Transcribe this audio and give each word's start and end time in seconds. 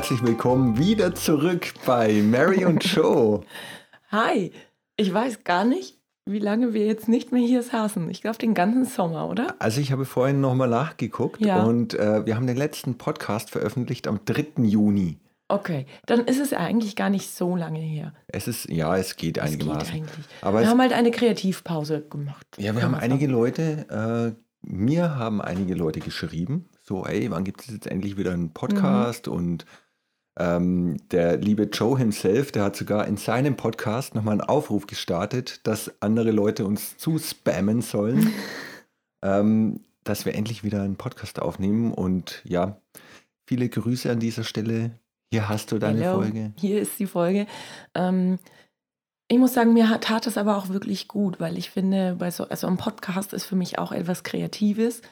Herzlich 0.00 0.22
willkommen 0.22 0.78
wieder 0.78 1.14
zurück 1.14 1.74
bei 1.84 2.22
Mary 2.22 2.64
und 2.64 2.82
Joe. 2.94 3.42
Hi, 4.10 4.50
ich 4.96 5.12
weiß 5.12 5.44
gar 5.44 5.66
nicht, 5.66 5.98
wie 6.24 6.38
lange 6.38 6.72
wir 6.72 6.86
jetzt 6.86 7.06
nicht 7.06 7.32
mehr 7.32 7.46
hier 7.46 7.62
saßen. 7.62 8.08
Ich 8.08 8.22
glaube, 8.22 8.38
den 8.38 8.54
ganzen 8.54 8.86
Sommer, 8.86 9.28
oder? 9.28 9.54
Also 9.58 9.78
ich 9.82 9.92
habe 9.92 10.06
vorhin 10.06 10.40
nochmal 10.40 10.68
nachgeguckt 10.70 11.44
Ja. 11.44 11.64
und 11.64 11.92
äh, 11.92 12.24
wir 12.24 12.34
haben 12.36 12.46
den 12.46 12.56
letzten 12.56 12.96
Podcast 12.96 13.50
veröffentlicht 13.50 14.08
am 14.08 14.20
3. 14.24 14.62
Juni. 14.62 15.18
Okay, 15.48 15.84
dann 16.06 16.20
ist 16.20 16.40
es 16.40 16.54
eigentlich 16.54 16.96
gar 16.96 17.10
nicht 17.10 17.28
so 17.28 17.54
lange 17.54 17.80
her. 17.80 18.14
Es 18.28 18.48
ist, 18.48 18.70
ja, 18.70 18.96
es 18.96 19.16
geht 19.16 19.36
Es 19.36 19.42
geht 19.50 19.52
einigermaßen. 19.60 19.92
eigentlich. 19.96 20.24
Aber 20.40 20.60
wir 20.60 20.68
haben 20.70 20.80
halt 20.80 20.94
eine 20.94 21.10
Kreativpause 21.10 22.00
gemacht. 22.08 22.46
ja, 22.56 22.74
wir 22.74 22.82
haben 22.84 22.94
einige 22.94 23.26
sagen. 23.26 23.32
Leute, 23.38 24.34
äh, 24.34 24.40
mir 24.62 25.16
haben 25.16 25.42
einige 25.42 25.74
Leute 25.74 26.00
geschrieben, 26.00 26.70
so, 26.82 27.04
ey, 27.04 27.30
wann 27.30 27.44
gibt 27.44 27.60
es 27.60 27.66
jetzt 27.70 27.86
endlich 27.86 28.16
wieder 28.16 28.32
einen 28.32 28.54
Podcast? 28.54 29.26
Mhm. 29.26 29.32
Und 29.34 29.64
ähm, 30.38 30.96
der 31.10 31.36
liebe 31.36 31.64
Joe 31.64 31.98
himself, 31.98 32.52
der 32.52 32.64
hat 32.64 32.76
sogar 32.76 33.06
in 33.06 33.16
seinem 33.16 33.56
Podcast 33.56 34.14
nochmal 34.14 34.32
einen 34.32 34.48
Aufruf 34.48 34.86
gestartet, 34.86 35.60
dass 35.66 35.92
andere 36.00 36.30
Leute 36.30 36.64
uns 36.64 36.96
zuspammen 36.98 37.82
sollen, 37.82 38.32
ähm, 39.22 39.80
dass 40.04 40.24
wir 40.24 40.34
endlich 40.34 40.64
wieder 40.64 40.82
einen 40.82 40.96
Podcast 40.96 41.40
aufnehmen. 41.42 41.92
Und 41.92 42.42
ja, 42.44 42.80
viele 43.46 43.68
Grüße 43.68 44.10
an 44.10 44.20
dieser 44.20 44.44
Stelle. 44.44 44.92
Hier 45.32 45.48
hast 45.48 45.72
du 45.72 45.78
deine 45.78 46.00
Hello, 46.00 46.22
Folge. 46.22 46.52
Hier 46.56 46.80
ist 46.80 46.98
die 46.98 47.06
Folge. 47.06 47.46
Ähm, 47.94 48.38
ich 49.28 49.38
muss 49.38 49.54
sagen, 49.54 49.72
mir 49.72 49.88
hat- 49.88 50.04
tat 50.04 50.26
es 50.26 50.36
aber 50.36 50.56
auch 50.56 50.70
wirklich 50.70 51.06
gut, 51.06 51.38
weil 51.38 51.56
ich 51.56 51.70
finde, 51.70 52.16
bei 52.18 52.30
so 52.32 52.44
also 52.48 52.66
ein 52.66 52.78
Podcast 52.78 53.32
ist 53.32 53.44
für 53.44 53.54
mich 53.56 53.78
auch 53.78 53.92
etwas 53.92 54.24
Kreatives. 54.24 55.02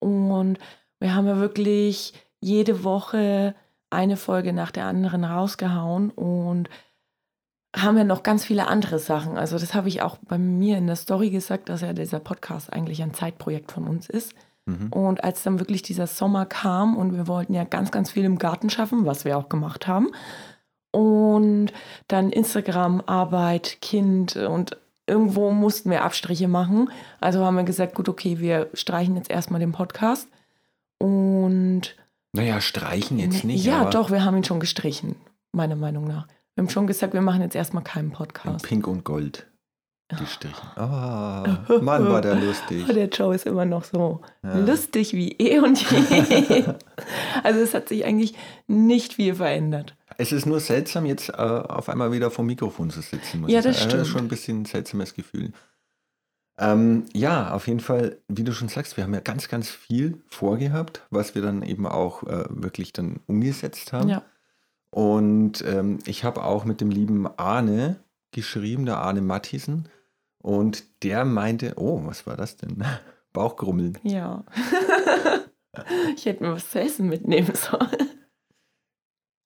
Und 0.00 0.58
wir 0.98 1.14
haben 1.14 1.26
ja 1.26 1.38
wirklich 1.38 2.12
jede 2.40 2.82
Woche 2.82 3.54
eine 3.90 4.16
Folge 4.16 4.52
nach 4.52 4.70
der 4.70 4.86
anderen 4.86 5.24
rausgehauen 5.24 6.10
und 6.10 6.68
haben 7.76 7.98
ja 7.98 8.04
noch 8.04 8.22
ganz 8.22 8.44
viele 8.44 8.66
andere 8.66 8.98
Sachen. 8.98 9.36
Also 9.36 9.58
das 9.58 9.74
habe 9.74 9.88
ich 9.88 10.02
auch 10.02 10.16
bei 10.16 10.38
mir 10.38 10.78
in 10.78 10.86
der 10.86 10.96
Story 10.96 11.30
gesagt, 11.30 11.68
dass 11.68 11.82
ja 11.82 11.92
dieser 11.92 12.20
Podcast 12.20 12.72
eigentlich 12.72 13.02
ein 13.02 13.14
Zeitprojekt 13.14 13.72
von 13.72 13.86
uns 13.86 14.08
ist. 14.08 14.34
Mhm. 14.66 14.88
Und 14.90 15.24
als 15.24 15.42
dann 15.42 15.58
wirklich 15.58 15.82
dieser 15.82 16.06
Sommer 16.06 16.46
kam 16.46 16.96
und 16.96 17.14
wir 17.14 17.26
wollten 17.26 17.54
ja 17.54 17.64
ganz, 17.64 17.90
ganz 17.90 18.10
viel 18.10 18.24
im 18.24 18.38
Garten 18.38 18.70
schaffen, 18.70 19.06
was 19.06 19.24
wir 19.24 19.36
auch 19.36 19.48
gemacht 19.48 19.86
haben. 19.86 20.08
Und 20.90 21.72
dann 22.08 22.30
Instagram, 22.30 23.02
Arbeit, 23.06 23.78
Kind 23.82 24.36
und 24.36 24.76
irgendwo 25.06 25.50
mussten 25.50 25.90
wir 25.90 26.04
Abstriche 26.04 26.48
machen. 26.48 26.90
Also 27.20 27.44
haben 27.44 27.56
wir 27.56 27.64
gesagt, 27.64 27.94
gut, 27.94 28.08
okay, 28.08 28.38
wir 28.38 28.68
streichen 28.74 29.16
jetzt 29.16 29.30
erstmal 29.30 29.60
den 29.60 29.72
Podcast. 29.72 30.28
Und 30.98 31.94
Naja, 32.32 32.60
streichen 32.60 33.18
jetzt 33.18 33.44
nicht. 33.44 33.64
ja, 33.64 33.80
aber 33.82 33.90
doch, 33.90 34.10
wir 34.10 34.24
haben 34.24 34.36
ihn 34.36 34.44
schon 34.44 34.60
gestrichen, 34.60 35.16
meiner 35.52 35.76
Meinung 35.76 36.04
nach. 36.04 36.26
Wir 36.54 36.62
haben 36.64 36.70
schon 36.70 36.86
gesagt, 36.86 37.14
wir 37.14 37.20
machen 37.22 37.40
jetzt 37.42 37.54
erstmal 37.56 37.84
keinen 37.84 38.08
in 38.08 38.12
Podcast. 38.12 38.64
Pink 38.66 38.86
und 38.86 39.04
Gold 39.04 39.46
gestrichen. 40.08 40.66
Ah, 40.76 41.64
Mann, 41.82 42.08
war 42.08 42.22
der 42.22 42.34
lustig. 42.36 42.86
Oh, 42.88 42.92
der 42.94 43.08
Joe 43.08 43.34
ist 43.34 43.44
immer 43.46 43.64
noch 43.66 43.84
so 43.84 44.22
Ja. 44.42 44.58
lustig 44.58 45.12
wie 45.12 45.32
eh 45.32 45.58
und 45.58 45.78
je. 45.90 46.64
also 47.42 47.60
es 47.60 47.74
hat 47.74 47.88
sich 47.88 48.04
eigentlich 48.06 48.34
nicht 48.66 49.14
viel 49.14 49.34
verändert. 49.34 49.96
Es 50.16 50.32
ist 50.32 50.46
nur 50.46 50.60
seltsam, 50.60 51.04
jetzt 51.06 51.28
äh, 51.28 51.32
auf 51.34 51.88
einmal 51.90 52.10
wieder 52.10 52.30
vor 52.30 52.42
dem 52.44 52.48
Mikrofon 52.48 52.88
zu 52.90 53.02
sitzen. 53.02 53.42
Muss 53.42 53.50
Ja, 53.52 53.58
ich 53.58 53.64
das 53.66 53.76
sagen. 53.78 53.90
stimmt. 53.90 54.02
ist 54.02 54.08
schon 54.08 54.20
ein 54.22 54.28
bisschen 54.28 54.62
ein 54.62 54.64
seltsames 54.64 55.14
Gefühl. 55.14 55.52
Ähm, 56.58 57.04
ja, 57.12 57.52
auf 57.52 57.68
jeden 57.68 57.80
Fall, 57.80 58.18
wie 58.26 58.42
du 58.42 58.52
schon 58.52 58.68
sagst, 58.68 58.96
wir 58.96 59.04
haben 59.04 59.14
ja 59.14 59.20
ganz, 59.20 59.48
ganz 59.48 59.70
viel 59.70 60.20
vorgehabt, 60.28 61.02
was 61.10 61.34
wir 61.34 61.42
dann 61.42 61.62
eben 61.62 61.86
auch 61.86 62.24
äh, 62.24 62.46
wirklich 62.48 62.92
dann 62.92 63.20
umgesetzt 63.26 63.92
haben. 63.92 64.08
Ja. 64.08 64.22
Und 64.90 65.62
ähm, 65.64 65.98
ich 66.06 66.24
habe 66.24 66.42
auch 66.42 66.64
mit 66.64 66.80
dem 66.80 66.90
lieben 66.90 67.28
Arne 67.38 68.00
geschrieben, 68.32 68.86
der 68.86 68.98
Arne 68.98 69.20
Mattisen. 69.20 69.88
Und 70.38 70.84
der 71.02 71.24
meinte, 71.24 71.74
oh, 71.76 72.02
was 72.04 72.26
war 72.26 72.36
das 72.36 72.56
denn? 72.56 72.84
Bauchgrummeln. 73.32 73.98
Ja. 74.02 74.44
ich 76.16 76.26
hätte 76.26 76.42
mir 76.42 76.52
was 76.52 76.70
zu 76.70 76.80
essen 76.80 77.08
mitnehmen 77.08 77.54
sollen. 77.54 78.07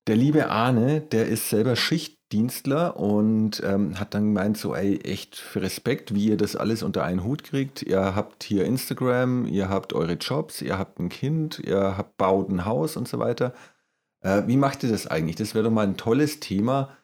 Der 0.08 0.16
liebe 0.16 0.50
Arne, 0.50 1.00
der 1.00 1.26
ist 1.28 1.48
selber 1.48 1.76
Schichtdienstler 1.76 2.96
und 2.96 3.62
ähm, 3.64 4.00
hat 4.00 4.14
dann 4.14 4.34
gemeint, 4.34 4.58
so, 4.58 4.74
ey, 4.74 4.98
echt 5.02 5.36
für 5.36 5.62
Respekt, 5.62 6.12
wie 6.14 6.26
ihr 6.28 6.36
das 6.36 6.56
alles 6.56 6.82
unter 6.82 7.04
einen 7.04 7.22
Hut 7.22 7.44
kriegt. 7.44 7.82
Ihr 7.82 8.16
habt 8.16 8.42
hier 8.42 8.64
Instagram, 8.64 9.46
ihr 9.46 9.68
habt 9.68 9.92
eure 9.92 10.14
Jobs, 10.14 10.60
ihr 10.60 10.76
habt 10.76 10.98
ein 10.98 11.08
Kind, 11.08 11.60
ihr 11.60 11.96
habt 11.96 12.16
baut 12.16 12.48
ein 12.48 12.64
Haus 12.64 12.96
und 12.96 13.06
so 13.06 13.20
weiter. 13.20 13.54
Äh, 14.22 14.42
wie 14.46 14.56
macht 14.56 14.82
ihr 14.82 14.90
das 14.90 15.06
eigentlich? 15.06 15.36
Das 15.36 15.54
wäre 15.54 15.64
doch 15.64 15.70
mal 15.70 15.86
ein 15.86 15.96
tolles 15.96 16.40
Thema. 16.40 16.96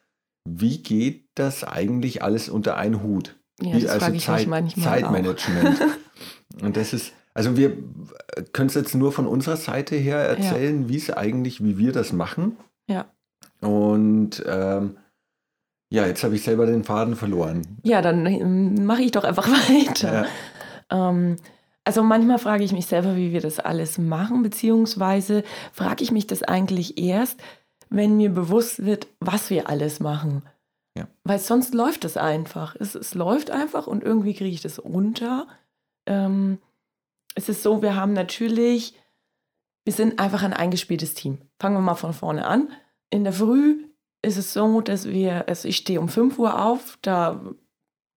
Wie 0.45 0.79
geht 0.83 1.29
das 1.35 1.63
eigentlich 1.63 2.21
alles 2.23 2.49
unter 2.49 2.75
einen 2.77 3.01
Hut? 3.01 3.37
Ja, 3.61 3.75
Wie- 3.77 3.81
das 3.83 3.95
frage 3.97 4.15
ich 4.17 4.27
mich 4.27 4.47
manchmal 4.47 4.87
auch. 4.87 4.91
Zeitmanagement. 4.91 5.79
und 6.61 6.75
das 6.75 6.91
ist, 6.93 7.13
also 7.33 7.55
wir 7.55 7.77
können 8.51 8.67
es 8.67 8.73
jetzt 8.75 8.95
nur 8.95 9.11
von 9.13 9.25
unserer 9.25 9.57
Seite 9.57 9.95
her 9.95 10.17
erzählen, 10.17 10.89
wie 10.89 10.97
es 10.97 11.09
eigentlich, 11.11 11.63
wie 11.63 11.77
wir 11.77 11.93
das 11.93 12.11
machen. 12.11 12.57
Ja. 12.89 13.05
Und 13.61 14.43
ähm, 14.45 14.97
ja, 15.91 16.05
jetzt 16.05 16.23
habe 16.23 16.35
ich 16.35 16.43
selber 16.43 16.65
den 16.65 16.83
Faden 16.83 17.15
verloren. 17.15 17.79
Ja, 17.83 18.01
dann 18.01 18.25
ähm, 18.25 18.85
mache 18.85 19.01
ich 19.01 19.11
doch 19.11 19.23
einfach 19.23 19.47
weiter. 19.69 20.27
Ja. 20.91 21.09
Ähm, 21.09 21.37
also 21.83 22.03
manchmal 22.03 22.37
frage 22.37 22.63
ich 22.63 22.71
mich 22.71 22.85
selber, 22.85 23.15
wie 23.15 23.31
wir 23.31 23.41
das 23.41 23.59
alles 23.59 23.97
machen, 23.97 24.43
beziehungsweise 24.43 25.43
frage 25.71 26.03
ich 26.03 26.11
mich 26.11 26.27
das 26.27 26.43
eigentlich 26.43 26.97
erst, 26.99 27.39
wenn 27.89 28.17
mir 28.17 28.29
bewusst 28.29 28.85
wird, 28.85 29.07
was 29.19 29.49
wir 29.49 29.69
alles 29.69 29.99
machen. 29.99 30.43
Ja. 30.95 31.07
Weil 31.23 31.39
sonst 31.39 31.73
läuft 31.73 32.05
es 32.05 32.17
einfach. 32.17 32.75
Es, 32.79 32.93
es 32.93 33.15
läuft 33.15 33.49
einfach 33.49 33.87
und 33.87 34.03
irgendwie 34.03 34.33
kriege 34.33 34.53
ich 34.53 34.61
das 34.61 34.83
runter. 34.83 35.47
Ähm, 36.05 36.59
es 37.35 37.49
ist 37.49 37.63
so, 37.63 37.81
wir 37.81 37.95
haben 37.95 38.13
natürlich, 38.13 38.93
wir 39.89 39.93
sind 39.93 40.19
einfach 40.19 40.43
ein 40.43 40.53
eingespieltes 40.53 41.15
Team. 41.15 41.39
Fangen 41.59 41.77
wir 41.77 41.81
mal 41.81 41.95
von 41.95 42.13
vorne 42.13 42.45
an. 42.45 42.71
In 43.09 43.23
der 43.23 43.33
Früh 43.33 43.87
ist 44.21 44.37
es 44.37 44.53
so, 44.53 44.81
dass 44.81 45.09
wir, 45.09 45.47
also 45.47 45.67
ich 45.67 45.77
stehe 45.77 45.99
um 45.99 46.09
5 46.09 46.37
Uhr 46.37 46.63
auf, 46.63 46.99
da 47.01 47.41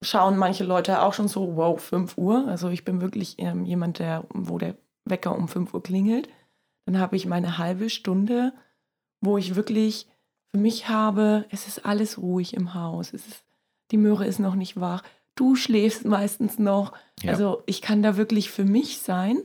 schauen 0.03 0.37
manche 0.37 0.65
Leute 0.65 1.01
auch 1.01 1.15
schon 1.15 1.29
so, 1.29 1.57
wow, 1.57 1.81
5 1.81 2.19
Uhr. 2.19 2.47
Also 2.47 2.69
ich 2.69 2.85
bin 2.85 3.01
wirklich 3.01 3.37
ähm, 3.39 3.65
jemand, 3.65 4.01
der, 4.01 4.27
wo 4.35 4.59
der 4.59 4.77
Wecker 5.07 5.35
um 5.35 5.49
5 5.49 5.73
Uhr 5.73 5.83
klingelt. 5.83 6.29
Dann 6.85 6.99
habe 6.99 7.17
ich 7.17 7.25
meine 7.25 7.57
halbe 7.57 7.89
Stunde, 7.89 8.53
wo 9.23 9.39
ich 9.39 9.55
wirklich 9.55 10.09
für 10.51 10.61
mich 10.61 10.91
habe, 10.91 11.47
es 11.49 11.67
ist 11.67 11.87
alles 11.87 12.19
ruhig 12.19 12.53
im 12.53 12.75
Haus. 12.75 13.15
Es 13.15 13.27
ist, 13.27 13.45
die 13.93 13.97
Möhre 13.97 14.27
ist 14.27 14.41
noch 14.41 14.57
nicht 14.57 14.79
wach. 14.79 15.05
Du 15.37 15.57
schläfst 15.57 16.05
meistens 16.05 16.59
noch. 16.59 16.93
Ja. 17.23 17.31
Also 17.31 17.63
ich 17.65 17.81
kann 17.81 18.03
da 18.03 18.19
wirklich 18.19 18.51
für 18.51 18.67
mich 18.67 18.99
sein. 18.99 19.39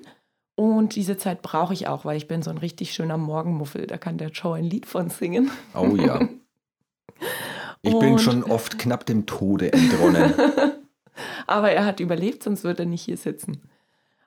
Und 0.59 0.95
diese 0.95 1.17
Zeit 1.17 1.43
brauche 1.43 1.73
ich 1.73 1.87
auch, 1.87 2.03
weil 2.03 2.17
ich 2.17 2.27
bin 2.27 2.41
so 2.41 2.49
ein 2.49 2.57
richtig 2.57 2.91
schöner 2.91 3.17
Morgenmuffel. 3.17 3.85
Da 3.85 3.99
kann 3.99 4.17
der 4.17 4.29
Joe 4.29 4.57
ein 4.57 4.63
Lied 4.63 4.87
von 4.87 5.11
singen. 5.11 5.51
Oh 5.75 5.95
ja. 5.95 6.27
Ich 7.83 7.97
bin 7.99 8.17
schon 8.17 8.43
oft 8.43 8.79
knapp 8.79 9.05
dem 9.05 9.27
Tode 9.27 9.71
entronnen. 9.71 10.33
Aber 11.47 11.71
er 11.71 11.85
hat 11.85 11.99
überlebt, 11.99 12.41
sonst 12.41 12.63
würde 12.63 12.83
er 12.83 12.85
nicht 12.87 13.03
hier 13.03 13.17
sitzen. 13.17 13.69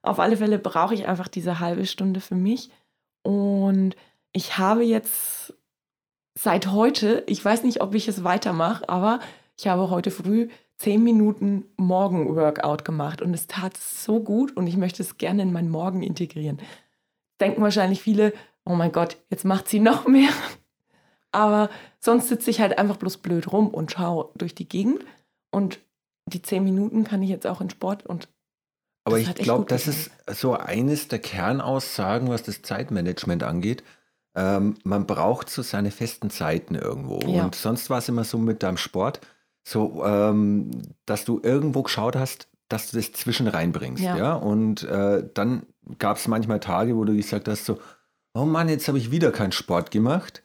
Auf 0.02 0.20
alle 0.20 0.36
Fälle 0.36 0.60
brauche 0.60 0.94
ich 0.94 1.08
einfach 1.08 1.26
diese 1.26 1.58
halbe 1.58 1.84
Stunde 1.84 2.20
für 2.20 2.36
mich. 2.36 2.70
Und 3.22 3.96
ich 4.32 4.56
habe 4.56 4.84
jetzt 4.84 5.52
seit 6.34 6.68
heute, 6.68 7.24
ich 7.26 7.44
weiß 7.44 7.64
nicht, 7.64 7.80
ob 7.80 7.92
ich 7.96 8.06
es 8.06 8.22
weitermache, 8.22 8.88
aber 8.88 9.18
ich 9.58 9.66
habe 9.66 9.90
heute 9.90 10.12
früh 10.12 10.48
zehn 10.80 11.04
Minuten 11.04 11.66
Morgen-Workout 11.76 12.86
gemacht 12.86 13.20
und 13.20 13.34
es 13.34 13.46
tat 13.46 13.76
so 13.76 14.20
gut 14.20 14.56
und 14.56 14.66
ich 14.66 14.78
möchte 14.78 15.02
es 15.02 15.18
gerne 15.18 15.42
in 15.42 15.52
meinen 15.52 15.68
Morgen 15.68 16.02
integrieren. 16.02 16.58
Denken 17.38 17.60
wahrscheinlich 17.60 18.00
viele, 18.00 18.32
oh 18.64 18.74
mein 18.74 18.90
Gott, 18.90 19.18
jetzt 19.28 19.44
macht 19.44 19.68
sie 19.68 19.78
noch 19.78 20.08
mehr. 20.08 20.30
Aber 21.32 21.68
sonst 22.00 22.28
sitze 22.28 22.48
ich 22.48 22.60
halt 22.60 22.78
einfach 22.78 22.96
bloß 22.96 23.18
blöd 23.18 23.52
rum 23.52 23.68
und 23.68 23.92
schaue 23.92 24.30
durch 24.36 24.54
die 24.54 24.68
Gegend 24.68 25.04
und 25.50 25.80
die 26.24 26.40
zehn 26.40 26.64
Minuten 26.64 27.04
kann 27.04 27.22
ich 27.22 27.28
jetzt 27.28 27.46
auch 27.46 27.60
in 27.60 27.68
Sport 27.68 28.06
und 28.06 28.28
Aber 29.04 29.18
ich 29.18 29.34
glaube, 29.34 29.66
das 29.66 29.86
ist 29.86 30.10
so 30.30 30.54
eines 30.54 31.08
der 31.08 31.18
Kernaussagen, 31.18 32.30
was 32.30 32.42
das 32.42 32.62
Zeitmanagement 32.62 33.42
angeht. 33.42 33.84
Ähm, 34.34 34.76
man 34.84 35.06
braucht 35.06 35.50
so 35.50 35.60
seine 35.60 35.90
festen 35.90 36.30
Zeiten 36.30 36.74
irgendwo. 36.74 37.20
Ja. 37.28 37.44
Und 37.44 37.54
sonst 37.54 37.90
war 37.90 37.98
es 37.98 38.08
immer 38.08 38.24
so 38.24 38.38
mit 38.38 38.62
deinem 38.62 38.78
Sport, 38.78 39.20
so, 39.66 40.04
ähm, 40.04 40.70
dass 41.06 41.24
du 41.24 41.40
irgendwo 41.42 41.82
geschaut 41.82 42.16
hast, 42.16 42.48
dass 42.68 42.90
du 42.90 42.96
das 42.96 43.12
zwischen 43.12 43.46
reinbringst. 43.48 44.02
Ja. 44.02 44.16
Ja. 44.16 44.34
Und 44.34 44.84
äh, 44.84 45.28
dann 45.34 45.66
gab 45.98 46.16
es 46.16 46.28
manchmal 46.28 46.60
Tage, 46.60 46.96
wo 46.96 47.04
du 47.04 47.14
gesagt 47.16 47.48
hast, 47.48 47.64
so, 47.64 47.78
oh 48.34 48.44
Mann, 48.44 48.68
jetzt 48.68 48.86
habe 48.88 48.98
ich 48.98 49.10
wieder 49.10 49.32
keinen 49.32 49.52
Sport 49.52 49.90
gemacht. 49.90 50.42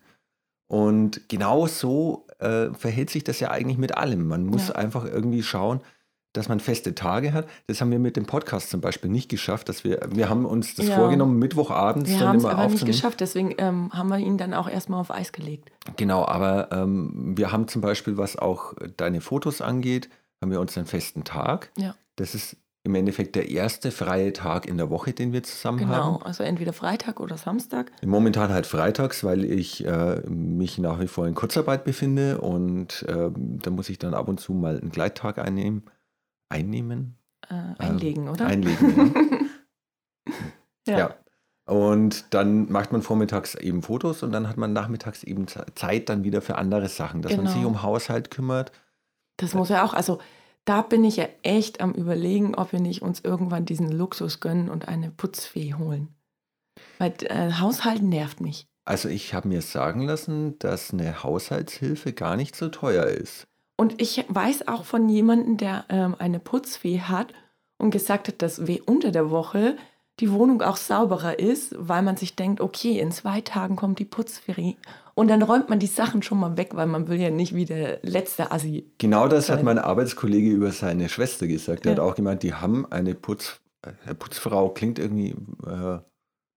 Und 0.68 1.30
genau 1.30 1.68
so 1.68 2.26
äh, 2.40 2.74
verhält 2.74 3.12
sich 3.12 3.24
das 3.24 3.40
ja 3.40 3.52
eigentlich 3.52 3.78
mit 3.78 3.96
allem. 3.96 4.28
Man 4.28 4.46
muss 4.46 4.70
Ja. 4.70 4.76
einfach 4.76 5.06
irgendwie 5.06 5.44
schauen, 5.44 5.82
dass 6.38 6.50
man 6.50 6.60
feste 6.60 6.96
Tage 6.96 7.34
hat. 7.34 7.48
Das 7.68 7.82
haben 7.82 7.92
wir 7.92 8.00
mit 8.00 8.18
dem 8.18 8.26
Podcast 8.26 8.70
zum 8.70 8.82
Beispiel 8.82 9.10
nicht 9.10 9.30
geschafft. 9.30 9.70
Dass 9.70 9.84
wir, 9.84 10.00
wir 10.12 10.30
haben 10.30 10.46
uns 10.46 10.76
das 10.76 10.88
Ja. 10.88 10.96
vorgenommen, 10.96 11.40
Mittwochabends 11.40 12.10
Wir 12.10 12.20
dann 12.20 12.28
haben 12.30 12.38
es 12.38 12.44
immer 12.44 12.54
aber 12.58 12.68
nicht 12.72 12.86
geschafft, 12.86 13.22
deswegen 13.22 13.54
ähm, 13.58 13.92
haben 13.94 14.10
wir 14.10 14.18
ihn 14.18 14.38
dann 14.38 14.54
auch 14.54 14.70
erstmal 14.70 15.00
auf 15.00 15.12
Eis 15.12 15.32
gelegt. 15.32 15.72
Genau, 15.98 16.26
aber 16.26 16.70
ähm, 16.72 17.34
wir 17.38 17.52
haben 17.52 17.68
zum 17.68 17.82
Beispiel, 17.82 18.18
was 18.18 18.38
auch 18.38 18.74
deine 18.98 19.22
Fotos 19.22 19.62
angeht, 19.62 20.10
haben 20.42 20.52
wir 20.52 20.60
uns 20.60 20.78
einen 20.78 20.88
festen 20.88 21.24
Tag. 21.24 21.72
Ja. 21.78 21.96
Das 22.16 22.36
ist 22.36 22.58
im 22.84 22.94
Endeffekt 22.94 23.36
der 23.36 23.50
erste 23.50 23.90
freie 23.90 24.32
Tag 24.32 24.68
in 24.68 24.78
der 24.78 24.92
Woche, 24.92 25.12
den 25.12 25.34
wir 25.34 25.42
zusammen 25.42 25.80
Genau, 25.80 25.92
haben. 25.94 26.24
also 26.24 26.44
entweder 26.44 26.72
Freitag 26.72 27.20
oder 27.20 27.36
Samstag. 27.36 27.92
Momentan 28.06 28.52
halt 28.54 28.68
freitags, 28.68 29.24
weil 29.24 29.44
ich 29.44 29.84
äh, 29.84 30.22
mich 30.30 30.78
nach 30.78 31.00
wie 31.00 31.08
vor 31.08 31.26
in 31.28 31.34
Kurzarbeit 31.34 31.84
befinde 31.84 32.40
und 32.42 33.04
ähm, 33.10 33.58
da 33.60 33.72
muss 33.72 33.90
ich 33.90 33.98
dann 33.98 34.14
ab 34.14 34.28
und 34.28 34.40
zu 34.40 34.54
mal 34.54 34.80
einen 34.80 34.92
Gleittag 34.92 35.40
einnehmen. 35.40 35.82
Einnehmen? 36.50 37.18
Äh, 37.50 37.74
einlegen, 37.78 38.30
oder? 38.30 38.46
Einlegen. 38.48 39.50
ja. 40.88 40.98
ja. 40.98 41.16
Und 41.68 42.34
dann 42.34 42.72
macht 42.72 42.92
man 42.92 43.02
vormittags 43.02 43.56
eben 43.56 43.82
Fotos 43.82 44.22
und 44.22 44.32
dann 44.32 44.48
hat 44.48 44.58
man 44.58 44.72
nachmittags 44.74 45.24
eben 45.24 45.48
Ze- 45.48 45.66
Zeit 45.74 46.10
dann 46.10 46.24
wieder 46.24 46.42
für 46.42 46.58
andere 46.58 46.88
Sachen, 46.90 47.22
dass 47.24 47.32
man 47.36 47.46
Genau. 47.46 47.58
sich 47.58 47.66
um 47.66 47.82
Haushalt 47.82 48.30
kümmert. 48.30 48.72
Das 49.38 49.54
muss 49.56 49.70
ja 49.70 49.84
auch, 49.84 49.94
also 49.94 50.20
da 50.66 50.82
bin 50.84 51.04
ich 51.04 51.16
ja 51.18 51.28
echt 51.42 51.82
am 51.82 51.92
überlegen, 51.94 52.54
ob 52.56 52.72
wir 52.72 52.80
nicht 52.80 53.02
uns 53.02 53.20
irgendwann 53.22 53.66
diesen 53.66 53.92
Luxus 53.92 54.40
gönnen 54.40 54.70
und 54.70 54.88
eine 54.88 55.10
Putzfee 55.12 55.74
holen. 55.74 56.16
Weil 57.00 57.14
äh, 57.24 57.54
Haushalten 57.54 58.10
nervt 58.10 58.42
mich. 58.42 58.68
Also 58.86 59.10
ich 59.10 59.34
habe 59.34 59.48
mir 59.48 59.62
sagen 59.64 60.02
lassen, 60.02 60.60
dass 60.60 60.94
eine 60.94 61.24
Haushaltshilfe 61.24 62.14
gar 62.14 62.36
nicht 62.36 62.56
so 62.56 62.70
teuer 62.70 63.06
ist. 63.06 63.48
Und 63.78 64.02
ich 64.02 64.24
weiß 64.30 64.68
auch 64.68 64.86
von 64.86 65.10
jemandem, 65.10 65.58
der 65.58 65.86
ähm, 65.90 66.16
eine 66.18 66.40
Putzfee 66.40 67.02
hat 67.02 67.34
und 67.78 67.92
gesagt 67.92 68.28
hat, 68.30 68.42
dass 68.42 68.60
unter 68.86 69.12
der 69.12 69.30
Woche 69.32 69.76
die 70.22 70.32
Wohnung 70.32 70.62
auch 70.62 70.78
sauberer 70.78 71.40
ist, 71.40 71.76
weil 71.78 72.02
man 72.02 72.16
sich 72.16 72.38
denkt, 72.38 72.62
okay, 72.62 73.00
in 73.00 73.12
zwei 73.12 73.42
Tagen 73.42 73.76
kommt 73.76 74.00
die 74.00 74.06
Putzfee 74.06 74.78
und 75.14 75.28
dann 75.28 75.42
räumt 75.42 75.68
man 75.70 75.80
die 75.80 75.88
Sachen 75.88 76.24
schon 76.24 76.40
mal 76.40 76.56
weg, 76.56 76.70
weil 76.74 76.88
man 76.88 77.10
will 77.10 77.20
ja 77.20 77.30
nicht 77.30 77.54
wie 77.54 77.66
der 77.66 78.00
letzte 78.02 78.50
Assi. 78.54 78.90
Genau 78.98 79.28
das 79.28 79.50
hat 79.50 79.58
Sein. 79.58 79.66
mein 79.66 79.80
Arbeitskollege 79.80 80.50
über 80.52 80.72
seine 80.72 81.10
Schwester 81.10 81.48
gesagt. 81.48 81.84
Der 81.84 81.92
Ja. 81.94 81.98
hat 81.98 82.04
auch 82.10 82.16
gemeint, 82.16 82.44
die 82.44 82.54
haben 82.54 82.90
eine 82.90 83.14
Putz, 83.14 83.60
äh, 83.82 84.14
Putzfrau, 84.16 84.70
klingt 84.70 85.00
irgendwie 85.00 85.36
äh, 85.68 86.00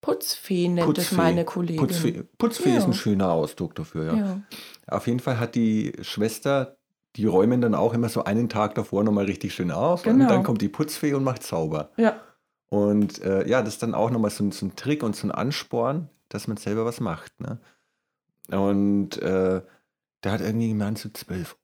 Putzfee 0.00 0.68
nennt 0.68 0.96
es 0.96 1.06
Putzfee. 1.06 1.16
meine 1.16 1.44
Kollegin. 1.44 1.78
Putzfee, 1.84 2.22
Putzfee 2.38 2.76
ist 2.76 2.82
Ja. 2.84 2.88
ein 2.90 2.94
schöner 2.94 3.32
Ausdruck 3.32 3.74
dafür, 3.74 4.04
ja. 4.06 4.14
Ja. 4.16 4.40
Auf 4.86 5.08
jeden 5.08 5.18
Fall 5.18 5.40
hat 5.40 5.56
die 5.56 5.92
Schwester, 6.02 6.77
die 7.18 7.26
räumen 7.26 7.60
dann 7.60 7.74
auch 7.74 7.92
immer 7.94 8.08
so 8.08 8.24
einen 8.24 8.48
Tag 8.48 8.74
davor 8.76 9.04
nochmal 9.04 9.26
richtig 9.26 9.52
schön 9.54 9.70
auf 9.70 10.06
und 10.06 10.12
Genau. 10.18 10.28
dann 10.28 10.42
kommt 10.44 10.62
die 10.62 10.68
Putzfee 10.68 11.12
und 11.14 11.24
macht 11.24 11.42
sauber. 11.42 11.90
ja, 11.96 12.18
Und 12.70 13.20
äh, 13.22 13.46
ja, 13.48 13.60
das 13.62 13.74
ist 13.74 13.82
dann 13.82 13.94
auch 13.94 14.10
nochmal 14.10 14.30
so, 14.30 14.44
ein- 14.44 14.52
so 14.52 14.64
ein 14.66 14.76
Trick 14.76 15.02
und 15.02 15.14
so 15.16 15.26
ein 15.26 15.30
Ansporn, 15.32 16.08
dass 16.28 16.48
man 16.48 16.56
selber 16.56 16.84
was 16.84 17.00
macht. 17.00 17.32
Ne? 17.40 17.58
Und 18.50 19.18
äh, 19.20 19.62
der 20.24 20.32
hat 20.32 20.40
irgendwie 20.40 20.68
gemeint, 20.68 20.98
so 20.98 21.08
12, 21.10 21.56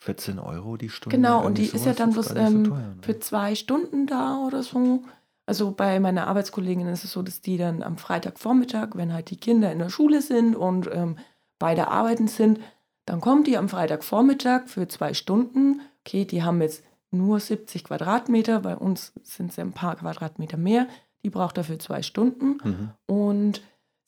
14 0.00 0.38
Euro 0.38 0.76
die 0.76 0.88
Stunde. 0.88 1.16
Genau, 1.16 1.44
und 1.44 1.58
die 1.58 1.66
ist 1.66 1.84
ja 1.86 1.92
dann 1.92 2.12
bloß 2.12 2.26
so 2.30 2.34
ähm, 2.36 2.64
teuer, 2.64 2.78
ne? 2.78 2.96
für 3.02 3.18
zwei 3.20 3.54
Stunden 3.54 4.06
da 4.06 4.38
oder 4.46 4.62
so. 4.62 5.02
Also 5.46 5.72
bei 5.72 5.98
meiner 6.00 6.26
Arbeitskollegin 6.28 6.86
ist 6.88 7.04
es 7.04 7.12
so, 7.12 7.22
dass 7.22 7.40
die 7.40 7.56
dann 7.58 7.82
am 7.82 7.98
Freitagvormittag, 7.98 8.90
wenn 8.94 9.12
halt 9.12 9.30
die 9.30 9.36
Kinder 9.36 9.70
in 9.72 9.78
der 9.80 9.88
Schule 9.90 10.22
sind 10.22 10.54
und 10.56 10.88
ähm, 10.92 11.16
beide 11.58 11.88
arbeiten 11.88 12.28
sind, 12.28 12.60
dann 13.04 13.20
kommt 13.20 13.46
die 13.46 13.56
am 13.56 13.68
Freitagvormittag 13.68 14.66
für 14.66 14.88
zwei 14.88 15.14
Stunden. 15.14 15.80
Okay, 16.00 16.24
die 16.24 16.42
haben 16.42 16.60
jetzt 16.60 16.84
nur 17.10 17.40
70 17.40 17.84
Quadratmeter, 17.84 18.60
bei 18.60 18.76
uns 18.76 19.12
sind 19.22 19.50
es 19.50 19.56
ja 19.56 19.64
ein 19.64 19.72
paar 19.72 19.96
Quadratmeter 19.96 20.56
mehr. 20.56 20.86
Die 21.24 21.30
braucht 21.30 21.58
dafür 21.58 21.78
zwei 21.78 22.02
Stunden. 22.02 22.58
Mhm. 22.64 22.90
Und 23.06 23.62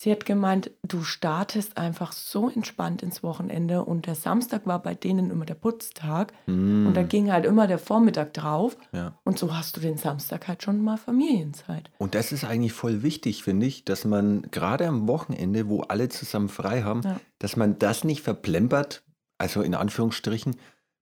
sie 0.05 0.13
hat 0.13 0.27
gemeint, 0.27 0.71
du 0.83 1.03
startest 1.03 1.79
einfach 1.79 2.13
so 2.13 2.51
entspannt 2.51 3.03
ins 3.03 3.23
Wochenende. 3.23 3.85
Und 3.85 4.07
der 4.07 4.15
Samstag 4.15 4.67
war 4.67 4.81
bei 4.83 4.95
denen 4.95 5.31
immer 5.31 5.47
der 5.47 5.55
Putztag. 5.55 6.33
Mhm. 6.47 6.87
Und 6.87 6.95
da 6.97 7.03
ging 7.03 7.33
halt 7.33 7.47
immer 7.47 7.67
der 7.67 7.79
Vormittag 7.79 8.35
drauf. 8.35 8.77
ja. 8.93 9.19
Und 9.25 9.39
so 9.39 9.57
hast 9.57 9.77
du 9.77 9.81
den 9.81 9.97
Samstag 9.97 10.47
halt 10.47 10.63
schon 10.63 10.83
mal 10.85 10.99
Familienzeit. 10.99 11.91
Und 11.99 12.15
das 12.15 12.33
ist 12.33 12.45
eigentlich 12.45 12.75
voll 12.75 13.03
wichtig, 13.03 13.43
finde 13.43 13.65
ich, 13.67 13.85
dass 13.87 14.05
man 14.05 14.43
gerade 14.51 14.87
am 14.87 15.09
Wochenende, 15.09 15.69
wo 15.69 15.81
alle 15.81 16.09
zusammen 16.11 16.49
frei 16.51 16.83
haben, 16.83 17.01
Ja. 17.03 17.19
dass 17.39 17.57
man 17.57 17.79
das 17.79 18.05
nicht 18.05 18.23
verplempert, 18.23 19.03
also 19.39 19.63
in 19.63 19.75
Anführungsstrichen, 19.75 20.57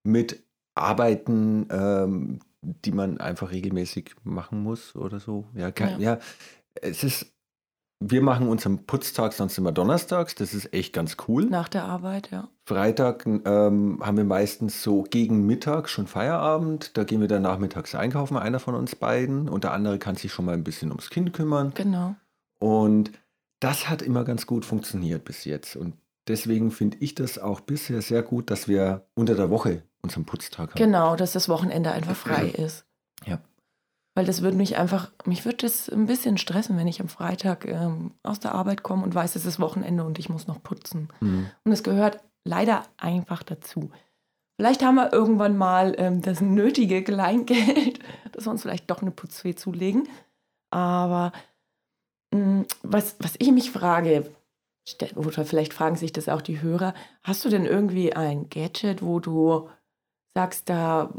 mit 0.05 0.45
Arbeiten, 0.77 1.67
ähm, 1.71 2.39
die 2.63 2.93
man 2.93 3.19
einfach 3.21 3.51
regelmäßig 3.51 4.15
machen 4.23 4.63
muss 4.63 4.95
oder 4.95 5.19
so. 5.19 5.47
Ja, 5.55 5.71
ke- 5.73 5.97
ja. 5.99 6.19
es 6.81 7.03
ist, 7.05 7.32
wir 8.11 8.23
machen 8.23 8.49
unseren 8.49 8.85
Putztag 8.87 9.33
sonst 9.33 9.59
immer 9.59 9.73
donnerstags, 9.73 10.35
das 10.35 10.55
ist 10.55 10.73
echt 10.73 10.93
ganz 10.93 11.17
cool. 11.29 11.47
Nach 11.47 11.69
der 11.69 11.85
Arbeit, 11.85 12.31
ja. 12.31 12.49
Freitag 12.65 13.27
ähm, 13.27 13.99
haben 14.03 14.17
wir 14.17 14.25
meistens 14.25 14.83
so 14.83 15.03
gegen 15.03 15.47
Mittag 15.47 15.89
schon 15.89 16.07
Feierabend. 16.07 16.97
Da 16.97 17.05
gehen 17.05 17.21
wir 17.21 17.29
dann 17.29 17.43
nachmittags 17.43 17.95
einkaufen, 17.95 18.37
einer 18.37 18.61
von 18.61 18.75
uns 18.75 18.95
beiden. 18.95 19.49
Und 19.49 19.65
der 19.65 19.73
andere 19.73 19.99
kann 19.99 20.17
sich 20.17 20.33
schon 20.33 20.45
mal 20.45 20.55
ein 20.55 20.65
bisschen 20.65 20.91
ums 20.91 21.11
Kind 21.11 21.33
kümmern. 21.33 21.73
Genau. 21.75 22.15
Und 22.59 23.11
das 23.61 23.89
hat 23.89 24.03
immer 24.03 24.25
ganz 24.25 24.47
gut 24.47 24.65
funktioniert 24.65 25.25
bis 25.25 25.45
jetzt. 25.45 25.77
Und 25.77 25.95
deswegen 26.29 26.71
finde 26.71 26.99
ich 27.01 27.15
das 27.15 27.39
auch 27.39 27.61
bisher 27.61 28.01
sehr 28.03 28.23
gut, 28.23 28.51
dass 28.51 28.69
wir 28.69 29.07
unter 29.15 29.35
der 29.35 29.51
Woche 29.51 29.83
unseren 30.03 30.25
Putztag 30.25 30.71
haben. 30.71 30.79
Genau, 30.79 31.17
dass 31.17 31.33
das 31.33 31.49
Wochenende 31.49 31.91
einfach 31.91 32.17
frei 32.17 32.49
ist. 32.49 32.85
Ja. 33.25 33.41
Weil 34.15 34.27
das 34.27 34.43
würde 34.43 34.57
mich 34.59 34.77
einfach, 34.77 35.11
mich 35.25 35.45
würde 35.45 35.59
das 35.59 35.89
ein 35.89 36.07
bisschen 36.07 36.37
stressen, 36.37 36.77
wenn 36.77 36.89
ich 36.89 37.01
am 37.01 37.09
Freitag 37.09 37.67
ähm, 37.67 38.13
aus 38.23 38.41
der 38.41 38.55
Arbeit 38.55 38.83
komme 38.83 39.05
und 39.05 39.15
weiß, 39.15 39.37
es 39.37 39.47
ist 39.47 39.59
Wochenende 39.59 40.05
und 40.05 40.19
ich 40.19 40.29
muss 40.29 40.47
noch 40.47 40.63
putzen. 40.63 41.09
Mhm. 41.21 41.47
Und 41.65 41.73
es 41.73 41.83
gehört 41.83 42.21
leider 42.45 42.85
einfach 42.99 43.43
dazu. 43.43 43.91
Vielleicht 44.61 44.85
haben 44.85 44.97
wir 44.97 45.13
irgendwann 45.13 45.57
mal 45.57 45.95
ähm, 45.97 46.21
das 46.21 46.41
nötige 46.41 47.03
Kleingeld, 47.03 48.01
dass 48.33 48.45
wir 48.45 48.51
uns 48.51 48.63
vielleicht 48.63 48.91
doch 48.91 49.01
eine 49.01 49.11
Putzfee 49.11 49.55
zulegen. 49.55 50.09
Aber 50.71 51.33
mh, 52.35 52.65
was, 52.83 53.17
was 53.19 53.35
ich 53.39 53.51
mich 53.51 53.71
frage, 53.71 54.31
oder 55.15 55.45
vielleicht 55.45 55.73
fragen 55.73 55.97
sich 55.97 56.13
das 56.13 56.29
auch 56.29 56.43
die 56.43 56.61
Hörer, 56.61 56.93
hast 57.23 57.45
du 57.45 57.49
denn 57.49 57.65
irgendwie 57.65 58.13
ein 58.13 58.51
Gadget, 58.51 59.03
wo 59.03 59.21
du 59.21 59.71
sagst, 60.35 60.69
da 60.69 61.13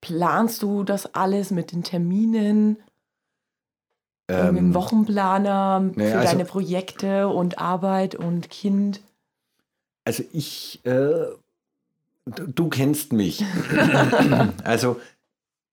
planst 0.00 0.62
du 0.62 0.82
das 0.84 1.14
alles 1.14 1.50
mit 1.50 1.72
den 1.72 1.82
Terminen? 1.82 2.76
Ähm, 4.28 4.56
Ähm, 4.56 4.74
Wochenplaner 4.74 5.80
naja, 5.94 6.10
für 6.12 6.18
also- 6.18 6.32
deine 6.32 6.44
Projekte 6.44 7.28
und 7.28 7.58
Arbeit 7.58 8.14
und 8.14 8.48
Kind. 8.50 9.00
Also 10.04 10.24
ich, 10.32 10.80
äh, 10.84 11.26
du, 12.26 12.68
kennst 12.68 13.12
mich. 13.12 13.44
also 14.64 15.00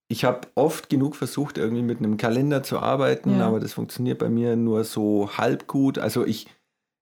ich 0.10 0.24
habe 0.25 0.48
oft 0.55 0.89
genug 0.89 1.15
versucht, 1.15 1.57
irgendwie 1.57 1.81
mit 1.84 2.00
einem 2.00 2.17
Kalender 2.17 2.63
zu 2.63 2.79
arbeiten, 2.79 3.39
Ja. 3.39 3.48
aber 3.48 3.60
das 3.60 3.74
funktioniert 3.74 4.19
bei 4.19 4.29
mir 4.29 4.55
nur 4.55 4.84
so 4.84 5.29
halb 5.38 5.67
gut. 5.67 5.98
Also 5.98 6.25
ich, 6.25 6.48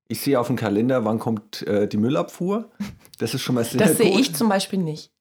ich 0.08 0.22
sehe 0.22 0.39
auf 0.39 0.48
dem 0.48 0.55
Kalender, 0.55 1.05
wann 1.05 1.20
kommt 1.20 1.62
äh, 1.67 1.88
die 1.88 1.98
Müllabfuhr. 1.98 2.70
Das 3.17 3.34
ist 3.34 3.41
schon 3.41 3.55
mal 3.55 3.63
sehr 3.63 3.79
Das 3.79 3.98
sehe 3.98 4.20
ich 4.20 4.36
zum 4.36 4.50
Beispiel 4.50 4.79
nicht. 4.79 5.12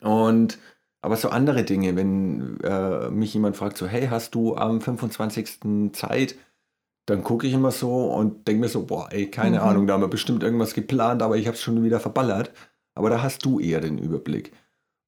Und 0.00 0.58
aber 1.02 1.16
so 1.16 1.28
andere 1.30 1.64
Dinge, 1.64 1.96
wenn 1.96 2.58
äh, 2.62 3.10
mich 3.10 3.34
jemand 3.34 3.56
fragt, 3.56 3.76
so, 3.78 3.86
hey, 3.86 4.08
hast 4.08 4.34
du 4.34 4.56
am 4.56 4.80
25. 4.80 5.92
Zeit? 5.92 6.36
Dann 7.06 7.22
gucke 7.24 7.46
ich 7.46 7.54
immer 7.54 7.70
so 7.70 8.12
und 8.12 8.46
denke 8.48 8.60
mir 8.62 8.68
so, 8.68 8.84
boah, 8.86 9.08
ey, 9.12 9.30
keine 9.30 9.58
Mhm. 9.58 9.62
Ahnung, 9.64 9.86
da 9.86 9.94
haben 9.94 10.02
wir 10.02 10.08
bestimmt 10.08 10.42
irgendwas 10.42 10.74
geplant, 10.74 11.22
aber 11.22 11.36
ich 11.36 11.46
habe 11.46 11.56
es 11.56 11.62
schon 11.62 11.82
wieder 11.84 12.00
verballert. 12.00 12.52
Aber 12.94 13.10
da 13.10 13.22
hast 13.22 13.44
du 13.44 13.60
eher 13.60 13.80
den 13.80 13.98
Überblick. 13.98 14.52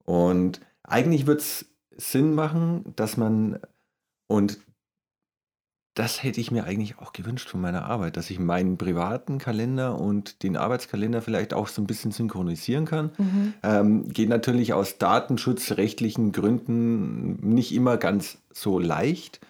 Und 0.05 0.61
eigentlich 0.83 1.27
wird 1.27 1.41
es 1.41 1.65
Sinn 1.97 2.33
machen, 2.35 2.93
dass 2.95 3.17
man, 3.17 3.59
und 4.27 4.59
das 5.93 6.23
hätte 6.23 6.39
ich 6.39 6.51
mir 6.51 6.63
eigentlich 6.63 6.99
auch 6.99 7.11
gewünscht 7.11 7.49
von 7.49 7.59
meiner 7.59 7.85
Arbeit, 7.85 8.15
dass 8.15 8.29
ich 8.29 8.39
meinen 8.39 8.77
privaten 8.77 9.39
Kalender 9.39 9.99
und 9.99 10.41
den 10.43 10.55
Arbeitskalender 10.55 11.21
vielleicht 11.21 11.53
auch 11.53 11.67
so 11.67 11.81
ein 11.81 11.87
bisschen 11.87 12.11
synchronisieren 12.11 12.85
kann. 12.85 13.11
Mhm. 13.17 13.53
Ähm, 13.61 14.07
geht 14.07 14.29
natürlich 14.29 14.73
aus 14.73 14.97
datenschutzrechtlichen 14.97 16.31
Gründen 16.31 17.35
nicht 17.41 17.73
immer 17.73 17.97
ganz 17.97 18.37
so 18.53 18.79
leicht. 18.79 19.41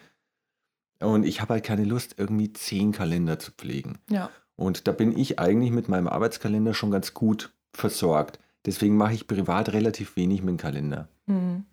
Und 0.98 1.24
ich 1.24 1.40
habe 1.40 1.54
halt 1.54 1.64
keine 1.64 1.84
Lust, 1.84 2.16
irgendwie 2.18 2.52
zehn 2.52 2.90
Kalender 2.90 3.38
zu 3.38 3.52
pflegen. 3.52 3.98
Ja. 4.10 4.30
Und 4.56 4.88
da 4.88 4.92
bin 4.92 5.16
ich 5.16 5.38
eigentlich 5.38 5.70
mit 5.70 5.88
meinem 5.88 6.08
Arbeitskalender 6.08 6.74
schon 6.74 6.90
ganz 6.90 7.14
gut 7.14 7.52
versorgt. 7.72 8.40
Deswegen 8.66 8.96
mache 8.96 9.14
ich 9.14 9.26
privat 9.26 9.72
relativ 9.72 10.16
wenig 10.16 10.42
mit 10.42 10.50
dem 10.50 10.56
Kalender. 10.58 11.08
Mhm. 11.26 11.66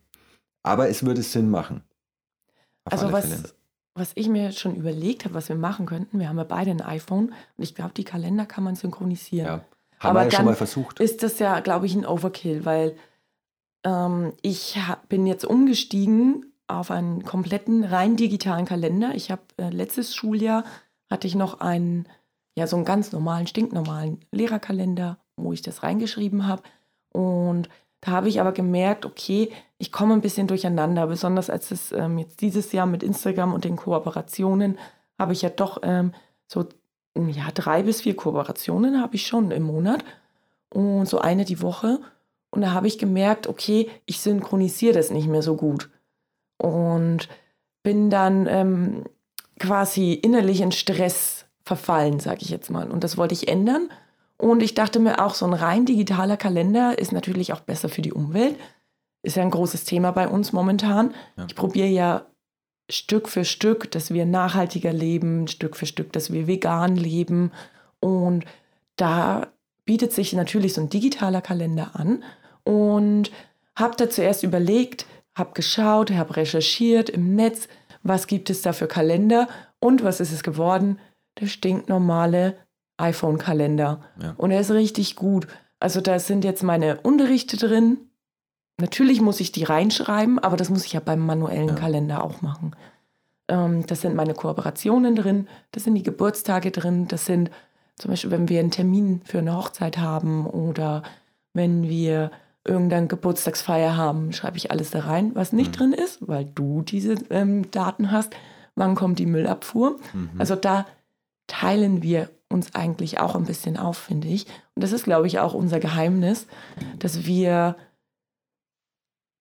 Aber 0.63 0.89
es 0.89 1.03
würde 1.03 1.23
Sinn 1.23 1.49
machen. 1.49 1.83
Auf 2.85 2.93
Also 2.93 3.05
alle 3.05 3.13
was, 3.13 3.27
Fälle. 3.27 3.58
Was 3.99 4.11
ich 4.15 4.29
mir 4.29 4.51
schon 4.51 4.75
überlegt 4.75 5.25
habe, 5.25 5.35
was 5.35 5.49
wir 5.49 5.55
machen 5.55 5.85
könnten, 5.85 6.19
wir 6.19 6.29
haben 6.29 6.37
ja 6.37 6.43
beide 6.45 6.71
ein 6.71 6.81
iPhone 6.81 7.27
und 7.27 7.63
ich 7.63 7.75
glaube, 7.75 7.91
die 7.95 8.05
Kalender 8.05 8.45
kann 8.45 8.63
man 8.63 8.75
synchronisieren. 8.75 9.47
Ja. 9.47 9.53
Haben 9.99 10.09
Aber 10.09 10.19
wir 10.21 10.25
ja 10.25 10.31
schon 10.31 10.45
mal 10.45 10.55
versucht. 10.55 10.99
Ist 10.99 11.23
das 11.23 11.39
ja, 11.39 11.59
glaube 11.59 11.85
ich, 11.85 11.95
ein 11.95 12.05
Overkill, 12.05 12.65
weil 12.65 12.95
Ähm, 13.85 14.33
ich 14.41 14.77
bin 15.07 15.25
jetzt 15.25 15.45
umgestiegen 15.45 16.51
auf 16.67 16.91
einen 16.91 17.23
kompletten 17.23 17.85
rein 17.85 18.17
digitalen 18.17 18.65
Kalender. 18.65 19.15
Ich 19.15 19.31
habe 19.31 19.41
äh, 19.57 19.69
letztes 19.69 20.13
Schuljahr 20.13 20.65
hatte 21.09 21.27
ich 21.27 21.35
noch 21.35 21.61
einen, 21.61 22.05
ja, 22.57 22.67
so 22.67 22.75
einen 22.75 22.83
ganz 22.83 23.13
normalen, 23.13 23.47
stinknormalen 23.47 24.19
Lehrerkalender, 24.31 25.17
wo 25.37 25.53
ich 25.53 25.61
das 25.61 25.81
reingeschrieben 25.81 26.45
habe. 26.45 26.61
Und 27.13 27.69
da 28.01 28.11
habe 28.11 28.29
ich 28.29 28.39
aber 28.39 28.51
gemerkt, 28.51 29.05
okay, 29.05 29.51
ich 29.77 29.91
komme 29.91 30.13
ein 30.13 30.21
bisschen 30.21 30.47
durcheinander, 30.47 31.07
besonders 31.07 31.49
als 31.49 31.71
es 31.71 31.91
ähm, 31.91 32.17
jetzt 32.17 32.41
dieses 32.41 32.71
Jahr 32.71 32.85
mit 32.85 33.03
Instagram 33.03 33.53
und 33.53 33.65
den 33.65 33.75
Kooperationen 33.75 34.77
habe 35.17 35.33
ich 35.33 35.41
ja 35.41 35.49
doch 35.49 35.79
ähm, 35.83 36.13
so 36.47 36.65
ja, 37.17 37.49
drei 37.53 37.83
bis 37.83 38.01
vier 38.01 38.15
Kooperationen 38.15 39.01
habe 39.01 39.15
ich 39.15 39.27
schon 39.27 39.51
im 39.51 39.63
Monat 39.63 40.03
und 40.69 41.07
so 41.07 41.19
eine 41.19 41.45
die 41.45 41.61
Woche. 41.61 41.99
Und 42.51 42.61
da 42.61 42.71
habe 42.71 42.87
ich 42.87 42.97
gemerkt, 42.97 43.47
okay, 43.47 43.89
ich 44.05 44.21
synchronisiere 44.21 44.93
das 44.93 45.11
nicht 45.11 45.27
mehr 45.27 45.43
so 45.43 45.55
gut. 45.55 45.89
Und 46.57 47.29
bin 47.83 48.09
dann 48.09 48.47
ähm, 48.47 49.03
quasi 49.59 50.13
innerlich 50.13 50.61
in 50.61 50.71
Stress 50.71 51.45
verfallen, 51.63 52.19
sage 52.19 52.39
ich 52.41 52.49
jetzt 52.49 52.69
mal. 52.71 52.89
Und 52.89 53.03
das 53.03 53.17
wollte 53.17 53.33
ich 53.33 53.47
ändern. 53.47 53.89
Und 54.41 54.63
ich 54.63 54.73
dachte 54.73 54.99
mir 54.99 55.23
auch, 55.23 55.35
so 55.35 55.45
ein 55.45 55.53
rein 55.53 55.85
digitaler 55.85 56.37
Kalender 56.37 56.97
ist 56.97 57.11
natürlich 57.11 57.51
auch 57.51 57.59
besser 57.59 57.89
für 57.89 58.01
die 58.01 58.13
Umwelt. 58.13 58.55
Ist 59.21 59.35
ja 59.35 59.43
ein 59.43 59.51
großes 59.51 59.83
Thema 59.83 60.11
bei 60.11 60.29
uns 60.29 60.53
momentan. 60.53 61.13
Ja. 61.35 61.45
Ich 61.47 61.55
probiere 61.55 61.87
ja 61.87 62.25
Stück 62.89 63.27
für 63.27 63.43
Stück, 63.43 63.91
dass 63.91 64.13
wir 64.13 64.25
nachhaltiger 64.25 64.93
leben, 64.93 65.49
Stück 65.49 65.75
für 65.75 65.85
Stück, 65.85 66.13
dass 66.13 66.31
wir 66.31 66.47
vegan 66.47 66.95
leben. 66.95 67.51
Und 67.99 68.45
da 68.95 69.47
bietet 69.83 70.13
sich 70.13 70.31
natürlich 70.31 70.73
so 70.73 70.81
ein 70.81 70.89
digitaler 70.89 71.41
Kalender 71.41 71.91
an. 71.93 72.23
Und 72.63 73.31
habe 73.75 73.97
da 73.97 74.09
zuerst 74.09 74.43
überlegt, 74.43 75.05
habe 75.35 75.51
geschaut, 75.53 76.11
habe 76.11 76.37
recherchiert 76.37 77.09
im 77.09 77.35
Netz, 77.35 77.67
was 78.03 78.25
gibt 78.25 78.49
es 78.49 78.61
da 78.61 78.71
für 78.71 78.87
Kalender 78.87 79.49
und 79.79 80.01
was 80.01 80.21
ist 80.21 80.31
es 80.31 80.43
geworden? 80.43 80.97
Der 81.41 81.47
stinknormale 81.47 82.57
iPhone-Kalender. 82.99 84.01
Ja. 84.21 84.33
Und 84.37 84.51
er 84.51 84.61
ist 84.61 84.71
richtig 84.71 85.15
gut. 85.15 85.47
Also 85.79 86.01
da 86.01 86.19
sind 86.19 86.43
jetzt 86.43 86.63
meine 86.63 86.99
Unterrichte 87.01 87.57
drin. 87.57 87.97
Natürlich 88.77 89.21
muss 89.21 89.39
ich 89.39 89.51
die 89.51 89.63
reinschreiben, 89.63 90.39
aber 90.39 90.57
das 90.57 90.69
muss 90.69 90.85
ich 90.85 90.93
ja 90.93 90.99
beim 90.99 91.25
manuellen 91.25 91.69
ja. 91.69 91.75
Kalender 91.75 92.23
auch 92.23 92.41
machen. 92.41 92.75
Ähm, 93.49 93.85
das 93.85 94.01
sind 94.01 94.15
meine 94.15 94.33
Kooperationen 94.33 95.15
drin, 95.15 95.47
das 95.71 95.83
sind 95.83 95.95
die 95.95 96.03
Geburtstage 96.03 96.71
drin, 96.71 97.07
das 97.07 97.25
sind 97.25 97.51
zum 97.95 98.11
Beispiel, 98.11 98.31
wenn 98.31 98.47
wir 98.47 98.61
einen 98.61 98.71
Termin 98.71 99.21
für 99.25 99.39
eine 99.39 99.57
Hochzeit 99.57 99.97
haben 99.97 100.45
oder 100.45 101.03
wenn 101.53 101.83
wir 101.83 102.31
irgendeine 102.63 103.07
Geburtstagsfeier 103.07 103.97
haben, 103.97 104.31
schreibe 104.31 104.57
ich 104.57 104.71
alles 104.71 104.91
da 104.91 104.99
rein, 105.01 105.31
was 105.33 105.51
nicht 105.51 105.71
mhm. 105.71 105.75
drin 105.75 105.93
ist, 105.93 106.25
weil 106.25 106.45
du 106.45 106.81
diese 106.81 107.15
ähm, 107.29 107.69
Daten 107.71 108.11
hast. 108.11 108.33
Wann 108.75 108.95
kommt 108.95 109.19
die 109.19 109.25
Müllabfuhr? 109.25 109.99
Mhm. 110.13 110.29
Also 110.37 110.55
da 110.55 110.85
teilen 111.47 112.01
wir 112.01 112.29
uns 112.49 112.73
eigentlich 112.75 113.19
auch 113.19 113.35
ein 113.35 113.45
bisschen 113.45 113.77
auf, 113.77 113.97
finde 113.97 114.27
ich. 114.27 114.45
Und 114.75 114.83
das 114.83 114.91
ist, 114.91 115.03
glaube 115.03 115.27
ich, 115.27 115.39
auch 115.39 115.53
unser 115.53 115.79
Geheimnis, 115.79 116.47
dass 116.97 117.25
wir, 117.25 117.77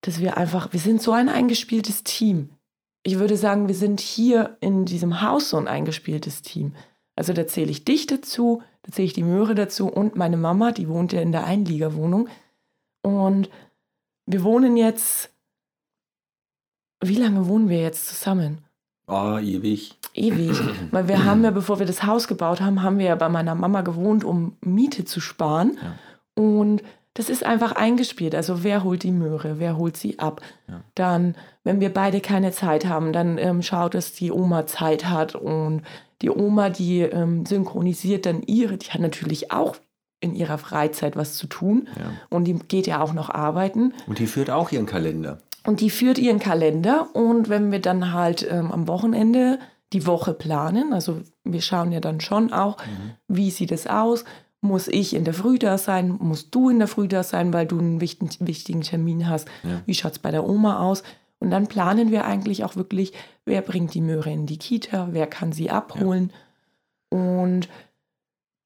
dass 0.02 0.20
wir 0.20 0.36
einfach, 0.36 0.72
wir 0.72 0.80
sind 0.80 1.02
so 1.02 1.12
ein 1.12 1.28
eingespieltes 1.28 2.04
Team. 2.04 2.50
Ich 3.02 3.18
würde 3.18 3.36
sagen, 3.36 3.68
wir 3.68 3.74
sind 3.74 4.00
hier 4.00 4.56
in 4.60 4.84
diesem 4.84 5.22
Haus 5.22 5.50
so 5.50 5.56
ein 5.56 5.68
eingespieltes 5.68 6.42
Team. 6.42 6.74
Also 7.16 7.32
da 7.32 7.46
zähle 7.46 7.70
ich 7.70 7.84
dich 7.84 8.06
dazu, 8.06 8.62
da 8.82 8.92
zähle 8.92 9.06
ich 9.06 9.12
die 9.12 9.24
Möhre 9.24 9.54
dazu 9.54 9.88
und 9.88 10.14
meine 10.14 10.36
Mama, 10.36 10.72
die 10.72 10.88
wohnt 10.88 11.12
ja 11.12 11.20
in 11.20 11.32
der 11.32 11.44
Einliegerwohnung. 11.44 12.28
Und 13.02 13.48
wir 14.26 14.42
wohnen 14.44 14.76
jetzt. 14.76 15.30
Wie 17.00 17.14
lange 17.14 17.46
wohnen 17.46 17.68
wir 17.68 17.80
jetzt 17.80 18.06
zusammen? 18.06 18.67
Oh, 19.08 19.38
ewig. 19.38 19.96
Ewig. 20.14 20.60
Weil 20.90 21.08
wir 21.08 21.24
haben 21.24 21.42
ja, 21.42 21.50
bevor 21.50 21.78
wir 21.78 21.86
das 21.86 22.04
Haus 22.04 22.28
gebaut 22.28 22.60
haben, 22.60 22.82
haben 22.82 22.98
wir 22.98 23.06
ja 23.06 23.14
bei 23.14 23.28
meiner 23.28 23.54
Mama 23.54 23.80
gewohnt, 23.80 24.22
um 24.22 24.56
Miete 24.60 25.04
zu 25.04 25.20
sparen. 25.20 25.78
Ja. 25.82 26.42
Und 26.42 26.82
das 27.14 27.30
ist 27.30 27.44
einfach 27.44 27.72
eingespielt. 27.72 28.34
Also 28.34 28.62
wer 28.62 28.84
holt 28.84 29.02
die 29.02 29.10
Möhre, 29.10 29.58
wer 29.58 29.76
holt 29.76 29.96
sie 29.96 30.20
ab. 30.20 30.40
Ja. 30.68 30.82
Dann, 30.94 31.34
wenn 31.64 31.80
wir 31.80 31.92
beide 31.92 32.20
keine 32.20 32.52
Zeit 32.52 32.86
haben, 32.86 33.12
dann 33.12 33.38
ähm, 33.38 33.62
schaut, 33.62 33.94
dass 33.94 34.12
die 34.12 34.30
Oma 34.30 34.66
Zeit 34.66 35.06
hat. 35.06 35.34
Und 35.34 35.82
die 36.22 36.30
Oma, 36.30 36.70
die 36.70 37.00
ähm, 37.00 37.44
synchronisiert 37.44 38.26
dann 38.26 38.42
ihre, 38.42 38.76
die 38.76 38.90
hat 38.90 39.00
natürlich 39.00 39.50
auch 39.50 39.76
in 40.20 40.34
ihrer 40.34 40.58
Freizeit 40.58 41.16
was 41.16 41.34
zu 41.34 41.46
tun. 41.46 41.88
Ja. 41.96 42.12
Und 42.28 42.44
die 42.44 42.54
geht 42.54 42.86
ja 42.86 43.00
auch 43.00 43.12
noch 43.12 43.30
arbeiten. 43.30 43.94
Und 44.06 44.18
die 44.18 44.26
führt 44.26 44.50
auch 44.50 44.70
ihren 44.70 44.86
Kalender. 44.86 45.38
Und 45.68 45.82
die 45.82 45.90
führt 45.90 46.16
ihren 46.16 46.38
Kalender. 46.38 47.14
Und 47.14 47.50
wenn 47.50 47.70
wir 47.70 47.78
dann 47.78 48.14
halt 48.14 48.46
ähm, 48.50 48.72
am 48.72 48.88
Wochenende 48.88 49.58
die 49.92 50.06
Woche 50.06 50.32
planen, 50.32 50.94
also 50.94 51.20
wir 51.44 51.60
schauen 51.60 51.92
ja 51.92 52.00
dann 52.00 52.22
schon 52.22 52.54
auch, 52.54 52.78
mhm. 52.78 53.10
wie 53.28 53.50
sieht 53.50 53.70
es 53.70 53.86
aus, 53.86 54.24
muss 54.62 54.88
ich 54.88 55.12
in 55.12 55.24
der 55.24 55.34
Früh 55.34 55.58
da 55.58 55.76
sein, 55.76 56.16
musst 56.20 56.54
du 56.54 56.70
in 56.70 56.78
der 56.78 56.88
Früh 56.88 57.06
da 57.06 57.22
sein, 57.22 57.52
weil 57.52 57.66
du 57.66 57.78
einen 57.78 58.00
wichtigen, 58.00 58.30
wichtigen 58.46 58.80
Termin 58.80 59.28
hast, 59.28 59.46
ja. 59.62 59.82
wie 59.84 59.92
schaut 59.92 60.12
es 60.12 60.18
bei 60.20 60.30
der 60.30 60.48
Oma 60.48 60.78
aus. 60.78 61.02
Und 61.38 61.50
dann 61.50 61.66
planen 61.66 62.10
wir 62.10 62.24
eigentlich 62.24 62.64
auch 62.64 62.76
wirklich, 62.76 63.12
wer 63.44 63.60
bringt 63.60 63.92
die 63.92 64.00
Möhre 64.00 64.30
in 64.30 64.46
die 64.46 64.58
Kita, 64.58 65.08
wer 65.10 65.26
kann 65.26 65.52
sie 65.52 65.68
abholen. 65.68 66.32
Ja. 67.12 67.18
Und 67.18 67.68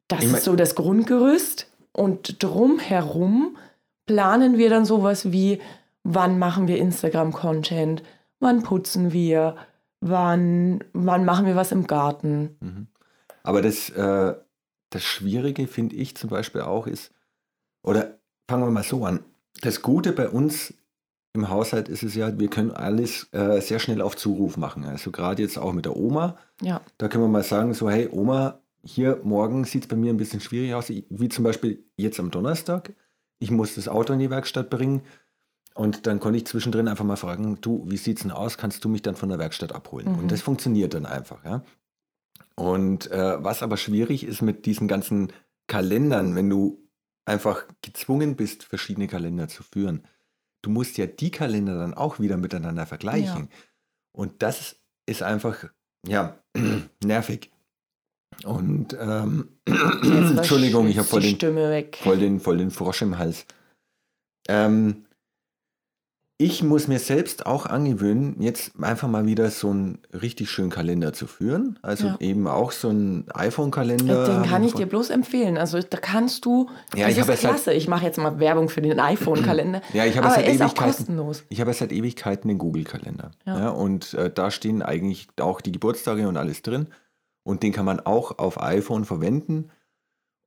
das 0.06 0.22
ist 0.22 0.44
so 0.44 0.54
das 0.54 0.76
Grundgerüst. 0.76 1.66
Und 1.90 2.40
drumherum 2.44 3.56
planen 4.06 4.56
wir 4.56 4.70
dann 4.70 4.84
sowas 4.84 5.32
wie, 5.32 5.58
wann 6.04 6.38
machen 6.38 6.68
wir 6.68 6.78
Instagram-Content, 6.78 8.02
wann 8.40 8.62
putzen 8.62 9.12
wir, 9.12 9.56
wann, 10.00 10.82
wann 10.92 11.24
machen 11.24 11.46
wir 11.46 11.56
was 11.56 11.72
im 11.72 11.86
Garten. 11.86 12.56
Mhm. 12.60 12.86
Aber 13.42 13.62
das, 13.62 13.90
äh, 13.90 14.34
das 14.90 15.02
Schwierige 15.02 15.66
finde 15.66 15.96
ich 15.96 16.16
zum 16.16 16.30
Beispiel 16.30 16.62
auch 16.62 16.86
ist, 16.86 17.12
oder 17.82 18.18
fangen 18.48 18.64
wir 18.64 18.70
mal 18.70 18.82
so 18.82 19.04
an. 19.04 19.20
Das 19.62 19.82
Gute 19.82 20.12
bei 20.12 20.28
uns 20.28 20.74
im 21.34 21.48
Haushalt 21.48 21.88
ist 21.88 22.02
es 22.02 22.14
ja, 22.14 22.38
wir 22.38 22.48
können 22.48 22.70
alles 22.70 23.32
äh, 23.32 23.60
sehr 23.60 23.78
schnell 23.78 24.02
auf 24.02 24.16
Zuruf 24.16 24.56
machen. 24.56 24.84
Also 24.84 25.10
gerade 25.10 25.42
jetzt 25.42 25.58
auch 25.58 25.72
mit 25.72 25.86
der 25.86 25.96
Oma. 25.96 26.36
Ja. 26.60 26.82
Da 26.98 27.08
können 27.08 27.24
wir 27.24 27.28
mal 27.28 27.42
sagen, 27.42 27.72
so, 27.72 27.88
hey 27.88 28.08
Oma, 28.12 28.60
hier 28.84 29.20
morgen 29.22 29.64
sieht 29.64 29.84
es 29.84 29.88
bei 29.88 29.96
mir 29.96 30.12
ein 30.12 30.18
bisschen 30.18 30.40
schwierig 30.40 30.74
aus, 30.74 30.88
wie 30.90 31.28
zum 31.28 31.44
Beispiel 31.44 31.84
jetzt 31.96 32.20
am 32.20 32.30
Donnerstag. 32.30 32.92
Ich 33.38 33.50
muss 33.50 33.76
das 33.76 33.88
Auto 33.88 34.12
in 34.12 34.18
die 34.18 34.30
Werkstatt 34.30 34.68
bringen 34.68 35.02
und 35.74 36.06
dann 36.06 36.20
konnte 36.20 36.38
ich 36.38 36.46
zwischendrin 36.46 36.88
einfach 36.88 37.04
mal 37.04 37.16
fragen, 37.16 37.58
du, 37.60 37.84
wie 37.86 37.96
sieht 37.96 38.18
es 38.18 38.22
denn 38.22 38.30
aus? 38.30 38.58
Kannst 38.58 38.84
du 38.84 38.88
mich 38.88 39.02
dann 39.02 39.16
von 39.16 39.28
der 39.28 39.38
Werkstatt 39.38 39.72
abholen? 39.72 40.12
Mhm. 40.12 40.18
Und 40.18 40.32
das 40.32 40.42
funktioniert 40.42 40.94
dann 40.94 41.06
einfach, 41.06 41.44
ja. 41.44 41.62
Und 42.54 43.10
äh, 43.10 43.42
was 43.42 43.62
aber 43.62 43.76
schwierig 43.76 44.24
ist 44.24 44.42
mit 44.42 44.66
diesen 44.66 44.88
ganzen 44.88 45.32
Kalendern, 45.66 46.34
wenn 46.34 46.50
du 46.50 46.78
einfach 47.24 47.64
gezwungen 47.80 48.36
bist, 48.36 48.64
verschiedene 48.64 49.08
Kalender 49.08 49.48
zu 49.48 49.62
führen, 49.62 50.02
du 50.60 50.70
musst 50.70 50.98
ja 50.98 51.06
die 51.06 51.30
Kalender 51.30 51.78
dann 51.78 51.94
auch 51.94 52.20
wieder 52.20 52.36
miteinander 52.36 52.86
vergleichen. 52.86 53.48
Ja. 53.50 53.58
Und 54.12 54.42
das 54.42 54.76
ist 55.06 55.22
einfach, 55.22 55.64
ja, 56.06 56.36
nervig. 57.04 57.50
Und 58.44 58.96
ähm, 58.98 59.48
Entschuldigung, 59.66 60.88
ich 60.88 60.98
habe 60.98 61.08
voll, 61.08 61.22
den, 61.22 61.38
voll, 61.94 62.18
den, 62.18 62.40
voll 62.40 62.58
den 62.58 62.70
Frosch 62.70 63.02
im 63.02 63.18
Hals. 63.18 63.46
Ähm, 64.48 65.04
ich 66.42 66.64
muss 66.64 66.88
mir 66.88 66.98
selbst 66.98 67.46
auch 67.46 67.66
angewöhnen, 67.66 68.34
jetzt 68.40 68.72
einfach 68.82 69.06
mal 69.06 69.26
wieder 69.26 69.48
so 69.52 69.70
einen 69.70 69.98
richtig 70.12 70.50
schönen 70.50 70.70
Kalender 70.70 71.12
zu 71.12 71.28
führen. 71.28 71.78
Also 71.82 72.08
ja. 72.08 72.16
eben 72.18 72.48
auch 72.48 72.72
so 72.72 72.88
einen 72.88 73.26
iPhone-Kalender. 73.32 74.26
Den 74.26 74.50
kann 74.50 74.64
ich 74.64 74.74
dir 74.74 74.86
bloß 74.86 75.10
empfehlen. 75.10 75.56
Also 75.56 75.78
da 75.80 75.98
kannst 75.98 76.44
du. 76.44 76.68
Ja, 76.96 77.06
das 77.06 77.16
ich 77.16 77.28
ist 77.28 77.40
klasse. 77.40 77.66
Halt, 77.66 77.76
ich 77.76 77.86
mache 77.86 78.04
jetzt 78.04 78.18
mal 78.18 78.40
Werbung 78.40 78.68
für 78.68 78.82
den 78.82 78.98
iPhone-Kalender. 78.98 79.82
ja, 79.92 80.04
ich 80.04 80.18
habe 80.18 80.26
es 80.26 80.34
seit 80.34 80.48
Ewigkeiten. 80.48 81.20
Ich 81.48 81.60
habe 81.60 81.72
seit 81.72 81.92
Ewigkeiten 81.92 82.48
den 82.48 82.58
Google-Kalender. 82.58 83.30
Ja. 83.46 83.58
ja. 83.60 83.68
und 83.68 84.14
äh, 84.14 84.28
da 84.28 84.50
stehen 84.50 84.82
eigentlich 84.82 85.28
auch 85.40 85.60
die 85.60 85.70
Geburtstage 85.70 86.26
und 86.26 86.36
alles 86.36 86.62
drin. 86.62 86.88
Und 87.44 87.62
den 87.62 87.72
kann 87.72 87.84
man 87.84 88.00
auch 88.00 88.38
auf 88.38 88.60
iPhone 88.60 89.04
verwenden. 89.04 89.70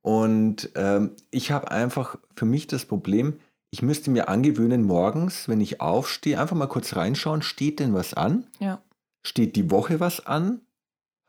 Und 0.01 0.71
ähm, 0.75 1.11
ich 1.31 1.51
habe 1.51 1.71
einfach 1.71 2.17
für 2.35 2.45
mich 2.45 2.67
das 2.67 2.85
Problem, 2.85 3.39
ich 3.75 3.81
müsste 3.81 4.09
mir 4.09 4.29
angewöhnen, 4.29 4.83
morgens, 4.83 5.49
wenn 5.49 5.59
ich 5.59 5.81
aufstehe, 5.81 6.39
einfach 6.39 6.55
mal 6.55 6.67
kurz 6.67 6.95
reinschauen, 6.95 7.41
steht 7.41 7.81
denn 7.81 7.93
was 7.93 8.13
an? 8.13 8.47
Ja. 8.59 8.81
Steht 9.21 9.57
die 9.57 9.69
Woche 9.69 9.99
was 9.99 10.25
an? 10.25 10.61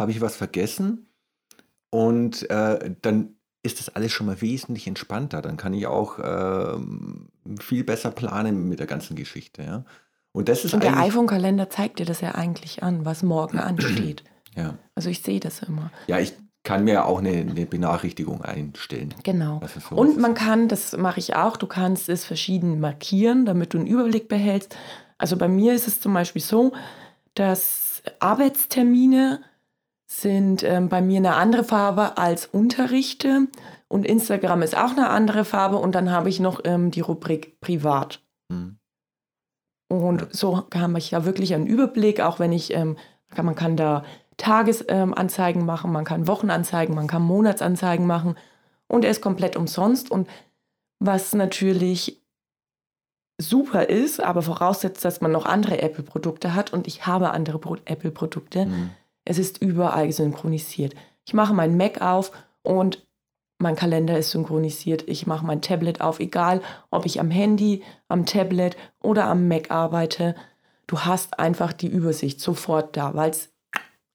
Habe 0.00 0.12
ich 0.12 0.20
was 0.20 0.36
vergessen? 0.36 1.08
Und 1.90 2.48
äh, 2.48 2.94
dann 3.02 3.34
ist 3.64 3.80
das 3.80 3.88
alles 3.88 4.12
schon 4.12 4.28
mal 4.28 4.40
wesentlich 4.40 4.86
entspannter. 4.86 5.42
Dann 5.42 5.56
kann 5.56 5.74
ich 5.74 5.88
auch 5.88 6.20
äh, 6.20 6.78
viel 7.58 7.82
besser 7.82 8.12
planen 8.12 8.68
mit 8.68 8.78
der 8.78 8.86
ganzen 8.86 9.16
Geschichte. 9.16 9.64
Ja? 9.64 9.84
Und, 10.30 10.48
das 10.48 10.64
ist 10.64 10.72
Und 10.72 10.84
der 10.84 10.98
iPhone-Kalender 10.98 11.68
zeigt 11.68 11.98
dir 11.98 12.06
das 12.06 12.20
ja 12.20 12.36
eigentlich 12.36 12.84
an, 12.84 13.04
was 13.04 13.24
morgen 13.24 13.58
ansteht. 13.58 14.22
Ja. 14.54 14.78
Also 14.94 15.10
ich 15.10 15.20
sehe 15.20 15.40
das 15.40 15.64
immer. 15.64 15.90
Ja, 16.06 16.20
ich 16.20 16.32
kann 16.66 16.82
mir 16.82 17.06
auch 17.06 17.20
eine, 17.20 17.30
eine 17.30 17.64
Benachrichtigung 17.64 18.42
einstellen. 18.42 19.14
Genau. 19.22 19.60
sowas 19.60 19.92
Und 19.92 20.18
man 20.18 20.34
kann, 20.34 20.66
das 20.66 20.96
mache 20.96 21.20
ich 21.20 21.36
auch, 21.36 21.56
du 21.56 21.66
kannst 21.66 22.08
es 22.08 22.24
verschieden 22.24 22.80
markieren, 22.80 23.46
damit 23.46 23.72
du 23.72 23.78
einen 23.78 23.86
Überblick 23.86 24.28
behältst. 24.28 24.76
Also 25.16 25.36
bei 25.36 25.46
mir 25.46 25.74
ist 25.74 25.86
es 25.86 26.00
zum 26.00 26.12
Beispiel 26.12 26.42
so, 26.42 26.72
dass 27.34 28.02
Arbeitstermine 28.18 29.40
sind 30.08 30.64
ähm, 30.64 30.88
bei 30.88 31.00
mir 31.00 31.18
eine 31.18 31.34
andere 31.36 31.62
Farbe 31.62 32.18
als 32.18 32.46
Unterrichte 32.46 33.46
und 33.86 34.04
Instagram 34.04 34.62
ist 34.62 34.76
auch 34.76 34.90
eine 34.90 35.08
andere 35.08 35.44
Farbe 35.44 35.76
und 35.76 35.94
dann 35.94 36.10
habe 36.10 36.28
ich 36.28 36.40
noch 36.40 36.60
ähm, 36.64 36.90
die 36.90 37.00
Rubrik 37.00 37.60
Privat. 37.60 38.20
Hm. 38.50 38.78
Und 39.88 40.20
Ja. 40.22 40.28
so 40.32 40.66
habe 40.74 40.98
ich 40.98 41.12
ja 41.12 41.24
wirklich 41.24 41.54
einen 41.54 41.68
Überblick, 41.68 42.20
auch 42.20 42.40
wenn 42.40 42.50
ich, 42.50 42.74
ähm, 42.74 42.96
kann, 43.30 43.46
man 43.46 43.54
kann 43.54 43.76
da 43.76 44.04
Tagesanzeigen 44.36 45.60
ähm, 45.62 45.66
machen, 45.66 45.92
man 45.92 46.04
kann 46.04 46.26
Wochenanzeigen, 46.28 46.94
man 46.94 47.06
kann 47.06 47.22
Monatsanzeigen 47.22 48.06
machen 48.06 48.36
und 48.88 49.04
er 49.04 49.10
ist 49.10 49.22
komplett 49.22 49.56
umsonst. 49.56 50.10
Und 50.10 50.28
was 50.98 51.34
natürlich 51.34 52.22
super 53.40 53.88
ist, 53.88 54.22
aber 54.22 54.42
voraussetzt, 54.42 55.04
dass 55.04 55.20
man 55.20 55.32
noch 55.32 55.46
andere 55.46 55.80
Apple-Produkte 55.82 56.54
hat 56.54 56.72
und 56.72 56.86
ich 56.86 57.06
habe 57.06 57.30
andere 57.30 57.58
Pro- 57.58 57.76
Apple-Produkte, 57.84 58.64
Hm. 58.64 58.90
es 59.24 59.38
ist 59.38 59.60
überall 59.60 60.10
synchronisiert. 60.12 60.94
Ich 61.26 61.34
mache 61.34 61.52
meinen 61.54 61.76
Mac 61.76 62.00
auf 62.00 62.32
und 62.62 63.06
mein 63.58 63.74
Kalender 63.76 64.18
ist 64.18 64.30
synchronisiert. 64.30 65.04
Ich 65.08 65.26
mache 65.26 65.44
mein 65.46 65.62
Tablet 65.62 66.00
auf, 66.00 66.20
egal 66.20 66.60
ob 66.90 67.06
ich 67.06 67.20
am 67.20 67.30
Handy, 67.30 67.82
am 68.08 68.26
Tablet 68.26 68.76
oder 69.02 69.24
am 69.24 69.48
Mac 69.48 69.70
arbeite. 69.70 70.34
Du 70.86 71.00
hast 71.00 71.38
einfach 71.38 71.72
die 71.72 71.88
Übersicht 71.88 72.40
sofort 72.40 72.96
da, 72.96 73.14
weil 73.14 73.30
es 73.30 73.50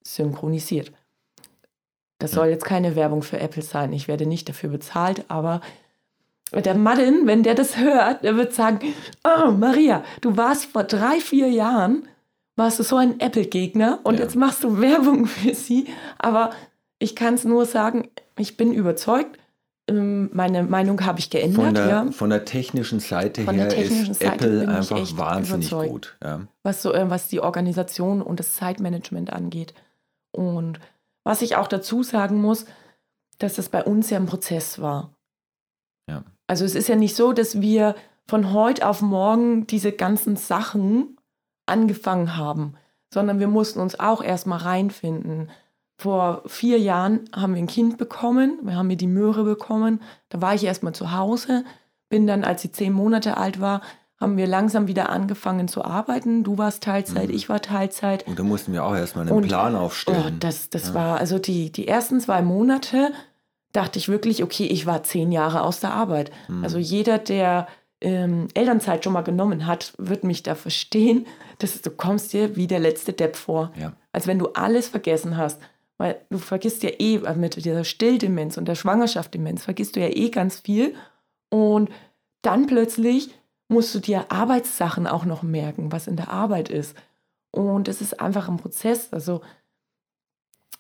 synchronisiert. 0.03 0.91
Das 2.20 2.31
soll 2.31 2.48
jetzt 2.48 2.65
keine 2.65 2.96
Werbung 2.96 3.24
für 3.24 3.39
Apple 3.39 3.63
sein. 3.63 3.93
Ich 3.93 4.08
werde 4.08 4.25
nicht 4.27 4.48
dafür 4.48 4.70
bezahlt, 4.70 5.25
aber 5.27 5.62
der 6.53 6.75
Martin, 6.75 7.25
wenn 7.25 7.43
der 7.43 7.55
das 7.55 7.77
hört, 7.77 8.24
der 8.24 8.36
wird 8.36 8.53
sagen, 8.53 8.79
oh 9.24 9.51
Maria, 9.51 10.03
du 10.22 10.38
warst 10.38 10.65
vor 10.65 10.84
drei, 10.84 11.20
vier 11.20 11.50
Jahren, 11.50 12.08
warst 12.58 12.77
du 12.79 12.84
so 12.84 12.98
ein 12.98 13.20
Apple-Gegner 13.20 14.00
und 14.03 14.15
Ja. 14.15 14.22
jetzt 14.25 14.36
machst 14.36 14.63
du 14.63 14.79
Werbung 14.81 15.25
für 15.27 15.55
sie. 15.55 15.88
Aber 16.20 16.51
ich 17.00 17.15
kann 17.15 17.34
es 17.36 17.46
nur 17.46 17.65
sagen, 17.65 18.10
ich 18.38 18.58
bin 18.58 18.74
überzeugt. 18.74 19.39
Ähm, 19.88 20.29
Meine 20.34 20.62
Meinung 20.62 21.03
habe 21.05 21.17
ich 21.20 21.31
geändert, 21.31 21.65
Von 21.65 21.74
der, 21.74 21.88
ja. 21.88 22.12
von 22.12 22.29
der 22.29 22.46
technischen 22.46 23.00
Seite 23.00 23.41
Von 23.43 23.55
her 23.55 23.70
technischen 23.70 24.12
ist 24.12 24.22
Seite 24.22 24.46
Apple 24.63 24.67
einfach 24.67 25.17
wahnsinnig 25.17 25.72
gut. 25.72 26.17
Ja. 26.24 26.41
was, 26.62 26.84
so, 26.84 26.93
äh, 26.93 27.10
was 27.10 27.29
die 27.29 27.39
Organisation 27.39 28.22
und 28.22 28.39
das 28.39 28.53
Zeitmanagement 28.55 29.34
angeht. 29.34 29.74
Und 30.31 30.79
was 31.23 31.41
ich 31.41 31.55
auch 31.55 31.67
dazu 31.67 32.03
sagen 32.03 32.41
muss, 32.41 32.65
dass 33.38 33.55
das 33.55 33.69
bei 33.69 33.83
uns 33.83 34.09
ja 34.09 34.17
ein 34.17 34.25
Prozess 34.25 34.79
war. 34.81 35.13
Ja. 36.07 36.23
Also 36.47 36.65
es 36.65 36.75
ist 36.75 36.88
ja 36.88 36.95
nicht 36.95 37.15
so, 37.15 37.33
dass 37.33 37.61
wir 37.61 37.95
von 38.27 38.53
heute 38.53 38.88
auf 38.88 39.01
morgen 39.01 39.67
diese 39.67 39.91
ganzen 39.91 40.35
Sachen 40.35 41.17
angefangen 41.65 42.38
haben, 42.38 42.75
sondern 43.13 43.39
wir 43.39 43.47
mussten 43.47 43.79
uns 43.79 44.00
auch 44.00 44.23
erstmal 44.23 44.59
reinfinden. 44.59 45.50
Vor 45.97 46.43
vier 46.45 46.79
Jahren 46.79 47.29
haben 47.35 47.53
wir 47.53 47.61
ein 47.61 47.67
Kind 47.67 47.97
bekommen, 47.97 48.59
wir 48.63 48.75
haben 48.75 48.88
mir 48.88 48.97
die 48.97 49.07
Möhre 49.07 49.43
bekommen, 49.43 50.01
da 50.29 50.41
war 50.41 50.55
ich 50.55 50.63
erstmal 50.63 50.93
zu 50.93 51.11
Hause, 51.11 51.63
bin 52.09 52.27
dann, 52.27 52.43
als 52.43 52.61
sie 52.61 52.71
zehn 52.71 52.93
Monate 52.93 53.38
alt 53.38 53.59
war, 53.61 53.81
haben 54.21 54.37
wir 54.37 54.47
langsam 54.47 54.87
wieder 54.87 55.09
angefangen 55.09 55.67
zu 55.67 55.83
arbeiten. 55.83 56.43
Du 56.43 56.57
warst 56.57 56.83
Teilzeit, 56.83 57.29
Mhm. 57.29 57.35
ich 57.35 57.49
war 57.49 57.61
Teilzeit. 57.61 58.25
Und 58.27 58.37
da 58.39 58.43
mussten 58.43 58.71
wir 58.71 58.85
auch 58.85 58.95
erstmal 58.95 59.27
einen 59.27 59.35
Und- 59.35 59.47
Plan 59.47 59.75
Oh, 59.75 59.79
aufstellen. 59.79 60.37
das 60.39 60.69
das 60.69 60.89
Ja. 60.89 60.93
war, 60.93 61.17
also 61.19 61.39
die, 61.39 61.71
die 61.71 61.87
ersten 61.87 62.19
zwei 62.21 62.41
Monate 62.41 63.12
dachte 63.73 63.97
ich 63.99 64.07
wirklich, 64.07 64.43
okay, 64.43 64.65
ich 64.67 64.86
war 64.86 65.03
zehn 65.03 65.31
Jahre 65.31 65.62
aus 65.63 65.79
der 65.79 65.93
Arbeit. 65.93 66.31
Hm. 66.47 66.63
Also 66.63 66.77
jeder, 66.77 67.17
der 67.17 67.67
ähm, 68.03 68.47
Elternzeit 68.55 69.03
schon 69.03 69.13
mal 69.13 69.21
genommen 69.21 69.67
hat, 69.67 69.93
wird 69.99 70.23
mich 70.23 70.41
da 70.41 70.55
verstehen, 70.55 71.27
dass 71.60 71.79
du 71.84 71.91
kommst 71.91 72.34
dir 72.34 72.55
wie 72.55 72.65
der 72.65 72.79
letzte 72.79 73.13
Depp 73.13 73.36
vor. 73.36 73.71
ja. 73.79 73.93
Als 74.12 74.25
wenn 74.27 74.39
du 74.39 74.47
alles 74.55 74.88
vergessen 74.88 75.38
hast. 75.38 75.62
Weil 75.99 76.19
du 76.31 76.39
vergisst 76.39 76.81
ja 76.81 76.89
eh 76.97 77.19
mit 77.36 77.63
dieser 77.63 77.84
Stilldemenz 77.84 78.57
und 78.57 78.67
der 78.67 78.73
Schwangerschaftsdemenz, 78.75 79.63
vergisst 79.63 79.95
du 79.95 79.99
ja 79.99 80.07
eh 80.07 80.29
ganz 80.29 80.60
viel. 80.62 80.95
Und 81.49 81.89
dann 82.41 82.65
plötzlich 82.65 83.29
musst 83.71 83.93
du 83.95 83.99
dir 83.99 84.25
Arbeitssachen 84.31 85.07
auch 85.07 85.25
noch 85.25 85.43
merken, 85.43 85.91
was 85.91 86.07
in 86.07 86.15
der 86.17 86.29
Arbeit 86.29 86.69
ist. 86.69 86.95
Und 87.51 87.88
es 87.88 88.01
ist 88.01 88.19
einfach 88.19 88.47
ein 88.49 88.57
Prozess. 88.57 89.12
Also 89.12 89.41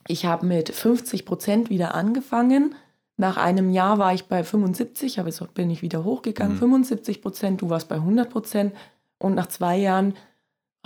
ich 0.07 0.25
habe 0.25 0.45
mit 0.45 0.69
50 0.69 1.25
Prozent 1.25 1.69
wieder 1.69 1.95
angefangen. 1.95 2.75
Nach 3.17 3.37
einem 3.37 3.69
Jahr 3.71 3.97
war 3.99 4.13
ich 4.13 4.25
bei 4.25 4.43
75, 4.43 5.19
aber 5.19 5.29
jetzt 5.29 5.53
bin 5.53 5.69
ich 5.69 5.81
wieder 5.81 6.03
hochgegangen. 6.03 6.55
Mhm. 6.55 6.59
75 6.59 7.21
Prozent, 7.21 7.61
du 7.61 7.69
warst 7.69 7.87
bei 7.87 7.95
100 7.95 8.29
Prozent. 8.29 8.73
Und 9.19 9.35
nach 9.35 9.47
zwei 9.47 9.77
Jahren 9.77 10.15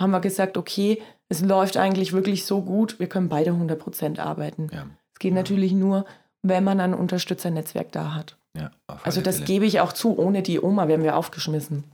haben 0.00 0.10
wir 0.10 0.20
gesagt, 0.20 0.56
okay, 0.58 1.02
es 1.28 1.40
läuft 1.40 1.76
eigentlich 1.76 2.12
wirklich 2.12 2.44
so 2.44 2.60
gut, 2.62 3.00
wir 3.00 3.08
können 3.08 3.28
beide 3.28 3.50
100 3.50 3.78
Prozent 3.78 4.18
arbeiten. 4.20 4.68
Ja. 4.72 4.86
Es 5.14 5.18
geht 5.18 5.32
Ja. 5.32 5.36
natürlich 5.36 5.72
nur, 5.72 6.04
wenn 6.42 6.62
man 6.64 6.78
ein 6.80 6.94
Unterstützernetzwerk 6.94 7.90
da 7.92 8.14
hat. 8.14 8.36
ja, 8.56 8.70
Also 9.02 9.20
das 9.22 9.36
Fälle. 9.36 9.46
gebe 9.46 9.64
ich 9.66 9.80
auch 9.80 9.92
zu, 9.94 10.18
ohne 10.18 10.42
die 10.42 10.60
Oma 10.60 10.86
wären 10.88 11.02
wir 11.02 11.16
aufgeschmissen. 11.16 11.84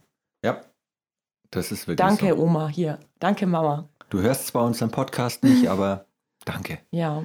Ja, 0.44 0.60
das 1.50 1.70
ist 1.70 1.86
wirklich 1.86 1.96
Danke, 2.06 2.34
so. 2.34 2.42
Oma, 2.42 2.68
hier. 2.68 2.98
Danke, 3.18 3.46
Mama. 3.46 3.88
Du 4.10 4.20
hörst 4.20 4.48
zwar 4.48 4.64
unseren 4.64 4.90
Podcast 4.90 5.44
nicht, 5.44 5.68
aber 5.68 6.06
danke. 6.44 6.80
Ja, 6.90 7.24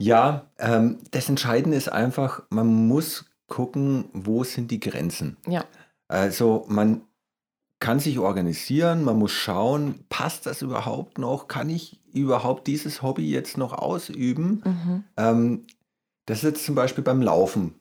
Ja, 0.00 0.50
ähm, 0.58 0.98
das 1.10 1.28
Entscheidende 1.28 1.76
ist 1.76 1.88
einfach, 1.88 2.42
man 2.50 2.88
muss 2.88 3.26
gucken, 3.46 4.08
wo 4.12 4.42
sind 4.44 4.70
die 4.70 4.80
Grenzen. 4.80 5.36
ja, 5.46 5.64
Also 6.08 6.64
man 6.68 7.02
kann 7.78 8.00
sich 8.00 8.18
organisieren, 8.18 9.04
man 9.04 9.18
muss 9.18 9.32
schauen, 9.32 10.04
passt 10.08 10.46
das 10.46 10.62
überhaupt 10.62 11.18
noch? 11.18 11.48
Kann 11.48 11.68
ich 11.68 12.00
überhaupt 12.12 12.66
dieses 12.66 13.02
Hobby 13.02 13.30
jetzt 13.30 13.58
noch 13.58 13.74
ausüben? 13.74 14.62
mhm. 14.64 15.04
Ähm, 15.18 15.66
das 16.26 16.38
ist 16.38 16.44
jetzt 16.44 16.64
zum 16.64 16.74
Beispiel 16.74 17.04
beim 17.04 17.20
Laufen 17.20 17.74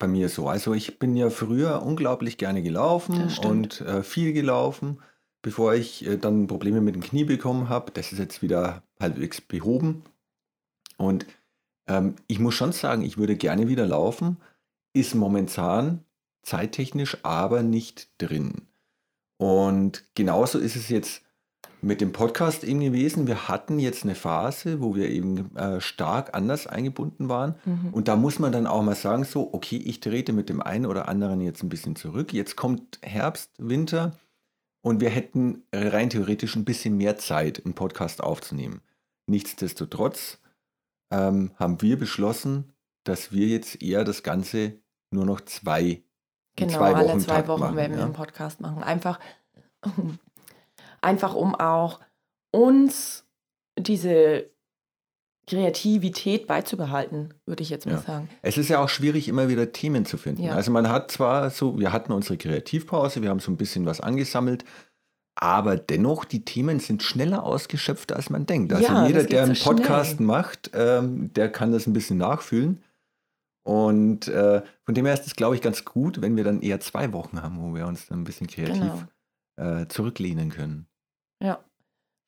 bei 0.00 0.08
mir 0.08 0.28
so. 0.28 0.48
Also 0.48 0.74
ich 0.74 0.98
bin 0.98 1.14
ja 1.14 1.30
früher 1.30 1.82
unglaublich 1.82 2.38
gerne 2.38 2.62
gelaufen 2.62 3.30
und 3.44 3.82
äh, 3.82 4.02
viel 4.02 4.32
gelaufen, 4.32 5.00
bevor 5.42 5.74
ich 5.74 6.04
äh, 6.04 6.16
dann 6.16 6.48
Probleme 6.48 6.80
mit 6.80 6.96
dem 6.96 7.02
Knie 7.02 7.22
bekommen 7.22 7.68
habe. 7.68 7.92
Das 7.92 8.10
ist 8.10 8.18
jetzt 8.18 8.42
wieder 8.42 8.82
halbwegs 8.98 9.40
behoben. 9.40 10.02
Und 10.96 11.26
ähm, 11.86 12.16
ich 12.26 12.40
muss 12.40 12.54
schon 12.54 12.72
sagen, 12.72 13.02
ich 13.02 13.18
würde 13.18 13.36
gerne 13.36 13.68
wieder 13.68 13.86
laufen, 13.86 14.38
ist 14.92 15.14
momentan 15.14 16.04
zeittechnisch 16.42 17.18
aber 17.22 17.62
nicht 17.62 18.10
drin. 18.18 18.62
Und 19.36 20.04
genauso 20.14 20.58
ist 20.58 20.76
es 20.76 20.88
jetzt 20.88 21.22
mit 21.82 22.00
dem 22.00 22.12
Podcast 22.12 22.64
eben 22.64 22.80
gewesen. 22.80 23.26
Wir 23.26 23.48
hatten 23.48 23.78
jetzt 23.78 24.04
eine 24.04 24.14
Phase, 24.14 24.80
wo 24.80 24.94
wir 24.94 25.08
eben 25.08 25.56
äh, 25.56 25.80
stark 25.80 26.34
anders 26.34 26.66
eingebunden 26.66 27.28
waren. 27.28 27.54
Mhm. 27.64 27.88
Und 27.92 28.08
da 28.08 28.16
muss 28.16 28.38
man 28.38 28.52
dann 28.52 28.66
auch 28.66 28.82
mal 28.82 28.94
sagen, 28.94 29.24
so, 29.24 29.52
okay, 29.52 29.76
ich 29.76 30.00
trete 30.00 30.32
mit 30.32 30.48
dem 30.48 30.60
einen 30.60 30.86
oder 30.86 31.08
anderen 31.08 31.40
jetzt 31.40 31.62
ein 31.62 31.68
bisschen 31.68 31.96
zurück. 31.96 32.32
Jetzt 32.32 32.56
kommt 32.56 32.98
Herbst, 33.02 33.50
Winter 33.58 34.18
und 34.82 35.00
wir 35.00 35.10
hätten 35.10 35.62
rein 35.72 36.10
theoretisch 36.10 36.56
ein 36.56 36.64
bisschen 36.64 36.96
mehr 36.96 37.16
Zeit, 37.16 37.64
einen 37.64 37.74
Podcast 37.74 38.22
aufzunehmen. 38.22 38.82
Nichtsdestotrotz 39.26 40.38
ähm, 41.10 41.52
haben 41.56 41.82
wir 41.82 41.98
beschlossen, 41.98 42.72
dass 43.04 43.32
wir 43.32 43.46
jetzt 43.46 43.82
eher 43.82 44.04
das 44.04 44.22
Ganze 44.22 44.74
nur 45.10 45.24
noch 45.24 45.40
zwei, 45.42 46.02
Genau, 46.56 46.72
zwei 46.72 46.94
alle 46.94 47.08
Wochen 47.08 47.20
zwei 47.20 47.34
Takt 47.36 47.48
Wochen 47.48 47.60
machen, 47.60 47.76
werden 47.76 47.92
wir 47.92 47.98
ja. 48.00 48.04
einen 48.04 48.14
Podcast 48.14 48.60
machen. 48.60 48.82
Einfach, 48.82 49.18
einfach 51.00 51.34
um 51.34 51.54
auch 51.54 52.00
uns 52.52 53.24
diese 53.78 54.50
Kreativität 55.46 56.46
beizubehalten, 56.46 57.34
würde 57.46 57.62
ich 57.62 57.70
jetzt 57.70 57.86
mal 57.86 57.92
Ja. 57.94 57.98
sagen. 58.02 58.28
Es 58.42 58.56
ist 58.56 58.68
ja 58.68 58.82
auch 58.82 58.88
schwierig, 58.88 59.26
immer 59.28 59.48
wieder 59.48 59.72
Themen 59.72 60.04
zu 60.04 60.16
finden. 60.16 60.42
Ja. 60.44 60.54
Also 60.54 60.70
man 60.70 60.88
hat 60.88 61.10
zwar 61.10 61.50
so, 61.50 61.78
wir 61.78 61.92
hatten 61.92 62.12
unsere 62.12 62.36
Kreativpause, 62.36 63.22
wir 63.22 63.30
haben 63.30 63.40
so 63.40 63.50
ein 63.50 63.56
bisschen 63.56 63.84
was 63.86 64.00
angesammelt, 64.00 64.64
aber 65.34 65.76
dennoch, 65.76 66.24
die 66.24 66.44
Themen 66.44 66.78
sind 66.78 67.02
schneller 67.02 67.42
ausgeschöpft, 67.42 68.12
als 68.12 68.30
man 68.30 68.46
denkt. 68.46 68.72
Also 68.72 68.84
Ja, 68.86 69.06
jeder, 69.06 69.24
der 69.24 69.46
so 69.46 69.52
einen 69.52 69.76
Podcast 69.78 70.16
schnell. 70.16 70.26
macht, 70.26 70.70
ähm, 70.74 71.32
der 71.32 71.50
kann 71.50 71.72
das 71.72 71.86
ein 71.86 71.94
bisschen 71.94 72.18
nachfühlen. 72.18 72.82
Und 73.64 74.28
äh, 74.28 74.62
von 74.84 74.94
dem 74.94 75.04
her 75.06 75.14
ist 75.14 75.26
es, 75.26 75.36
glaube 75.36 75.54
ich, 75.54 75.62
ganz 75.62 75.84
gut, 75.84 76.22
wenn 76.22 76.36
wir 76.36 76.44
dann 76.44 76.62
eher 76.62 76.80
zwei 76.80 77.12
Wochen 77.12 77.42
haben, 77.42 77.60
wo 77.60 77.74
wir 77.74 77.86
uns 77.86 78.06
dann 78.06 78.20
ein 78.20 78.24
bisschen 78.24 78.46
kreativ 78.46 78.78
Genau. 79.56 79.80
äh, 79.82 79.88
zurücklehnen 79.88 80.50
können. 80.50 80.86
Ja, 81.42 81.58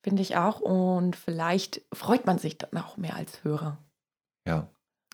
finde 0.03 0.21
ich 0.21 0.35
auch. 0.37 0.59
Und 0.61 1.15
vielleicht 1.15 1.81
freut 1.93 2.25
man 2.25 2.37
sich 2.37 2.57
dann 2.57 2.77
auch 2.81 2.97
mehr 2.97 3.15
als 3.15 3.43
Hörer. 3.43 3.77
Ja. 4.47 4.67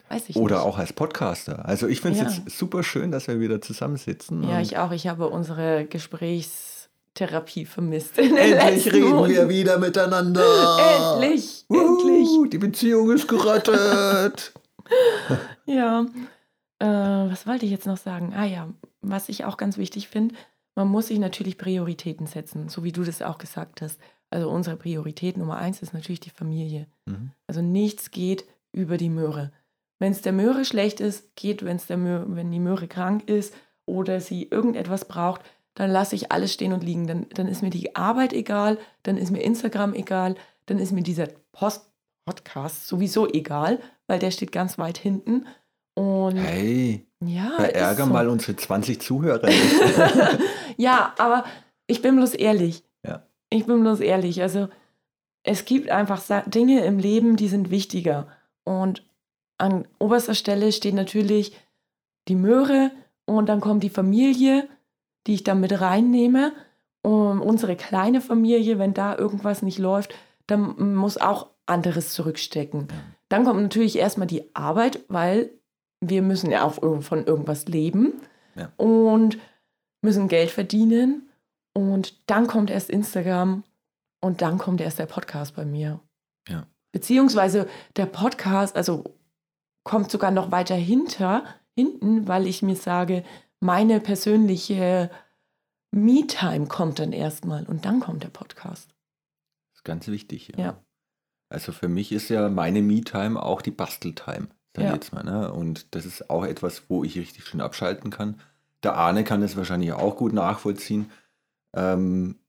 Weiß 0.09 0.27
ich 0.29 0.35
Oder 0.37 0.55
nicht. 0.57 0.65
auch 0.65 0.77
als 0.79 0.91
Podcaster. 0.93 1.65
Also 1.65 1.87
ich 1.87 2.01
finde 2.01 2.19
es 2.19 2.23
Ja. 2.37 2.43
jetzt 2.43 2.57
super 2.57 2.81
schön, 2.83 3.11
dass 3.11 3.27
wir 3.27 3.39
wieder 3.39 3.61
zusammensitzen. 3.61 4.43
Ja, 4.49 4.59
ich 4.59 4.77
auch. 4.77 4.91
Ich 4.91 5.07
habe 5.07 5.27
unsere 5.29 5.85
Gesprächstherapie 5.85 7.65
vermisst. 7.65 8.17
Endlich 8.17 8.87
reden 8.91 9.03
wir 9.07 9.13
Monaten. 9.13 9.49
wieder 9.49 9.77
miteinander. 9.77 10.41
Endlich, 11.21 11.65
Wuhu, 11.69 11.99
endlich. 11.99 12.49
Die 12.51 12.57
Beziehung 12.57 13.11
ist 13.11 13.27
gerettet. 13.27 14.53
ja. 15.65 16.05
Äh, 16.79 16.85
was 17.31 17.45
wollte 17.45 17.65
ich 17.65 17.71
jetzt 17.71 17.85
noch 17.85 17.97
sagen? 17.97 18.33
Ah 18.35 18.45
ja, 18.45 18.67
was 19.01 19.29
ich 19.29 19.45
auch 19.45 19.57
ganz 19.57 19.77
wichtig 19.77 20.07
finde, 20.07 20.33
man 20.79 20.87
muss 20.87 21.07
sich 21.07 21.19
natürlich 21.19 21.57
Prioritäten 21.57 22.25
setzen, 22.25 22.69
so 22.69 22.85
wie 22.85 22.93
du 22.93 23.03
das 23.03 23.21
auch 23.21 23.37
gesagt 23.37 23.81
hast. 23.81 23.99
Also 24.29 24.49
unsere 24.49 24.77
Priorität 24.77 25.35
Nummer 25.35 25.57
eins 25.57 25.81
ist 25.81 25.93
natürlich 25.93 26.21
die 26.21 26.29
Familie. 26.29 26.87
Mhm. 27.05 27.31
Also 27.47 27.61
nichts 27.61 28.11
geht 28.11 28.45
über 28.71 28.95
die 28.95 29.09
Möhre. 29.09 29.51
Wenn 29.99 30.13
es 30.13 30.21
der 30.21 30.31
Möhre 30.31 30.63
schlecht 30.63 31.01
ist, 31.01 31.35
geht, 31.35 31.65
wenn's 31.65 31.87
der 31.87 31.97
Möhre, 31.97 32.33
wenn 32.33 32.49
die 32.49 32.61
Möhre 32.61 32.87
krank 32.87 33.27
ist 33.27 33.53
oder 33.85 34.21
sie 34.21 34.43
irgendetwas 34.43 35.03
braucht, 35.03 35.41
dann 35.73 35.91
lasse 35.91 36.15
ich 36.15 36.31
alles 36.31 36.53
stehen 36.53 36.71
und 36.71 36.85
liegen. 36.85 37.07
Dann, 37.07 37.27
dann 37.33 37.49
ist 37.49 37.61
mir 37.61 37.71
die 37.71 37.97
Arbeit 37.97 38.31
egal, 38.31 38.77
dann 39.03 39.17
ist 39.17 39.31
mir 39.31 39.41
Instagram 39.41 39.93
egal, 39.93 40.35
dann 40.65 40.79
ist 40.79 40.93
mir 40.93 41.03
dieser 41.03 41.27
Post 41.51 41.91
Podcast 42.23 42.87
sowieso 42.87 43.27
egal, 43.27 43.81
weil 44.07 44.19
der 44.19 44.31
steht 44.31 44.53
ganz 44.53 44.77
weit 44.77 44.97
hinten. 44.97 45.45
Und 45.93 46.37
hey, 46.37 47.05
ja, 47.23 47.51
verärger 47.57 48.05
so. 48.05 48.13
mal 48.13 48.29
unsere 48.29 48.55
20 48.55 49.01
Zuhörer. 49.01 49.49
ja, 50.77 51.13
aber 51.17 51.43
ich 51.87 52.01
bin 52.01 52.15
bloß 52.15 52.33
ehrlich. 52.35 52.83
Ja. 53.05 53.23
Ich 53.49 53.65
bin 53.65 53.81
bloß 53.81 53.99
ehrlich. 53.99 54.41
Also 54.41 54.69
es 55.43 55.65
gibt 55.65 55.89
einfach 55.89 56.21
Dinge 56.45 56.85
im 56.85 56.99
Leben, 56.99 57.35
die 57.35 57.47
sind 57.47 57.71
wichtiger. 57.71 58.27
Und 58.63 59.05
an 59.57 59.87
oberster 59.99 60.35
Stelle 60.35 60.71
steht 60.71 60.95
natürlich 60.95 61.57
die 62.27 62.35
Möhre 62.35 62.91
und 63.25 63.49
dann 63.49 63.59
kommt 63.59 63.83
die 63.83 63.89
Familie, 63.89 64.69
die 65.27 65.33
ich 65.33 65.43
da 65.43 65.55
mit 65.55 65.79
reinnehme. 65.81 66.53
Und 67.01 67.39
unsere 67.39 67.75
kleine 67.75 68.21
Familie, 68.21 68.79
wenn 68.79 68.93
da 68.93 69.17
irgendwas 69.17 69.61
nicht 69.61 69.79
läuft, 69.79 70.13
dann 70.47 70.95
muss 70.95 71.17
auch 71.17 71.47
anderes 71.65 72.13
zurückstecken. 72.13 72.87
Dann 73.29 73.45
kommt 73.45 73.61
natürlich 73.61 73.97
erstmal 73.97 74.27
die 74.27 74.55
Arbeit, 74.55 75.03
weil 75.07 75.51
wir 76.01 76.21
müssen 76.21 76.51
ja 76.51 76.63
auch 76.63 76.75
von 77.01 77.25
irgendwas 77.25 77.65
leben 77.67 78.13
ja. 78.55 78.71
und 78.77 79.37
müssen 80.01 80.27
Geld 80.27 80.51
verdienen. 80.51 81.29
Und 81.73 82.29
dann 82.29 82.47
kommt 82.47 82.69
erst 82.69 82.89
Instagram 82.89 83.63
und 84.21 84.41
dann 84.41 84.57
kommt 84.57 84.81
erst 84.81 84.99
der 84.99 85.05
Podcast 85.05 85.55
bei 85.55 85.65
mir. 85.65 85.99
Ja. 86.47 86.67
Beziehungsweise 86.91 87.67
der 87.95 88.05
Podcast, 88.05 88.75
also 88.75 89.03
kommt 89.83 90.11
sogar 90.11 90.31
noch 90.31 90.51
weiter 90.51 90.75
hinter, 90.75 91.43
hinten, 91.75 92.27
weil 92.27 92.47
ich 92.47 92.61
mir 92.61 92.75
sage, 92.75 93.23
meine 93.59 93.99
persönliche 93.99 95.09
Me-Time 95.91 96.67
kommt 96.67 96.99
dann 96.99 97.13
erstmal 97.13 97.65
und 97.65 97.85
dann 97.85 97.99
kommt 97.99 98.23
der 98.23 98.29
Podcast. 98.29 98.89
Das 99.71 99.79
ist 99.79 99.83
ganz 99.83 100.07
wichtig. 100.07 100.51
Ja. 100.57 100.63
ja. 100.63 100.83
Also 101.49 101.71
für 101.71 101.87
mich 101.87 102.11
ist 102.11 102.29
ja 102.29 102.49
meine 102.49 102.81
Me-Time 102.81 103.41
auch 103.41 103.61
die 103.61 103.71
Basteltime 103.71 104.49
sag 104.75 104.85
ja. 104.85 104.93
jetzt 104.93 105.13
mal. 105.13 105.23
Ne? 105.23 105.51
Und 105.51 105.93
das 105.95 106.05
ist 106.05 106.29
auch 106.29 106.45
etwas, 106.45 106.83
wo 106.89 107.03
ich 107.03 107.17
richtig 107.17 107.45
schön 107.45 107.61
abschalten 107.61 108.09
kann. 108.11 108.39
Der 108.83 108.95
Arne 108.95 109.23
kann 109.23 109.41
das 109.41 109.57
wahrscheinlich 109.57 109.91
auch 109.93 110.15
gut 110.15 110.33
nachvollziehen. 110.33 111.11
Ähm, 111.75 112.39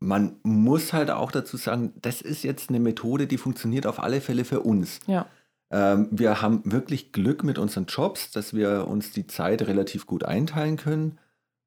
man 0.00 0.36
muss 0.42 0.92
halt 0.92 1.10
auch 1.10 1.32
dazu 1.32 1.56
sagen, 1.56 1.92
das 2.00 2.20
ist 2.20 2.44
jetzt 2.44 2.68
eine 2.68 2.78
Methode, 2.78 3.26
die 3.26 3.38
funktioniert 3.38 3.86
auf 3.86 4.00
alle 4.00 4.20
Fälle 4.20 4.44
für 4.44 4.60
uns. 4.60 5.00
Ja. 5.06 5.26
Ähm, 5.70 6.08
wir 6.10 6.40
haben 6.40 6.62
wirklich 6.64 7.12
Glück 7.12 7.42
mit 7.42 7.58
unseren 7.58 7.86
Jobs, 7.86 8.30
dass 8.30 8.54
wir 8.54 8.86
uns 8.86 9.10
die 9.10 9.26
Zeit 9.26 9.62
relativ 9.62 10.06
gut 10.06 10.24
einteilen 10.24 10.76
können. 10.76 11.18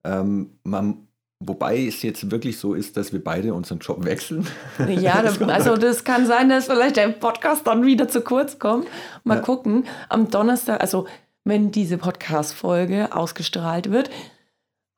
Ähm, 0.04 0.60
man 0.64 1.08
Wobei 1.44 1.86
es 1.88 2.04
jetzt 2.04 2.30
wirklich 2.30 2.60
so 2.60 2.76
ist, 2.76 2.98
dass 2.98 3.12
wir 3.12 3.24
beide 3.24 3.56
unseren 3.56 3.80
Job 3.80 4.06
wechseln. 4.06 4.48
Ja, 4.88 5.22
das 5.24 5.42
also 5.42 5.76
das 5.76 6.04
kann 6.04 6.28
sein, 6.28 6.50
dass 6.50 6.66
vielleicht 6.68 6.98
der 6.98 7.10
Podcast 7.10 7.66
dann 7.66 7.84
wieder 7.84 8.08
zu 8.08 8.22
kurz 8.22 8.60
kommt. 8.60 8.88
Mal 9.24 9.38
ja. 9.38 9.42
gucken. 9.42 9.86
Am 10.08 10.30
Donnerstag, 10.30 10.82
also 10.82 11.08
wenn 11.44 11.72
diese 11.72 11.98
Podcast-Folge 11.98 13.16
ausgestrahlt 13.16 13.90
wird, 13.90 14.12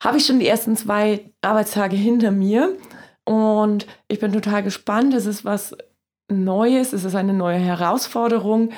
habe 0.03 0.17
ich 0.17 0.25
schon 0.25 0.39
die 0.39 0.47
ersten 0.47 0.75
zwei 0.75 1.31
Arbeitstage 1.41 1.95
hinter 1.95 2.31
mir. 2.31 2.75
Und 3.23 3.87
ich 4.09 4.19
bin 4.19 4.33
total 4.33 4.63
gespannt. 4.63 5.13
Es 5.13 5.25
ist 5.25 5.45
was 5.45 5.77
Neues, 6.27 6.91
es 6.91 7.05
ist 7.05 7.15
eine 7.15 7.33
neue 7.33 7.59
Herausforderung, 7.59 8.71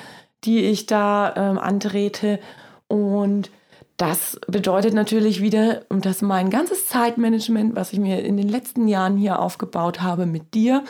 die 0.43 0.65
ich 0.65 0.85
da 0.85 1.33
ähm, 1.35 1.57
antrete. 1.57 2.39
Und 2.87 3.49
das 3.97 4.39
bedeutet 4.47 4.93
natürlich 4.93 5.41
wieder, 5.41 5.85
dass 5.89 6.21
mein 6.21 6.49
ganzes 6.49 6.87
Zeitmanagement, 6.87 7.75
was 7.75 7.93
ich 7.93 7.99
mir 7.99 8.23
in 8.23 8.35
den 8.35 8.49
letzten 8.49 8.87
Jahren 8.87 9.17
hier 9.17 9.39
aufgebaut 9.39 10.01
habe 10.01 10.25
mit 10.25 10.53
dir, 10.53 10.83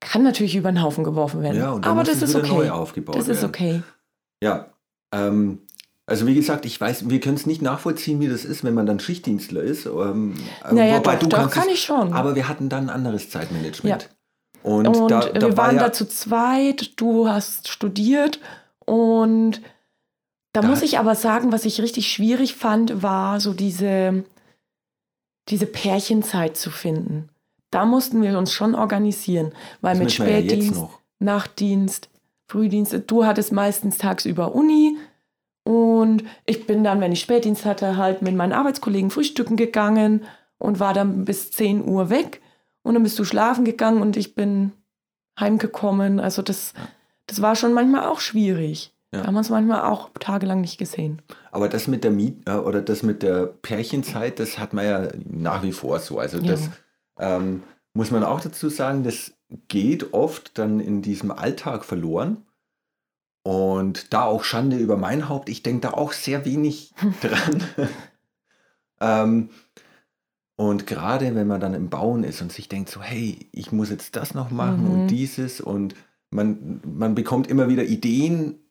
kann 0.00 0.22
natürlich 0.22 0.56
über 0.56 0.70
den 0.70 0.82
Haufen 0.82 1.04
geworfen 1.04 1.42
werden. 1.42 1.58
Ja, 1.58 1.70
und 1.70 1.86
Aber 1.86 2.04
das 2.04 2.22
ist 2.22 2.34
okay. 2.34 2.48
Neu 2.48 2.70
aufgebaut 2.70 3.16
das 3.16 3.28
ist 3.28 3.44
okay. 3.44 3.82
Ja, 4.42 4.70
ähm, 5.12 5.60
also 6.06 6.26
wie 6.26 6.34
gesagt, 6.34 6.66
ich 6.66 6.80
weiß, 6.80 7.08
wir 7.08 7.20
können 7.20 7.36
es 7.36 7.46
nicht 7.46 7.62
nachvollziehen, 7.62 8.20
wie 8.20 8.28
das 8.28 8.44
ist, 8.44 8.64
wenn 8.64 8.74
man 8.74 8.86
dann 8.86 8.98
Schichtdienstler 8.98 9.62
ist. 9.62 9.86
Ähm, 9.86 10.34
naja, 10.70 10.98
wobei 10.98 11.14
doch, 11.14 11.20
du 11.20 11.28
doch 11.28 11.50
kann 11.50 11.68
es, 11.68 11.74
ich 11.74 11.84
schon. 11.84 12.12
Aber 12.12 12.34
wir 12.34 12.48
hatten 12.48 12.68
dann 12.68 12.84
ein 12.84 12.90
anderes 12.90 13.30
Zeitmanagement. 13.30 14.02
Ja. 14.02 14.08
Und, 14.62 14.86
und 14.86 15.10
da, 15.10 15.20
da 15.20 15.48
wir 15.48 15.56
waren 15.56 15.76
ja, 15.76 15.84
da 15.84 15.92
zu 15.92 16.06
zweit, 16.06 17.00
du 17.00 17.28
hast 17.28 17.68
studiert 17.68 18.40
und 18.84 19.60
da, 20.52 20.60
da 20.60 20.68
muss 20.68 20.82
ich 20.82 20.98
aber 20.98 21.14
sagen, 21.14 21.52
was 21.52 21.64
ich 21.64 21.80
richtig 21.80 22.12
schwierig 22.12 22.54
fand, 22.54 23.02
war 23.02 23.40
so 23.40 23.52
diese, 23.52 24.24
diese 25.48 25.66
Pärchenzeit 25.66 26.56
zu 26.56 26.70
finden. 26.70 27.28
Da 27.70 27.86
mussten 27.86 28.22
wir 28.22 28.36
uns 28.36 28.52
schon 28.52 28.74
organisieren, 28.74 29.52
weil 29.80 29.94
das 29.94 30.00
mit 30.00 30.12
Spätdienst, 30.12 30.76
ja 30.76 30.88
Nachtdienst, 31.22 32.10
Frühdienst, 32.48 32.94
du 33.06 33.24
hattest 33.24 33.52
meistens 33.52 33.96
tagsüber 33.96 34.54
Uni 34.54 34.98
und 35.64 36.24
ich 36.44 36.66
bin 36.66 36.84
dann, 36.84 37.00
wenn 37.00 37.12
ich 37.12 37.20
Spätdienst 37.20 37.64
hatte, 37.64 37.96
halt 37.96 38.20
mit 38.20 38.34
meinen 38.34 38.52
Arbeitskollegen 38.52 39.10
frühstücken 39.10 39.56
gegangen 39.56 40.24
und 40.58 40.80
war 40.80 40.92
dann 40.92 41.24
bis 41.24 41.50
10 41.52 41.88
Uhr 41.88 42.10
weg 42.10 42.42
und 42.82 42.94
dann 42.94 43.02
bist 43.02 43.18
du 43.18 43.24
schlafen 43.24 43.64
gegangen 43.64 44.02
und 44.02 44.16
ich 44.16 44.34
bin 44.34 44.72
heimgekommen. 45.38 46.20
Also 46.20 46.42
das, 46.42 46.74
das 47.26 47.40
war 47.40 47.56
schon 47.56 47.72
manchmal 47.72 48.06
auch 48.06 48.20
schwierig. 48.20 48.91
Ja. 49.12 49.20
Da 49.20 49.26
haben 49.26 49.34
wir 49.34 49.38
uns 49.40 49.50
manchmal 49.50 49.82
auch 49.82 50.10
tagelang 50.18 50.62
nicht 50.62 50.78
gesehen. 50.78 51.20
Aber 51.50 51.68
das 51.68 51.86
mit 51.86 52.02
der 52.02 52.10
Miet 52.10 52.48
äh, 52.48 52.54
oder 52.54 52.80
das 52.80 53.02
mit 53.02 53.22
der 53.22 53.46
Pärchenzeit, 53.46 54.38
das 54.38 54.58
hat 54.58 54.72
man 54.72 54.84
ja 54.84 55.08
nach 55.28 55.62
wie 55.62 55.72
vor 55.72 55.98
so. 55.98 56.18
Also 56.18 56.40
das 56.40 56.70
ähm, 57.18 57.62
muss 57.92 58.10
man 58.10 58.24
auch 58.24 58.40
dazu 58.40 58.70
sagen, 58.70 59.04
das 59.04 59.32
geht 59.68 60.14
oft 60.14 60.56
dann 60.58 60.80
in 60.80 61.02
diesem 61.02 61.30
Alltag 61.30 61.84
verloren. 61.84 62.46
Und 63.44 64.12
da 64.12 64.22
auch 64.24 64.44
Schande 64.44 64.76
über 64.76 64.96
mein 64.96 65.28
Haupt, 65.28 65.48
ich 65.48 65.62
denke 65.62 65.88
da 65.88 65.94
auch 65.94 66.12
sehr 66.12 66.44
wenig 66.44 66.94
dran. 67.20 67.64
ähm, 69.00 69.50
und 70.56 70.86
gerade 70.86 71.34
wenn 71.34 71.48
man 71.48 71.60
dann 71.60 71.74
im 71.74 71.90
Bauen 71.90 72.24
ist 72.24 72.40
und 72.40 72.52
sich 72.52 72.68
denkt 72.68 72.88
so, 72.88 73.02
hey, 73.02 73.48
ich 73.52 73.72
muss 73.72 73.90
jetzt 73.90 74.16
das 74.16 74.32
noch 74.32 74.50
machen 74.50 74.84
mhm. 74.84 74.90
und 74.90 75.06
dieses 75.08 75.60
und 75.60 75.96
man, 76.30 76.80
man 76.86 77.14
bekommt 77.14 77.48
immer 77.48 77.68
wieder 77.68 77.84
Ideen 77.84 78.61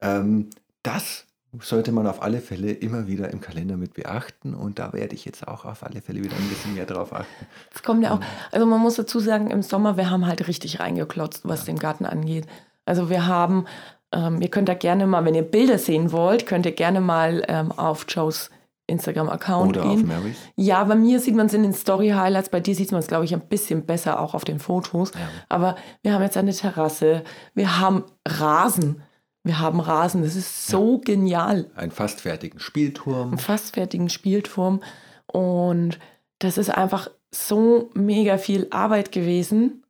ähm, 0.00 0.50
das 0.82 1.26
sollte 1.60 1.92
man 1.92 2.06
auf 2.06 2.22
alle 2.22 2.40
Fälle 2.40 2.72
immer 2.72 3.06
wieder 3.06 3.30
im 3.30 3.40
Kalender 3.40 3.76
mit 3.76 3.94
beachten 3.94 4.54
und 4.54 4.78
da 4.78 4.92
werde 4.92 5.14
ich 5.14 5.24
jetzt 5.24 5.48
auch 5.48 5.64
auf 5.64 5.82
alle 5.82 6.02
Fälle 6.02 6.22
wieder 6.22 6.36
ein 6.36 6.48
bisschen 6.48 6.74
mehr 6.74 6.84
drauf 6.84 7.12
achten. 7.12 7.46
Das 7.72 7.82
kommt 7.82 8.02
ja 8.02 8.12
auch, 8.12 8.20
also 8.52 8.66
man 8.66 8.80
muss 8.80 8.96
dazu 8.96 9.18
sagen, 9.18 9.50
im 9.50 9.62
Sommer, 9.62 9.96
wir 9.96 10.10
haben 10.10 10.26
halt 10.26 10.46
richtig 10.46 10.78
reingeklotzt, 10.80 11.48
was 11.48 11.60
ja. 11.60 11.66
den 11.66 11.78
Garten 11.78 12.04
angeht. 12.04 12.46
Also 12.84 13.08
wir 13.08 13.26
haben, 13.26 13.66
ähm, 14.12 14.42
ihr 14.42 14.50
könnt 14.50 14.68
da 14.68 14.74
gerne 14.74 15.06
mal, 15.06 15.24
wenn 15.24 15.34
ihr 15.34 15.42
Bilder 15.42 15.78
sehen 15.78 16.12
wollt, 16.12 16.46
könnt 16.46 16.66
ihr 16.66 16.72
gerne 16.72 17.00
mal 17.00 17.42
ähm, 17.48 17.72
auf 17.72 18.04
Joes 18.08 18.50
Instagram-Account 18.86 19.74
gehen. 19.74 19.84
Auf 19.84 20.02
Marys. 20.02 20.36
Ja, 20.56 20.82
bei 20.84 20.94
mir 20.96 21.20
sieht 21.20 21.34
man 21.34 21.46
es 21.46 21.54
in 21.54 21.62
den 21.62 21.74
Story-Highlights, 21.74 22.50
bei 22.50 22.60
dir 22.60 22.74
sieht 22.74 22.90
man 22.90 23.00
es, 23.00 23.06
glaube 23.06 23.24
ich, 23.24 23.34
ein 23.34 23.40
bisschen 23.40 23.86
besser 23.86 24.20
auch 24.20 24.34
auf 24.34 24.44
den 24.44 24.58
Fotos. 24.58 25.12
Ja. 25.14 25.20
Aber 25.48 25.76
wir 26.02 26.14
haben 26.14 26.22
jetzt 26.22 26.36
eine 26.36 26.52
Terrasse, 26.52 27.22
wir 27.54 27.78
haben 27.80 28.04
Rasen. 28.26 29.02
Wir 29.48 29.60
haben 29.60 29.80
Rasen, 29.80 30.22
das 30.22 30.36
ist 30.36 30.66
so 30.66 30.96
ja. 30.96 31.00
genial. 31.04 31.70
Einen 31.74 31.90
fast 31.90 32.20
fertigen 32.20 32.60
Spielturm. 32.60 33.30
Einen 33.30 33.38
fast 33.38 33.76
fertigen 33.76 34.10
Spielturm. 34.10 34.82
Und 35.26 35.98
das 36.38 36.58
ist 36.58 36.68
einfach 36.68 37.10
so 37.34 37.88
mega 37.94 38.36
viel 38.36 38.66
Arbeit 38.68 39.10
gewesen. 39.10 39.84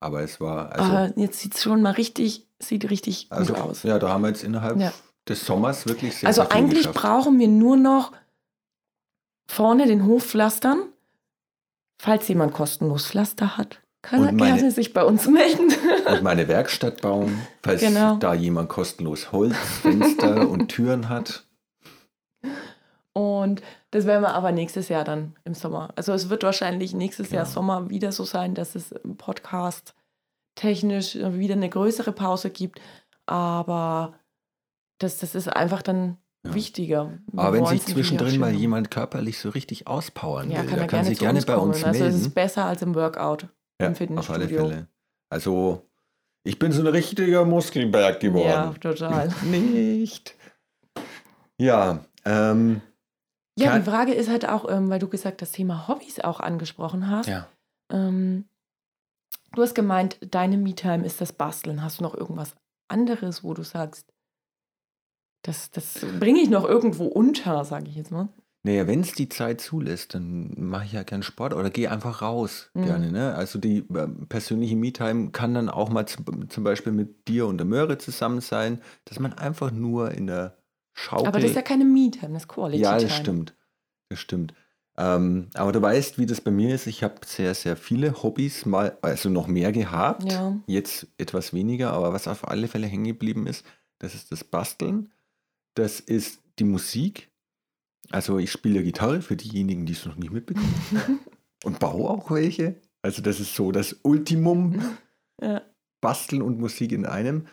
Aber 0.00 0.22
es 0.22 0.40
war. 0.40 0.72
Also, 0.72 0.82
Aber 0.82 1.12
jetzt 1.16 1.40
sieht 1.40 1.56
es 1.56 1.62
schon 1.62 1.82
mal 1.82 1.90
richtig, 1.92 2.46
sieht 2.58 2.88
richtig 2.88 3.26
also, 3.28 3.52
gut 3.52 3.62
aus. 3.62 3.82
Ja, 3.82 3.98
da 3.98 4.08
haben 4.08 4.22
wir 4.22 4.28
jetzt 4.28 4.44
innerhalb 4.44 4.80
ja. 4.80 4.94
des 5.28 5.44
Sommers 5.44 5.86
wirklich 5.86 6.16
sehr, 6.16 6.28
Also 6.28 6.48
eigentlich 6.48 6.86
geschafft. 6.86 7.00
brauchen 7.02 7.38
wir 7.38 7.48
nur 7.48 7.76
noch 7.76 8.12
vorne 9.46 9.86
den 9.86 10.06
Hof 10.06 10.24
pflastern, 10.24 10.78
falls 12.00 12.26
jemand 12.28 12.54
kostenlos 12.54 13.08
Pflaster 13.08 13.58
hat. 13.58 13.82
Kann 14.02 14.24
er 14.24 14.32
meine, 14.32 14.56
gerne 14.56 14.70
sich 14.70 14.92
bei 14.94 15.04
uns 15.04 15.26
melden. 15.26 15.72
und 16.06 16.22
meine 16.22 16.46
Werkstatt 16.48 17.00
bauen, 17.02 17.38
falls 17.62 17.80
genau. 17.80 18.16
da 18.16 18.32
jemand 18.34 18.68
kostenlos 18.68 19.32
Holz, 19.32 19.56
Fenster 19.82 20.48
und 20.50 20.68
Türen 20.68 21.08
hat. 21.08 21.44
Und 23.12 23.62
das 23.90 24.06
werden 24.06 24.22
wir 24.22 24.34
aber 24.34 24.52
nächstes 24.52 24.88
Jahr 24.88 25.02
dann 25.02 25.34
im 25.44 25.54
Sommer. 25.54 25.90
Also 25.96 26.12
es 26.12 26.28
wird 26.30 26.44
wahrscheinlich 26.44 26.94
nächstes 26.94 27.28
genau. 27.28 27.38
Jahr 27.38 27.46
Sommer 27.46 27.90
wieder 27.90 28.12
so 28.12 28.24
sein, 28.24 28.54
dass 28.54 28.74
es 28.76 28.92
im 28.92 29.16
Podcast 29.16 29.94
technisch 30.54 31.14
wieder 31.16 31.54
eine 31.54 31.68
größere 31.68 32.12
Pause 32.12 32.50
gibt. 32.50 32.80
aber 33.26 34.14
das, 34.98 35.18
das 35.18 35.34
ist 35.34 35.48
einfach 35.48 35.82
dann 35.82 36.16
Ja. 36.44 36.54
wichtiger. 36.54 37.18
Wir 37.30 37.40
Aber 37.40 37.52
wenn 37.52 37.66
sich 37.66 37.84
zwischendrin 37.84 38.40
mal 38.40 38.52
jemand 38.52 38.90
körperlich 38.90 39.38
so 39.38 39.50
richtig 39.50 39.86
auspowern 39.86 40.50
ja, 40.50 40.60
will, 40.62 40.66
kann 40.66 40.74
der 40.76 40.84
er 40.84 40.88
kann 40.88 41.04
sich 41.04 41.18
gerne 41.18 41.40
bei 41.42 41.56
uns 41.56 41.84
Also 41.84 42.04
es 42.04 42.12
melden. 42.12 42.26
ist 42.26 42.34
besser 42.34 42.64
als 42.64 42.82
im 42.82 42.94
Workout 42.94 43.48
Ja, 43.80 43.88
im 43.88 44.18
auf 44.18 44.30
alle 44.30 44.48
Fitnessstudio. 44.48 44.68
Fälle. 44.68 44.88
Also, 45.30 45.86
ich 46.44 46.58
bin 46.58 46.72
so 46.72 46.80
ein 46.82 46.86
richtiger 46.88 47.44
Muskelberg 47.44 48.20
geworden. 48.20 48.48
Ja, 48.48 48.72
total. 48.74 49.28
Nicht. 49.42 50.34
Ja, 51.60 52.04
ähm, 52.24 52.80
Ja, 53.58 53.78
die 53.78 53.84
Frage 53.84 54.14
ist 54.14 54.30
halt 54.30 54.48
auch, 54.48 54.70
ähm, 54.70 54.88
weil 54.88 54.98
du 54.98 55.08
gesagt 55.08 55.42
das 55.42 55.52
Thema 55.52 55.88
Hobbys 55.88 56.20
auch 56.20 56.40
angesprochen 56.40 57.10
hast. 57.10 57.26
ja. 57.26 57.48
Ähm, 57.90 58.46
du 59.52 59.62
hast 59.62 59.74
gemeint, 59.74 60.18
deine 60.20 60.58
Me-Time 60.58 61.04
ist 61.06 61.20
das 61.20 61.32
Basteln. 61.32 61.82
Hast 61.82 62.00
du 62.00 62.02
noch 62.04 62.14
irgendwas 62.14 62.54
anderes, 62.88 63.42
wo 63.42 63.54
du 63.54 63.62
sagst, 63.62 64.12
das, 65.42 65.70
das 65.70 66.04
bringe 66.18 66.40
ich 66.40 66.50
noch 66.50 66.64
irgendwo 66.64 67.06
unter, 67.06 67.64
sage 67.64 67.88
ich 67.88 67.96
jetzt 67.96 68.10
mal? 68.10 68.28
Naja, 68.68 68.86
wenn 68.86 69.00
es 69.00 69.12
die 69.12 69.30
Zeit 69.30 69.62
zulässt, 69.62 70.12
dann 70.12 70.52
mache 70.58 70.84
ich 70.84 70.92
ja 70.92 71.02
gern 71.02 71.22
Sport 71.22 71.54
oder 71.54 71.70
gehe 71.70 71.90
einfach 71.90 72.20
raus 72.20 72.70
Mhm. 72.74 72.84
gerne. 72.84 73.10
Ne? 73.10 73.34
Also 73.34 73.58
die 73.58 73.78
ähm, 73.96 74.26
persönliche 74.28 74.76
Me-Time 74.76 75.30
kann 75.30 75.54
dann 75.54 75.70
auch 75.70 75.88
mal 75.88 76.04
zum, 76.04 76.64
Beispiel 76.64 76.92
mit 76.92 77.28
dir 77.28 77.46
und 77.46 77.56
der 77.56 77.64
Möhre 77.64 77.96
zusammen 77.96 78.42
sein, 78.42 78.82
dass 79.06 79.20
man 79.20 79.32
einfach 79.32 79.70
nur 79.70 80.10
in 80.10 80.26
der 80.26 80.58
Schaukel... 80.92 81.28
Aber 81.28 81.40
das 81.40 81.48
ist 81.48 81.56
ja 81.56 81.62
keine 81.62 81.86
Me-Time, 81.86 82.34
das 82.34 82.42
ist 82.42 82.48
Quality 82.48 82.82
Ja, 82.82 82.98
Time. 82.98 83.08
das 83.08 83.16
stimmt. 83.16 83.54
Das 84.10 84.18
stimmt. 84.18 84.52
Ähm, 84.98 85.48
aber 85.54 85.72
du 85.72 85.80
weißt, 85.80 86.18
wie 86.18 86.26
das 86.26 86.42
bei 86.42 86.50
mir 86.50 86.74
ist. 86.74 86.86
Ich 86.86 87.02
habe 87.02 87.14
sehr, 87.24 87.54
sehr 87.54 87.74
viele 87.74 88.22
Hobbys, 88.22 88.66
mal, 88.66 88.98
also 89.00 89.30
noch 89.30 89.46
mehr 89.46 89.72
gehabt. 89.72 90.30
Ja. 90.30 90.54
Jetzt 90.66 91.06
etwas 91.16 91.54
weniger, 91.54 91.92
aber 91.94 92.12
was 92.12 92.28
auf 92.28 92.46
alle 92.46 92.68
Fälle 92.68 92.86
hängen 92.86 93.04
geblieben 93.04 93.46
ist, 93.46 93.64
das 93.98 94.14
ist 94.14 94.30
das 94.30 94.44
Basteln. 94.44 95.10
Das 95.72 96.00
ist 96.00 96.40
die 96.58 96.64
Musik. 96.64 97.30
Also 98.10 98.38
ich 98.38 98.50
spiele 98.50 98.82
Gitarre 98.82 99.20
für 99.22 99.36
diejenigen, 99.36 99.86
die 99.86 99.92
es 99.92 100.06
noch 100.06 100.16
nicht 100.16 100.32
mitbekommen. 100.32 101.20
und 101.64 101.78
baue 101.78 102.08
auch 102.10 102.30
welche. 102.30 102.80
Also 103.02 103.22
das 103.22 103.40
ist 103.40 103.54
so 103.54 103.72
das 103.72 103.96
Ultimum. 104.02 104.82
Ja. 105.40 105.62
Basteln 106.00 106.42
und 106.42 106.58
Musik 106.58 106.90
in 106.90 107.06
einem. 107.06 107.46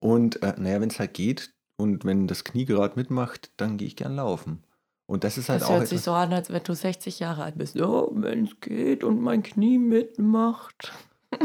Und 0.00 0.42
äh, 0.42 0.54
naja, 0.58 0.80
wenn 0.80 0.90
es 0.90 0.98
halt 0.98 1.14
geht 1.14 1.54
und 1.76 2.04
wenn 2.04 2.26
das 2.26 2.42
Knie 2.42 2.64
gerade 2.64 2.96
mitmacht, 2.96 3.52
dann 3.58 3.76
gehe 3.76 3.86
ich 3.86 3.94
gern 3.94 4.16
laufen. 4.16 4.64
Und 5.06 5.22
das 5.22 5.38
ist 5.38 5.48
halt 5.48 5.60
Das 5.62 5.68
auch 5.68 5.78
hört 5.78 5.86
sich 5.86 6.00
so 6.00 6.12
an, 6.14 6.32
als 6.32 6.50
wenn 6.50 6.64
du 6.64 6.74
60 6.74 7.20
Jahre 7.20 7.44
alt 7.44 7.56
bist. 7.56 7.76
Ja, 7.76 8.06
wenn 8.10 8.44
es 8.46 8.58
geht 8.60 9.04
und 9.04 9.20
mein 9.20 9.44
Knie 9.44 9.78
mitmacht. 9.78 10.92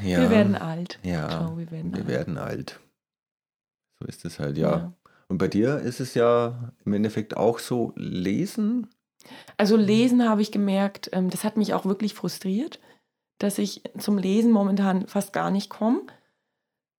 ja, 0.00 0.22
Wir 0.22 0.30
werden 0.30 0.56
alt. 0.56 0.98
ja, 1.04 1.28
Ciao, 1.28 1.56
wir 1.56 1.70
werden 1.70 1.92
wir 1.92 2.00
alt. 2.00 2.08
werden 2.08 2.36
alt. 2.38 2.80
So 4.00 4.06
ist 4.06 4.24
es 4.24 4.38
halt, 4.40 4.56
ja. 4.58 4.92
Und 5.28 5.38
bei 5.38 5.48
dir 5.48 5.78
ist 5.78 6.00
es 6.00 6.14
ja 6.14 6.72
im 6.84 6.92
Endeffekt 6.94 7.36
auch 7.36 7.58
so, 7.58 7.92
lesen. 7.96 8.88
Also 9.58 9.76
lesen 9.76 10.26
habe 10.26 10.42
ich 10.42 10.50
gemerkt, 10.50 11.10
ähm, 11.12 11.28
das 11.30 11.44
hat 11.44 11.56
mich 11.56 11.74
auch 11.74 11.84
wirklich 11.84 12.14
frustriert, 12.14 12.80
dass 13.38 13.58
ich 13.58 13.82
zum 13.98 14.18
Lesen 14.18 14.50
momentan 14.50 15.06
fast 15.06 15.32
gar 15.32 15.50
nicht 15.50 15.68
komme. 15.68 16.02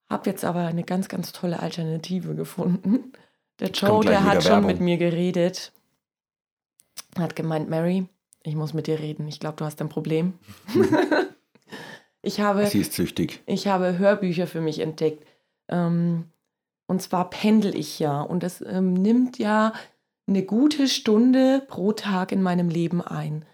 Habe 0.10 0.30
jetzt 0.30 0.46
aber 0.46 0.62
eine 0.62 0.84
ganz, 0.84 1.10
ganz 1.10 1.32
tolle 1.32 1.60
Alternative 1.60 2.36
gefunden. 2.36 3.12
Der 3.60 3.72
Joe, 3.72 4.06
der 4.06 4.24
hat 4.24 4.44
schon 4.44 4.52
Werbung. 4.52 4.68
mit 4.68 4.80
mir 4.80 4.98
geredet. 4.98 5.74
Hat 7.18 7.36
gemeint, 7.36 7.70
Mary, 7.70 8.08
ich 8.44 8.56
muss 8.56 8.74
mit 8.74 8.88
dir 8.88 9.00
reden. 9.00 9.28
Ich 9.28 9.40
glaube, 9.40 9.58
du 9.58 9.66
hast 9.66 9.82
ein 9.82 9.90
Problem. 9.90 10.34
ich 12.22 12.40
habe 12.40 12.66
Sie 12.68 12.80
ist 12.80 12.94
süchtig. 12.94 13.42
ich 13.46 13.68
habe 13.68 13.98
Hörbücher 13.98 14.48
für 14.48 14.62
mich 14.62 14.80
entdeckt. 14.80 15.26
Ähm, 15.68 16.26
und 16.90 17.04
zwar 17.04 17.30
pendel 17.30 17.76
ich 17.76 18.00
ja. 18.00 18.20
Und 18.20 18.42
das 18.42 18.62
ähm, 18.62 18.94
nimmt 18.94 19.38
ja 19.38 19.74
eine 20.26 20.42
gute 20.42 20.88
Stunde 20.88 21.62
pro 21.68 21.92
Tag 21.92 22.32
in 22.32 22.42
meinem 22.42 22.68
Leben 22.68 23.00
ein. 23.00 23.46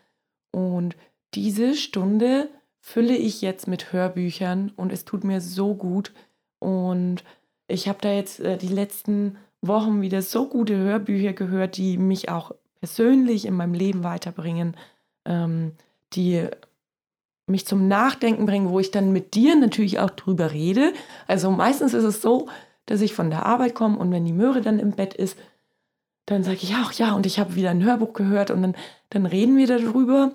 Und 0.52 0.96
diese 1.34 1.76
Stunde 1.76 2.48
fülle 2.80 3.14
ich 3.18 3.42
jetzt 3.42 3.68
mit 3.68 3.92
Hörbüchern 3.92 4.72
und 4.78 4.94
es 4.94 5.04
tut 5.04 5.26
mir 5.26 5.42
so 5.42 5.76
gut. 5.76 6.14
Und 6.60 7.26
ich 7.68 7.90
habe 7.90 7.98
da 8.00 8.14
jetzt 8.14 8.40
äh, 8.40 8.58
die 8.58 8.70
letzten 8.70 9.36
Wochen 9.62 10.02
wieder 10.02 10.22
so 10.22 10.48
gute 10.48 10.78
Hörbücher 10.78 11.34
gehört, 11.34 11.76
die 11.76 11.98
mich 11.98 12.30
auch 12.30 12.54
persönlich 12.80 13.44
in 13.44 13.56
meinem 13.56 13.74
Leben 13.74 14.06
weiterbringen, 14.06 14.78
ähm, 15.26 15.74
die 16.14 16.48
mich 17.48 17.68
zum 17.68 17.90
Nachdenken 17.90 18.46
bringen, 18.46 18.70
wo 18.70 18.80
ich 18.80 18.92
dann 18.92 19.12
mit 19.12 19.34
dir 19.34 19.58
natürlich 19.58 20.00
auch 20.00 20.12
drüber 20.12 20.54
rede. 20.54 20.94
Also 21.28 21.52
meistens 21.52 21.94
ist 21.94 22.06
es 22.06 22.22
so, 22.22 22.48
dass 22.86 23.02
ich 23.02 23.14
von 23.14 23.30
der 23.30 23.46
Arbeit 23.46 23.76
komme 23.76 23.98
und 23.98 24.12
wenn 24.12 24.26
die 24.26 24.34
Möhre 24.34 24.62
dann 24.62 24.80
im 24.80 24.92
Bett 24.92 25.14
ist, 25.14 25.38
dann 26.26 26.44
sage 26.44 26.60
ich, 26.62 26.74
ach 26.74 26.94
ja, 26.94 27.14
und 27.14 27.26
ich 27.26 27.40
habe 27.40 27.56
wieder 27.56 27.70
ein 27.70 27.84
Hörbuch 27.84 28.14
gehört 28.14 28.52
und 28.52 28.62
dann, 28.62 28.76
dann 29.10 29.26
reden 29.26 29.58
wir 29.58 29.68
darüber 29.68 30.34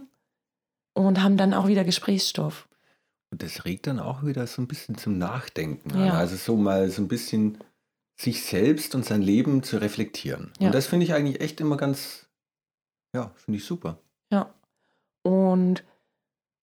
und 0.94 1.22
haben 1.22 1.36
dann 1.36 1.54
auch 1.54 1.66
wieder 1.66 1.84
Gesprächsstoff. 1.84 2.68
Und 3.30 3.42
das 3.42 3.64
regt 3.64 3.86
dann 3.86 4.00
auch 4.00 4.24
wieder 4.24 4.46
so 4.46 4.60
ein 4.60 4.68
bisschen 4.68 4.96
zum 4.96 5.18
Nachdenken 5.18 5.92
an. 5.92 6.06
Ja. 6.06 6.14
Also 6.14 6.36
so 6.36 6.56
mal 6.56 6.90
so 6.90 7.02
ein 7.02 7.08
bisschen 7.08 7.58
sich 8.20 8.44
selbst 8.44 8.94
und 8.94 9.04
sein 9.04 9.22
Leben 9.22 9.62
zu 9.62 9.80
reflektieren. 9.80 10.52
Ja. 10.58 10.66
Und 10.66 10.74
das 10.74 10.86
finde 10.86 11.04
ich 11.04 11.14
eigentlich 11.14 11.40
echt 11.40 11.60
immer 11.60 11.76
ganz, 11.76 12.26
ja, 13.14 13.32
finde 13.36 13.58
ich 13.58 13.64
super. 13.64 13.98
Ja. 14.30 14.52
Und 15.22 15.84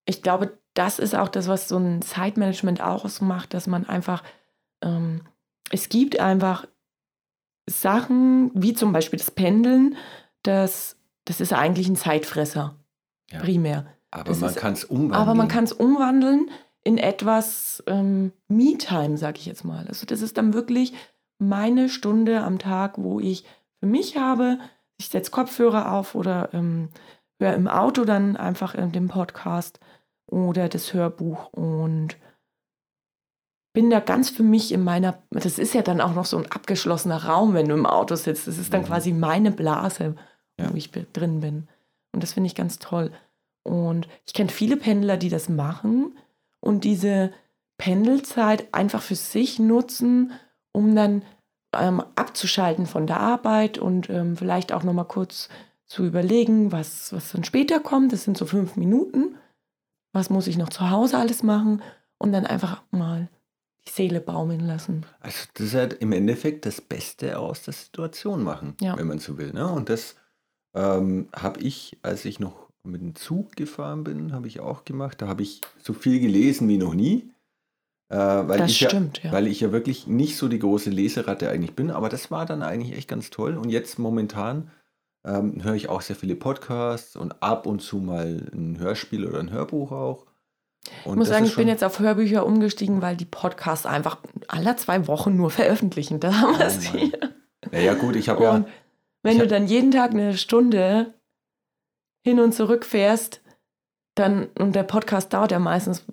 ich 0.05 0.21
glaube, 0.21 0.57
das 0.73 0.99
ist 0.99 1.15
auch 1.15 1.29
das, 1.29 1.47
was 1.47 1.67
so 1.67 1.77
ein 1.77 2.01
Zeitmanagement 2.01 2.81
auch 2.81 3.05
ausmacht, 3.05 3.53
dass 3.53 3.65
man 3.65 3.85
einfach, 3.85 4.23
ähm, 4.83 5.21
es 5.71 5.89
gibt 5.89 6.19
einfach 6.19 6.65
Sachen, 7.69 8.51
wie 8.53 8.73
zum 8.73 8.93
Beispiel 8.93 9.19
das 9.19 9.31
Pendeln, 9.31 9.95
das, 10.43 10.95
das 11.25 11.41
ist 11.41 11.53
eigentlich 11.53 11.87
ein 11.89 11.95
Zeitfresser, 11.95 12.75
Ja. 13.31 13.39
primär. 13.39 13.85
Aber 14.11 14.23
Das 14.29 14.39
man 14.39 14.55
kann 14.55 14.73
es 14.73 14.85
umwandeln. 14.85 15.21
Aber 15.21 15.35
man 15.35 15.47
kann 15.49 15.65
es 15.65 15.73
umwandeln 15.73 16.49
in 16.83 16.97
etwas 16.97 17.83
ähm, 17.87 18.31
Me-Time, 18.47 19.17
sage 19.17 19.39
ich 19.39 19.45
jetzt 19.45 19.65
mal. 19.65 19.85
Also 19.87 20.05
das 20.05 20.21
ist 20.21 20.37
dann 20.37 20.53
wirklich 20.53 20.93
meine 21.39 21.89
Stunde 21.89 22.41
am 22.41 22.57
Tag, 22.57 22.97
wo 22.97 23.19
ich 23.19 23.43
für 23.81 23.85
mich 23.87 24.15
habe, 24.17 24.59
ich 24.97 25.09
setze 25.09 25.29
Kopfhörer 25.31 25.91
auf 25.91 26.15
oder 26.15 26.49
ähm, 26.53 26.89
höre 27.39 27.53
im 27.53 27.67
Auto 27.67 28.05
dann 28.05 28.37
einfach 28.37 28.73
äh, 28.75 28.87
den 28.87 29.09
Podcast 29.09 29.79
oder 30.25 30.69
das 30.69 30.93
Hörbuch 30.93 31.51
und 31.51 32.15
bin 33.77 33.91
da 33.91 33.99
ganz 33.99 34.31
für 34.31 34.41
mich 34.41 34.71
in 34.71 34.83
meiner, 34.83 35.21
das 35.29 35.59
ist 35.59 35.75
ja 35.75 35.83
dann 35.83 36.01
auch 36.01 36.15
noch 36.15 36.25
so 36.25 36.35
ein 36.35 36.51
abgeschlossener 36.51 37.25
Raum, 37.25 37.53
wenn 37.53 37.67
du 37.67 37.75
im 37.75 37.85
Auto 37.85 38.15
sitzt. 38.15 38.47
Das 38.47 38.57
ist 38.57 38.73
dann 38.73 38.81
Mhm. 38.81 38.85
quasi 38.85 39.13
meine 39.13 39.51
Blase, 39.51 40.15
Ja. 40.59 40.71
wo 40.71 40.75
ich 40.75 40.89
drin 40.89 41.41
bin. 41.41 41.67
Und 42.11 42.23
das 42.23 42.33
finde 42.33 42.47
ich 42.47 42.55
ganz 42.55 42.79
toll. 42.79 43.11
Und 43.61 44.07
ich 44.25 44.33
kenne 44.33 44.49
viele 44.49 44.77
Pendler, 44.77 45.15
die 45.15 45.29
das 45.29 45.47
machen 45.47 46.17
und 46.59 46.85
diese 46.85 47.31
Pendelzeit 47.77 48.73
einfach 48.73 49.03
für 49.03 49.13
sich 49.13 49.59
nutzen, 49.59 50.31
um 50.71 50.95
dann 50.95 51.21
ähm, 51.77 52.01
abzuschalten 52.15 52.87
von 52.87 53.05
der 53.05 53.19
Arbeit 53.19 53.77
und 53.77 54.09
ähm, 54.09 54.37
vielleicht 54.37 54.71
auch 54.73 54.81
nochmal 54.81 55.05
kurz 55.05 55.49
zu 55.85 56.03
überlegen, 56.03 56.71
was, 56.71 57.13
was 57.13 57.31
dann 57.31 57.43
später 57.43 57.79
kommt. 57.79 58.11
Das 58.11 58.23
sind 58.23 58.39
so 58.39 58.47
fünf 58.47 58.75
Minuten. 58.75 59.35
Was 60.13 60.31
muss 60.31 60.47
ich 60.47 60.57
noch 60.57 60.69
zu 60.69 60.89
Hause 60.89 61.19
alles 61.19 61.43
machen? 61.43 61.83
Und 62.17 62.31
dann 62.31 62.47
einfach 62.47 62.81
mal 62.89 63.29
die 63.87 63.91
Seele 63.91 64.19
baumeln 64.21 64.61
lassen. 64.61 65.05
Also 65.19 65.47
das 65.55 65.67
ist 65.67 65.73
halt 65.75 65.93
im 65.93 66.11
Endeffekt 66.11 66.65
das 66.65 66.81
Beste 66.81 67.39
aus 67.39 67.63
der 67.63 67.73
Situation 67.73 68.43
machen, 68.43 68.75
Ja. 68.81 68.97
wenn 68.97 69.07
man 69.07 69.19
so 69.19 69.37
will. 69.37 69.51
Ne? 69.53 69.67
Und 69.67 69.89
das 69.89 70.15
ähm, 70.75 71.29
habe 71.35 71.59
ich, 71.61 71.97
als 72.03 72.25
ich 72.25 72.39
noch 72.39 72.67
mit 72.83 73.01
dem 73.01 73.15
Zug 73.15 73.55
gefahren 73.55 74.03
bin, 74.03 74.33
habe 74.33 74.47
ich 74.47 74.59
auch 74.59 74.85
gemacht. 74.85 75.21
Da 75.21 75.27
habe 75.27 75.41
ich 75.43 75.61
so 75.81 75.93
viel 75.93 76.19
gelesen 76.19 76.67
wie 76.69 76.77
noch 76.77 76.93
nie. 76.93 77.29
Äh, 78.09 78.15
weil 78.17 78.59
das 78.59 78.71
ich 78.71 78.79
ja, 78.81 78.89
stimmt, 78.89 79.21
ja. 79.23 79.31
Weil 79.33 79.47
ich 79.47 79.59
ja 79.59 79.71
wirklich 79.73 80.07
nicht 80.07 80.37
so 80.37 80.47
die 80.47 80.59
große 80.59 80.89
Leseratte 80.89 81.49
eigentlich 81.49 81.75
bin, 81.75 81.91
aber 81.91 82.07
das 82.07 82.31
war 82.31 82.45
dann 82.45 82.61
eigentlich 82.61 82.95
echt 82.97 83.09
ganz 83.09 83.29
toll. 83.29 83.57
Und 83.57 83.69
jetzt 83.69 83.99
momentan 83.99 84.71
ähm, 85.25 85.61
höre 85.61 85.73
ich 85.73 85.89
auch 85.89 86.01
sehr 86.01 86.15
viele 86.15 86.35
Podcasts 86.35 87.17
und 87.17 87.43
ab 87.43 87.65
und 87.65 87.81
zu 87.81 87.97
mal 87.97 88.49
ein 88.53 88.79
Hörspiel 88.79 89.27
oder 89.27 89.39
ein 89.39 89.51
Hörbuch 89.51 89.91
auch. 89.91 90.26
Und 91.05 91.13
ich 91.13 91.17
muss 91.19 91.27
sagen, 91.29 91.45
ich 91.45 91.55
bin 91.55 91.67
jetzt 91.67 91.83
auf 91.83 91.99
Hörbücher 91.99 92.45
umgestiegen, 92.45 93.01
weil 93.01 93.15
die 93.15 93.25
Podcasts 93.25 93.85
einfach 93.85 94.17
alle 94.47 94.75
zwei 94.75 95.07
Wochen 95.07 95.35
nur 95.35 95.49
veröffentlichen. 95.51 96.19
Da 96.19 96.33
haben 96.33 96.57
wir 96.59 96.65
es 96.65 96.79
Oh. 96.93 97.69
Naja, 97.71 97.93
gut, 97.95 98.15
ich 98.15 98.29
habe 98.29 98.43
ja. 98.43 98.65
Wenn 99.23 99.39
du 99.39 99.47
dann 99.47 99.67
jeden 99.67 99.91
Tag 99.91 100.11
eine 100.11 100.37
Stunde 100.37 101.13
hin 102.25 102.39
und 102.39 102.53
zurück 102.53 102.85
fährst, 102.85 103.41
dann, 104.15 104.47
und 104.59 104.73
der 104.75 104.83
Podcast 104.83 105.33
dauert 105.33 105.51
ja 105.51 105.59
meistens 105.59 106.05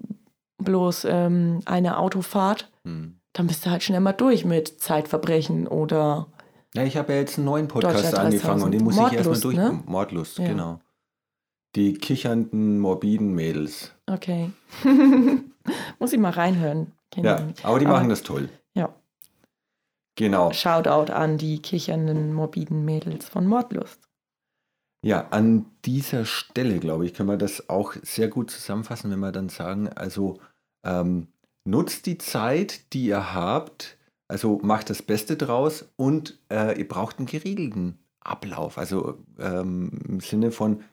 bloß 0.63 1.07
ähm, 1.09 1.61
eine 1.65 1.99
Autofahrt, 1.99 2.71
Hm. 2.85 3.19
dann 3.33 3.47
bist 3.47 3.65
du 3.67 3.71
halt 3.71 3.83
schnell 3.83 4.01
mal 4.01 4.13
durch 4.13 4.45
mit 4.45 4.81
Zeitverbrechen 4.81 5.67
oder 5.69 6.27
Ja, 6.75 6.83
ich 6.85 6.97
habe 6.97 7.13
ja 7.13 7.19
jetzt 7.21 7.39
einen 7.39 7.45
neuen 7.47 7.69
Podcast 7.69 8.15
angefangen 8.17 8.63
und 8.63 8.73
den 8.73 8.81
3000. 8.85 8.85
muss 8.85 8.95
ich 8.95 9.01
erstmal 9.19 9.23
Mordlust, 9.25 9.45
durch. 9.45 9.57
ne? 9.57 9.83
Mordlust, 9.87 10.39
Ja. 10.39 10.47
genau. 10.49 10.81
Die 11.77 11.95
kichernden, 11.95 12.79
morbiden 12.79 13.35
Mädels. 13.35 13.93
okay. 14.07 14.51
Muss 15.99 16.13
ich 16.13 16.19
mal 16.19 16.31
reinhören. 16.31 16.93
Kenn 17.11 17.25
Ja, 17.25 17.49
aber 17.63 17.79
die 17.79 17.87
Aber- 17.87 17.95
machen 17.97 18.09
das 18.11 18.23
toll. 18.23 18.49
Genau. 20.17 20.53
Shoutout 20.53 21.13
an 21.13 21.39
die 21.39 21.61
kichernden, 21.61 22.33
morbiden 22.33 22.85
Mädels 22.85 23.29
von 23.29 23.49
Mordlust. 23.49 23.99
Ja, 25.05 25.27
an 25.33 25.67
dieser 25.85 26.25
Stelle, 26.25 26.79
glaube 26.79 27.05
ich, 27.05 27.15
können 27.15 27.29
wir 27.29 27.37
das 27.37 27.69
auch 27.69 27.95
sehr 28.03 28.29
gut 28.29 28.51
zusammenfassen, 28.53 29.11
wenn 29.11 29.19
wir 29.19 29.33
dann 29.33 29.49
sagen, 29.49 29.89
also 29.89 30.39
ähm, 30.85 31.27
nutzt 31.65 32.07
die 32.07 32.17
Zeit, 32.19 32.93
die 32.93 33.07
ihr 33.07 33.35
habt, 33.35 33.99
also 34.29 34.61
macht 34.63 34.89
das 34.89 35.03
Beste 35.03 35.37
draus 35.37 35.87
und 35.97 36.39
äh, 36.49 36.79
ihr 36.79 36.87
braucht 36.87 37.19
einen 37.19 37.27
geregelten 37.27 37.99
Ablauf. 38.21 38.79
Also 38.79 39.19
ähm, 39.41 39.91
im 40.09 40.21
Sinne 40.21 40.53
von, 40.53 40.85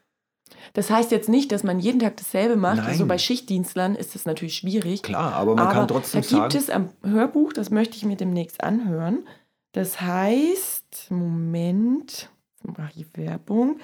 Das 0.74 0.90
heißt 0.90 1.12
jetzt 1.12 1.30
nicht, 1.30 1.52
dass 1.52 1.64
man 1.64 1.80
jeden 1.80 2.00
Tag 2.00 2.18
dasselbe 2.18 2.56
macht. 2.56 2.80
Also 2.80 3.00
Nein. 3.00 3.08
bei 3.08 3.18
Schichtdienstlern 3.18 3.96
ist 3.96 4.16
das 4.16 4.26
natürlich 4.26 4.56
schwierig. 4.56 5.04
klar, 5.04 5.34
aber 5.34 5.56
man 5.56 5.68
kann 5.68 5.78
Aber 5.78 5.88
trotzdem 5.88 6.22
da 6.22 6.28
gibt 6.28 6.54
sagen, 6.54 6.58
es 6.58 6.70
ein 6.70 6.90
Hörbuch, 7.04 7.54
das 7.54 7.70
möchte 7.70 7.98
ich 7.98 8.06
mir 8.06 8.16
demnächst 8.16 8.64
anhören. 8.64 9.26
Das 9.74 10.02
heißt, 10.02 11.08
Moment, 11.10 12.30
jetzt 12.64 12.78
mache 12.78 12.92
ich 12.96 13.18
Werbung, 13.18 13.80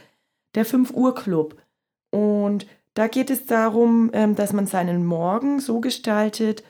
der 0.56 0.66
5 0.66 0.92
Uhr 0.92 1.16
Club. 1.16 1.56
Und 2.10 2.68
da 2.94 3.08
geht 3.08 3.30
es 3.30 3.46
darum, 3.46 4.10
ähm, 4.14 4.36
dass 4.36 4.54
man 4.54 4.66
seinen 4.66 5.06
Morgen 5.06 5.60
so 5.60 5.80
gestaltet, 5.80 6.64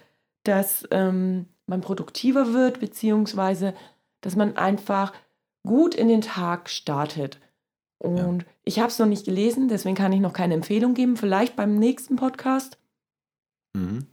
dass 0.43 0.87
ähm, 0.91 1.47
man 1.65 1.81
produktiver 1.81 2.53
wird, 2.53 2.79
beziehungsweise 2.79 3.73
dass 4.21 4.35
man 4.35 4.57
einfach 4.57 5.13
gut 5.65 5.95
in 5.95 6.07
den 6.07 6.21
Tag 6.21 6.69
startet. 6.69 7.39
Und 7.99 8.45
ich 8.63 8.79
habe 8.79 8.89
es 8.89 8.99
noch 8.99 9.07
nicht 9.07 9.25
gelesen, 9.25 9.67
deswegen 9.69 9.95
kann 9.95 10.13
ich 10.13 10.19
noch 10.19 10.33
keine 10.33 10.53
Empfehlung 10.53 10.93
geben. 10.93 11.17
Vielleicht 11.17 11.55
beim 11.55 11.75
nächsten 11.79 12.15
Podcast 12.15 12.77
mhm, 13.73 14.05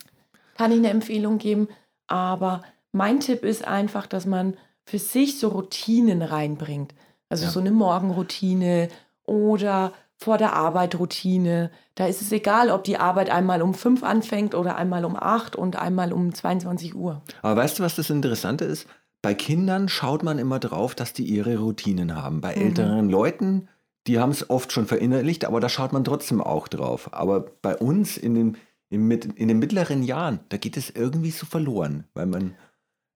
kann 0.56 0.72
ich 0.72 0.78
eine 0.78 0.90
Empfehlung 0.90 1.38
geben. 1.38 1.68
Aber 2.06 2.62
mein 2.92 3.20
Tipp 3.20 3.42
ist 3.44 3.66
einfach, 3.66 4.06
dass 4.06 4.26
man 4.26 4.56
für 4.86 4.98
sich 4.98 5.38
so 5.38 5.48
Routinen 5.48 6.22
reinbringt. 6.22 6.94
Also 7.28 7.44
Ja. 7.44 7.50
so 7.50 7.60
eine 7.60 7.70
Morgenroutine 7.72 8.88
oder 9.24 9.92
vor 10.16 10.38
der 10.38 10.52
Arbeit 10.54 10.98
Routine. 10.98 11.70
Da 11.96 12.06
ist 12.06 12.22
es 12.22 12.30
egal, 12.32 12.70
ob 12.70 12.84
die 12.84 12.98
Arbeit 12.98 13.30
einmal 13.30 13.62
um 13.62 13.74
fünf 13.74 14.02
anfängt 14.02 14.54
oder 14.54 14.76
einmal 14.76 15.04
um 15.04 15.16
acht 15.16 15.56
und 15.56 15.76
einmal 15.76 16.12
um 16.12 16.32
22 16.34 16.94
Uhr. 16.94 17.22
Aber 17.42 17.56
weißt 17.60 17.78
du, 17.78 17.82
was 17.82 17.96
das 17.96 18.10
Interessante 18.10 18.64
ist? 18.64 18.86
Bei 19.22 19.34
Kindern 19.34 19.88
schaut 19.88 20.22
man 20.22 20.38
immer 20.38 20.58
drauf, 20.60 20.94
dass 20.94 21.14
die 21.14 21.24
ihre 21.24 21.56
Routinen 21.58 22.14
haben. 22.14 22.40
Bei 22.40 22.54
Mhm. 22.54 22.62
älteren 22.62 23.10
Leuten, 23.10 23.68
die 24.06 24.18
haben 24.18 24.30
es 24.30 24.48
oft 24.50 24.70
schon 24.72 24.86
verinnerlicht, 24.86 25.44
aber 25.44 25.60
da 25.60 25.68
schaut 25.68 25.92
man 25.92 26.04
trotzdem 26.04 26.40
auch 26.40 26.68
drauf. 26.68 27.08
Aber 27.12 27.40
bei 27.62 27.76
uns 27.76 28.16
in 28.16 28.34
den, 28.34 28.56
mit- 28.90 29.24
in 29.24 29.48
den 29.48 29.58
mittleren 29.58 30.02
Jahren, 30.02 30.40
da 30.50 30.56
geht 30.56 30.76
es 30.76 30.90
irgendwie 30.90 31.30
so 31.30 31.46
verloren, 31.46 32.04
weil 32.14 32.26
man 32.26 32.54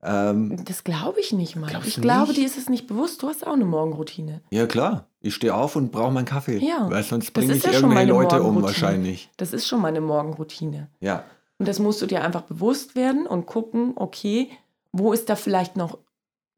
ähm, 0.03 0.65
Das 0.65 0.85
glaube 0.85 1.21
ich 1.21 1.33
nicht 1.33 1.57
mal. 1.57 1.71
Ich 1.85 2.01
glaube, 2.01 2.33
dir 2.33 2.47
ist 2.47 2.57
es 2.57 2.69
nicht 2.69 2.87
bewusst. 2.87 3.23
Du 3.23 3.29
hast 3.29 3.47
auch 3.47 3.53
eine 3.55 3.65
Morgenroutine. 3.65 4.43
ja 4.51 4.67
klar, 4.67 5.09
ich 5.21 5.35
stehe 5.35 5.55
auf 5.55 5.75
und 5.77 5.91
brauche 5.91 6.13
meinen 6.13 6.25
Kaffee, 6.25 6.59
Ja, 6.59 6.89
weil 6.89 7.03
sonst 7.03 7.33
bringe 7.33 7.55
ich 7.55 7.65
ja 7.65 7.73
schon 7.73 7.91
irgendwelche 7.91 8.13
meine 8.15 8.23
Leute 8.25 8.43
um 8.43 8.63
wahrscheinlich. 8.63 9.29
Das 9.37 9.53
ist 9.53 9.67
schon 9.67 9.81
meine 9.81 10.01
Morgenroutine. 10.01 10.89
Ja, 11.01 11.25
Und 11.59 11.67
das 11.67 11.81
musst 11.81 12.01
du 12.01 12.07
dir 12.07 12.23
einfach 12.23 12.43
bewusst 12.43 12.95
werden 12.95 13.27
und 13.27 13.47
gucken, 13.47 13.93
okay, 13.97 14.49
wo 14.93 15.13
ist 15.13 15.29
da 15.29 15.35
vielleicht 15.37 15.77
noch 15.77 15.99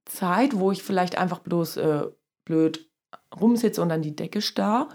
Zeit, 0.05 0.59
wo 0.59 0.71
ich 0.71 0.83
vielleicht 0.83 1.17
einfach 1.17 1.39
bloß 1.39 1.79
äh, 1.79 2.03
blöd 2.45 2.90
rumsitze 3.39 3.83
und 3.83 3.91
an 3.91 4.03
die 4.03 4.17
Decke 4.17 4.41
starr. 4.43 4.89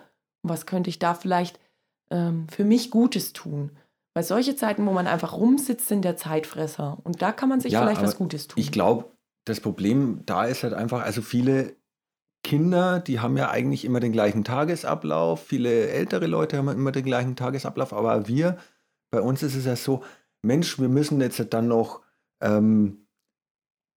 Was 0.44 0.66
könnte 0.66 0.90
ich 0.90 1.00
da 1.00 1.14
vielleicht 1.14 1.60
ähm, 2.12 2.48
für 2.50 2.64
mich 2.64 2.92
Gutes 2.92 3.34
tun? 3.34 3.72
Weil 4.14 4.24
solche 4.24 4.56
Zeiten, 4.56 4.86
wo 4.86 4.92
man 4.92 5.08
einfach 5.08 5.34
rumsitzt, 5.34 5.88
sind 5.88 6.06
der 6.06 6.16
Zeitfresser. 6.16 6.98
Und 7.04 7.22
da 7.22 7.32
kann 7.32 7.50
man 7.50 7.60
sich 7.60 7.74
Ja, 7.74 7.82
vielleicht 7.82 8.02
was 8.02 8.18
Gutes 8.18 8.48
tun. 8.48 8.62
ich 8.62 8.72
glaube, 8.72 9.12
das 9.46 9.60
Problem 9.60 10.22
da 10.26 10.46
ist 10.46 10.64
halt 10.64 10.74
einfach, 10.74 11.02
also 11.04 11.22
viele 11.22 11.76
Kinder, 12.44 13.00
die 13.00 13.20
haben 13.20 13.38
ja 13.38 13.50
eigentlich 13.50 13.86
immer 13.86 14.00
den 14.00 14.12
gleichen 14.12 14.44
Tagesablauf, 14.44 15.44
viele 15.44 15.88
ältere 15.90 16.28
Leute 16.28 16.58
haben 16.58 16.70
immer 16.70 16.92
den 16.92 17.04
gleichen 17.04 17.36
Tagesablauf, 17.36 17.92
aber 17.92 18.28
wir, 18.28 18.58
bei 19.12 19.20
uns 19.20 19.42
ist 19.44 19.56
es 19.56 19.66
ja 19.66 19.76
so, 19.76 20.04
Mensch, 20.44 20.80
wir 20.80 20.90
müssen 20.90 21.20
jetzt 21.22 21.44
dann 21.54 21.68
noch 21.68 22.02
ähm, 22.42 23.08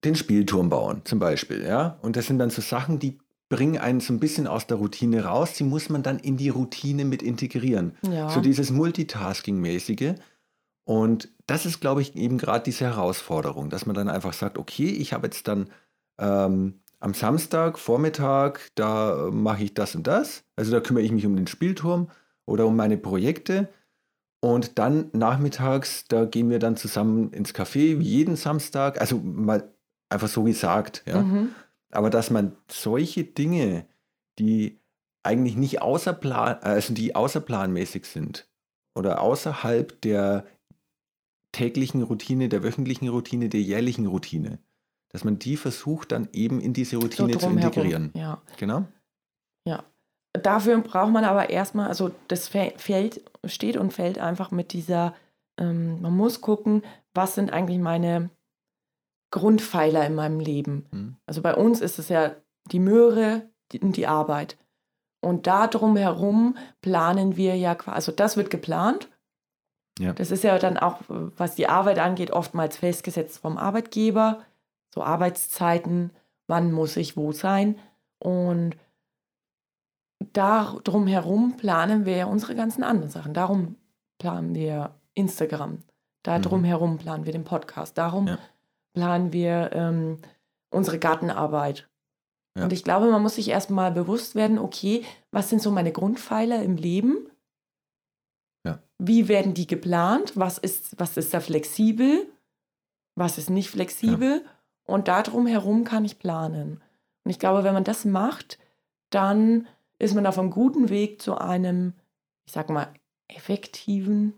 den 0.05 0.15
Spielturm 0.15 0.71
bauen, 0.71 1.03
zum 1.05 1.19
Beispiel, 1.19 1.63
ja. 1.65 1.99
Und 2.03 2.17
das 2.17 2.27
sind 2.27 2.39
dann 2.39 2.51
so 2.51 2.63
Sachen, 2.63 2.99
die 2.99 3.19
bringen 3.49 3.79
einen 3.79 4.01
so 4.01 4.13
ein 4.13 4.21
bisschen 4.21 4.47
aus 4.47 4.67
der 4.67 4.77
Routine 4.77 5.25
raus, 5.25 5.55
die 5.55 5.65
muss 5.65 5.89
man 5.89 6.03
dann 6.03 6.19
in 6.19 6.37
die 6.37 6.51
Routine 6.51 7.05
mit 7.05 7.23
integrieren. 7.23 7.97
ja. 8.03 8.29
So 8.29 8.41
dieses 8.41 8.71
Multitasking-mäßige. 8.71 10.15
Und 10.85 11.29
das 11.47 11.67
ist, 11.67 11.81
glaube 11.81 12.03
ich, 12.03 12.17
eben 12.17 12.39
gerade 12.39 12.65
diese 12.65 12.87
Herausforderung, 12.87 13.69
dass 13.71 13.87
man 13.87 13.95
dann 13.95 14.09
einfach 14.09 14.33
sagt, 14.33 14.59
okay, 14.59 14.89
ich 14.89 15.13
habe 15.13 15.27
jetzt 15.27 15.47
dann 15.47 15.69
ähm, 16.19 16.81
am 17.01 17.15
Samstag, 17.15 17.79
Vormittag, 17.79 18.71
da 18.75 19.29
mache 19.31 19.65
ich 19.65 19.75
das 19.75 19.95
und 19.95 20.07
das. 20.07 20.45
Also 20.57 20.73
da 20.73 20.81
kümmere 20.81 21.05
ich 21.05 21.13
mich 21.13 21.27
um 21.27 21.37
den 21.37 21.47
Spielturm 21.47 22.11
oder 22.47 22.67
um 22.67 22.77
meine 22.77 22.97
Projekte. 22.97 23.69
Und 24.41 24.79
dann 24.79 25.11
nachmittags, 25.13 26.05
da 26.09 26.25
gehen 26.25 26.49
wir 26.49 26.59
dann 26.59 26.77
zusammen 26.77 27.33
ins 27.33 27.55
Café, 27.55 27.99
wie 27.99 28.05
jeden 28.05 28.37
Samstag. 28.37 29.01
Also 29.01 29.19
mal 29.19 29.71
einfach 30.09 30.29
so 30.29 30.45
gesagt, 30.45 31.03
ja. 31.07 31.23
Mhm. 31.23 31.51
Aber 31.91 32.11
dass 32.11 32.31
man 32.31 32.57
solche 32.71 33.25
Dinge, 33.25 33.87
die 34.39 34.81
eigentlich 35.23 35.57
nicht 35.57 35.83
außerplan, 35.83 36.59
also 36.61 36.95
die 36.95 37.15
außerplanmäßig 37.15 38.05
sind 38.07 38.49
oder 38.95 39.21
außerhalb 39.21 40.01
der 40.03 40.47
täglichen 41.53 42.03
Routine, 42.03 42.49
der 42.49 42.63
wöchentlichen 42.63 43.09
Routine, 43.09 43.49
der 43.49 43.61
jährlichen 43.63 44.07
Routine, 44.07 44.59
dass 45.11 45.25
man 45.25 45.39
die 45.39 45.57
versucht 45.57 46.13
dann 46.13 46.29
eben 46.33 46.61
in 46.61 46.73
diese 46.73 46.97
so 46.97 47.01
Routine 47.01 47.33
zu 47.33 47.39
drumherum. 47.39 47.59
integrieren. 47.59 48.13
Ja. 48.15 48.43
Genau. 48.59 48.87
Dafür 50.35 50.79
braucht 50.83 51.11
man 51.11 51.25
aber 51.25 51.51
erstmal, 51.51 51.89
also 51.89 52.11
das 52.29 52.51
fä- 52.53 52.79
fällt, 52.79 53.23
steht 53.45 53.77
und 53.77 53.93
fällt 53.93 54.19
einfach 54.19 54.51
mit 54.51 54.73
dieser, 54.73 55.17
ähm, 55.59 56.01
man 56.03 56.15
muss 56.17 56.41
gucken, 56.43 56.83
was 57.15 57.35
sind 57.35 57.51
eigentlich 57.53 57.79
meine 57.79 58.31
Grundpfeiler 59.31 60.07
in 60.07 60.15
meinem 60.15 60.41
Leben. 60.41 60.87
Hm. 60.91 61.17
Also 61.27 61.43
bei 61.43 61.55
uns 61.55 61.81
ist 61.81 61.99
es 61.99 62.09
ja 62.09 62.33
die 62.67 62.81
Möhre 62.81 63.43
und 63.81 63.97
die 63.97 64.07
Arbeit. 64.07 64.57
Und 65.21 65.47
da 65.47 65.67
drumherum 65.67 66.57
planen 66.81 67.37
wir 67.37 67.57
ja 67.57 67.75
quasi, 67.75 67.95
also 67.95 68.13
das 68.13 68.37
wird 68.37 68.51
geplant. 68.51 69.09
Ja. 69.99 70.13
Das 70.13 70.31
ist 70.31 70.45
ja 70.45 70.59
dann 70.59 70.79
auch, 70.79 71.01
was 71.09 71.57
die 71.57 71.69
Arbeit 71.69 71.99
angeht, 71.99 72.31
oftmals 72.31 72.77
festgesetzt 72.77 73.39
vom 73.39 73.59
Arbeitgeber. 73.59 74.45
So 74.95 75.03
Arbeitszeiten, 75.03 76.13
wann 76.47 76.73
muss 76.73 76.97
ich 76.97 77.17
wo 77.17 77.33
sein. 77.33 77.79
Und 78.21 78.77
da 80.33 80.77
drumherum 80.85 81.57
planen 81.57 82.05
wir 82.05 82.17
ja 82.17 82.27
unsere 82.27 82.55
ganzen 82.55 82.83
anderen 82.83 83.11
Sachen. 83.11 83.35
Darum 83.35 83.77
planen 84.19 84.55
wir 84.55 84.95
Instagram. 85.15 85.79
Da 86.23 86.39
Mhm. 86.39 86.43
drumherum 86.43 86.99
planen 86.99 87.25
wir 87.25 87.33
den 87.33 87.45
Podcast. 87.45 87.99
Darum 87.99 88.29
Ja. 88.29 88.39
Planen 88.95 89.33
wir 89.33 89.71
ähm, 89.73 90.19
unsere 90.71 90.99
Gartenarbeit. 90.99 91.89
Ja. 92.57 92.65
Und 92.65 92.73
ich 92.73 92.85
glaube, 92.85 93.11
man 93.11 93.23
muss 93.23 93.37
sich 93.37 93.49
erstmal 93.49 93.93
bewusst 93.93 94.35
werden, 94.35 94.59
okay, 94.59 95.05
was 95.31 95.49
sind 95.49 95.63
so 95.63 95.71
meine 95.71 95.93
Grundpfeiler 95.93 96.63
im 96.63 96.77
Leben? 96.77 97.29
Ja. 98.65 98.83
Wie 98.99 99.29
werden 99.29 99.55
die 99.55 99.67
geplant? 99.67 100.33
Was 100.37 100.59
ist, 100.59 100.99
was 100.99 101.17
ist 101.17 101.33
da 101.33 101.41
flexibel? 101.41 102.27
Was 103.15 103.39
ist 103.39 103.51
nicht 103.51 103.71
flexibel? 103.71 104.45
Und 104.85 105.09
da 105.09 105.23
drumherum 105.23 105.85
kann 105.85 106.05
ich 106.05 106.19
planen. 106.19 106.83
Und 107.25 107.31
ich 107.31 107.39
glaube, 107.39 107.63
wenn 107.63 107.75
man 107.75 107.85
das 107.85 108.05
macht, 108.05 108.59
dann 109.11 109.67
ist 109.99 110.15
man 110.15 110.27
auf 110.27 110.39
einem 110.39 110.51
guten 110.51 110.89
Weg 110.89 111.21
zu 111.21 111.37
einem, 111.37 111.95
ich 112.47 112.53
sag 112.53 112.71
mal, 112.71 112.93
effektiven 113.29 114.35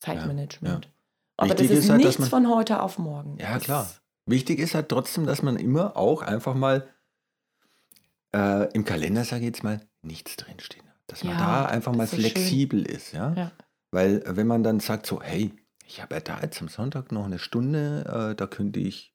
Zeitmanagement. 0.00 0.88
Aber 1.44 1.50
Wichtig 1.60 1.68
das 1.68 1.78
ist, 1.78 1.84
ist 1.84 1.90
halt, 1.90 2.02
nichts 2.02 2.18
man- 2.18 2.28
von 2.30 2.48
heute 2.48 2.80
auf 2.82 2.98
morgen. 2.98 3.36
Ja, 3.38 3.58
klar. 3.58 3.90
Wichtig 4.26 4.58
ist 4.58 4.74
halt 4.74 4.88
trotzdem, 4.88 5.26
dass 5.26 5.42
man 5.42 5.56
immer 5.56 5.96
auch 5.96 6.22
einfach 6.22 6.54
mal 6.54 6.88
äh, 8.34 8.72
im 8.72 8.84
Kalender, 8.84 9.24
sage 9.24 9.40
ich 9.42 9.46
jetzt 9.46 9.62
mal, 9.64 9.80
nichts 10.02 10.36
drinstehen 10.36 10.86
hat. 10.88 10.94
Dass 11.06 11.24
man 11.24 11.34
Ja, 11.38 11.38
da 11.40 11.64
einfach 11.66 11.92
mal 11.94 12.04
ist 12.04 12.10
so 12.10 12.16
schön. 12.16 12.30
flexibel 12.30 12.82
ist, 12.86 13.12
ja? 13.12 13.32
Ja. 13.34 13.52
Weil 13.90 14.22
äh, 14.22 14.36
wenn 14.36 14.46
man 14.46 14.62
dann 14.62 14.80
sagt 14.80 15.06
so, 15.06 15.20
hey, 15.22 15.52
ich 15.86 16.00
habe 16.02 16.14
ja 16.14 16.20
da 16.20 16.40
jetzt 16.40 16.60
am 16.60 16.68
Sonntag 16.68 17.12
noch 17.12 17.26
eine 17.26 17.38
Stunde, 17.38 18.30
äh, 18.32 18.34
da 18.34 18.46
könnte 18.46 18.80
ich 18.80 19.14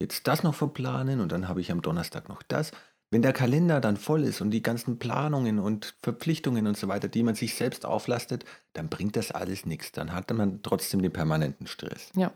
jetzt 0.00 0.26
das 0.28 0.42
noch 0.42 0.54
verplanen 0.54 1.20
und 1.20 1.32
dann 1.32 1.48
habe 1.48 1.60
ich 1.60 1.72
am 1.72 1.82
Donnerstag 1.82 2.28
noch 2.28 2.42
das. 2.42 2.72
Wenn 3.12 3.22
der 3.22 3.32
Kalender 3.32 3.80
dann 3.80 3.96
voll 3.96 4.22
ist 4.22 4.40
und 4.40 4.50
die 4.50 4.62
ganzen 4.62 4.98
Planungen 4.98 5.58
und 5.58 5.96
Verpflichtungen 6.00 6.68
und 6.68 6.76
so 6.76 6.86
weiter, 6.86 7.08
die 7.08 7.24
man 7.24 7.34
sich 7.34 7.56
selbst 7.56 7.84
auflastet, 7.84 8.44
dann 8.72 8.88
bringt 8.88 9.16
das 9.16 9.32
alles 9.32 9.66
nichts. 9.66 9.90
Dann 9.90 10.12
hat 10.12 10.32
man 10.32 10.62
trotzdem 10.62 11.02
den 11.02 11.12
permanenten 11.12 11.66
Stress. 11.66 12.10
Ja. 12.14 12.32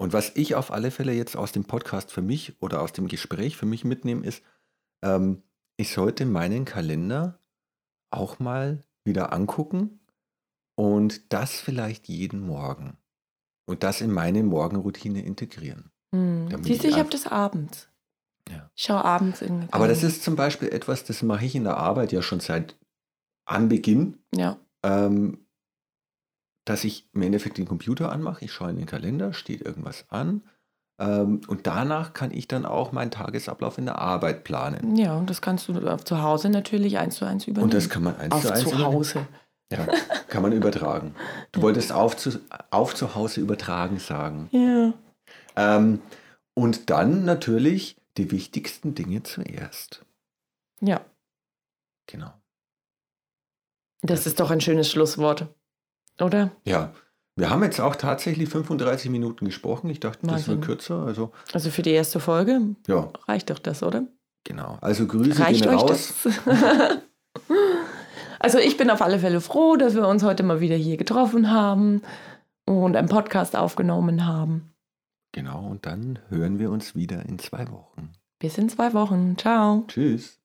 Und 0.00 0.12
was 0.12 0.36
ich 0.36 0.54
auf 0.54 0.70
alle 0.70 0.92
Fälle 0.92 1.12
jetzt 1.12 1.36
aus 1.36 1.50
dem 1.50 1.64
Podcast 1.64 2.12
für 2.12 2.22
mich 2.22 2.62
oder 2.62 2.80
aus 2.80 2.92
dem 2.92 3.08
Gespräch 3.08 3.56
für 3.56 3.66
mich 3.66 3.84
mitnehme, 3.84 4.24
ist, 4.24 4.44
ähm, 5.02 5.42
ich 5.76 5.92
sollte 5.92 6.26
meinen 6.26 6.64
Kalender 6.64 7.40
auch 8.10 8.38
mal 8.38 8.84
wieder 9.04 9.32
angucken 9.32 10.00
und 10.76 11.32
das 11.32 11.58
vielleicht 11.58 12.08
jeden 12.08 12.40
Morgen 12.40 12.96
und 13.66 13.82
das 13.82 14.00
in 14.00 14.12
meine 14.12 14.44
Morgenroutine 14.44 15.24
integrieren. 15.24 15.90
Hm. 16.14 16.48
Damit 16.48 16.66
Siehst 16.66 16.84
du, 16.84 16.88
ich 16.88 16.94
ich 16.94 16.98
habe 17.00 17.10
das 17.10 17.26
abends. 17.26 17.88
Ja. 18.50 18.70
Ich 18.74 18.84
schaue 18.84 19.04
abends 19.04 19.42
in. 19.42 19.68
Aber 19.70 19.88
das 19.88 20.02
ist 20.02 20.22
zum 20.22 20.36
Beispiel 20.36 20.68
etwas, 20.68 21.04
das 21.04 21.22
mache 21.22 21.44
ich 21.44 21.54
in 21.54 21.64
der 21.64 21.76
Arbeit 21.76 22.12
ja 22.12 22.22
schon 22.22 22.40
seit 22.40 22.76
Anbeginn, 23.46 24.18
Ja. 24.34 24.58
ähm, 24.84 25.38
dass 26.64 26.84
ich 26.84 27.08
im 27.14 27.22
Endeffekt 27.22 27.58
den 27.58 27.66
Computer 27.66 28.12
anmache, 28.12 28.44
ich 28.44 28.52
schaue 28.52 28.70
in 28.70 28.76
den 28.76 28.86
Kalender, 28.86 29.32
steht 29.32 29.62
irgendwas 29.62 30.04
an 30.10 30.42
ähm, 31.00 31.40
und 31.46 31.66
danach 31.66 32.12
kann 32.12 32.30
ich 32.30 32.48
dann 32.48 32.66
auch 32.66 32.92
meinen 32.92 33.10
Tagesablauf 33.10 33.78
in 33.78 33.86
der 33.86 33.98
Arbeit 33.98 34.44
planen. 34.44 34.96
Ja, 34.96 35.16
und 35.16 35.30
das 35.30 35.40
kannst 35.40 35.68
du 35.68 35.96
zu 36.04 36.22
Hause 36.22 36.50
natürlich 36.50 36.98
eins 36.98 37.16
zu 37.16 37.24
eins 37.24 37.46
übernehmen. 37.46 37.64
Und 37.64 37.74
das 37.74 37.88
kann 37.88 38.02
man 38.02 38.16
eins 38.16 38.34
auf 38.34 38.42
zu 38.42 38.52
eins 38.52 38.68
zu. 38.68 38.78
Hause. 38.84 39.26
Ja, 39.70 39.86
kann 40.28 40.42
man 40.42 40.52
übertragen. 40.52 41.14
Du 41.52 41.60
wolltest 41.62 41.92
auf 41.92 42.16
zu, 42.16 42.40
auf 42.70 42.94
zu 42.94 43.14
Hause 43.14 43.40
übertragen 43.40 43.98
sagen. 43.98 44.48
Ja. 44.50 44.94
Ähm, 45.56 46.00
und 46.54 46.90
dann 46.90 47.24
natürlich 47.24 47.97
die 48.18 48.30
wichtigsten 48.30 48.94
Dinge 48.94 49.22
zuerst. 49.22 50.04
Ja. 50.80 51.00
Genau. 52.06 52.32
Das 54.02 54.26
ist 54.26 54.40
doch 54.40 54.50
ein 54.50 54.60
schönes 54.60 54.90
Schlusswort. 54.90 55.46
Oder? 56.20 56.50
Ja, 56.64 56.92
wir 57.36 57.50
haben 57.50 57.62
jetzt 57.62 57.80
auch 57.80 57.96
tatsächlich 57.96 58.48
35 58.48 59.10
Minuten 59.10 59.44
gesprochen. 59.44 59.90
Ich 59.90 60.00
dachte, 60.00 60.18
das 60.22 60.32
Wahnsinn. 60.32 60.54
wird 60.56 60.64
kürzer. 60.64 61.04
Also, 61.06 61.32
Also 61.52 61.70
für 61.70 61.82
die 61.82 61.90
erste 61.92 62.20
Folge 62.20 62.74
ja, 62.86 63.12
reicht 63.26 63.50
doch 63.50 63.58
das, 63.58 63.82
oder? 63.82 64.06
genau. 64.44 64.78
Also 64.80 65.06
Grüße 65.06 65.40
Reicht 65.40 65.62
gehen 65.64 65.74
raus. 65.74 66.14
das? 66.24 66.34
also 68.40 68.58
ich 68.58 68.76
bin 68.76 68.90
auf 68.90 69.02
alle 69.02 69.18
Fälle 69.18 69.40
froh, 69.40 69.76
dass 69.76 69.94
wir 69.94 70.08
uns 70.08 70.22
heute 70.22 70.42
mal 70.42 70.60
wieder 70.60 70.76
hier 70.76 70.96
getroffen 70.96 71.50
haben 71.50 72.02
und 72.64 72.96
einen 72.96 73.08
Podcast 73.08 73.56
aufgenommen 73.56 74.26
haben. 74.26 74.72
Genau, 75.32 75.66
und 75.66 75.86
dann 75.86 76.18
hören 76.28 76.58
wir 76.58 76.70
uns 76.70 76.94
wieder 76.94 77.24
in 77.26 77.38
zwei 77.38 77.70
Wochen. 77.70 78.12
Bis 78.38 78.56
in 78.58 78.68
zwei 78.68 78.92
Wochen. 78.94 79.36
Ciao. 79.36 79.84
Tschüss. 79.88 80.40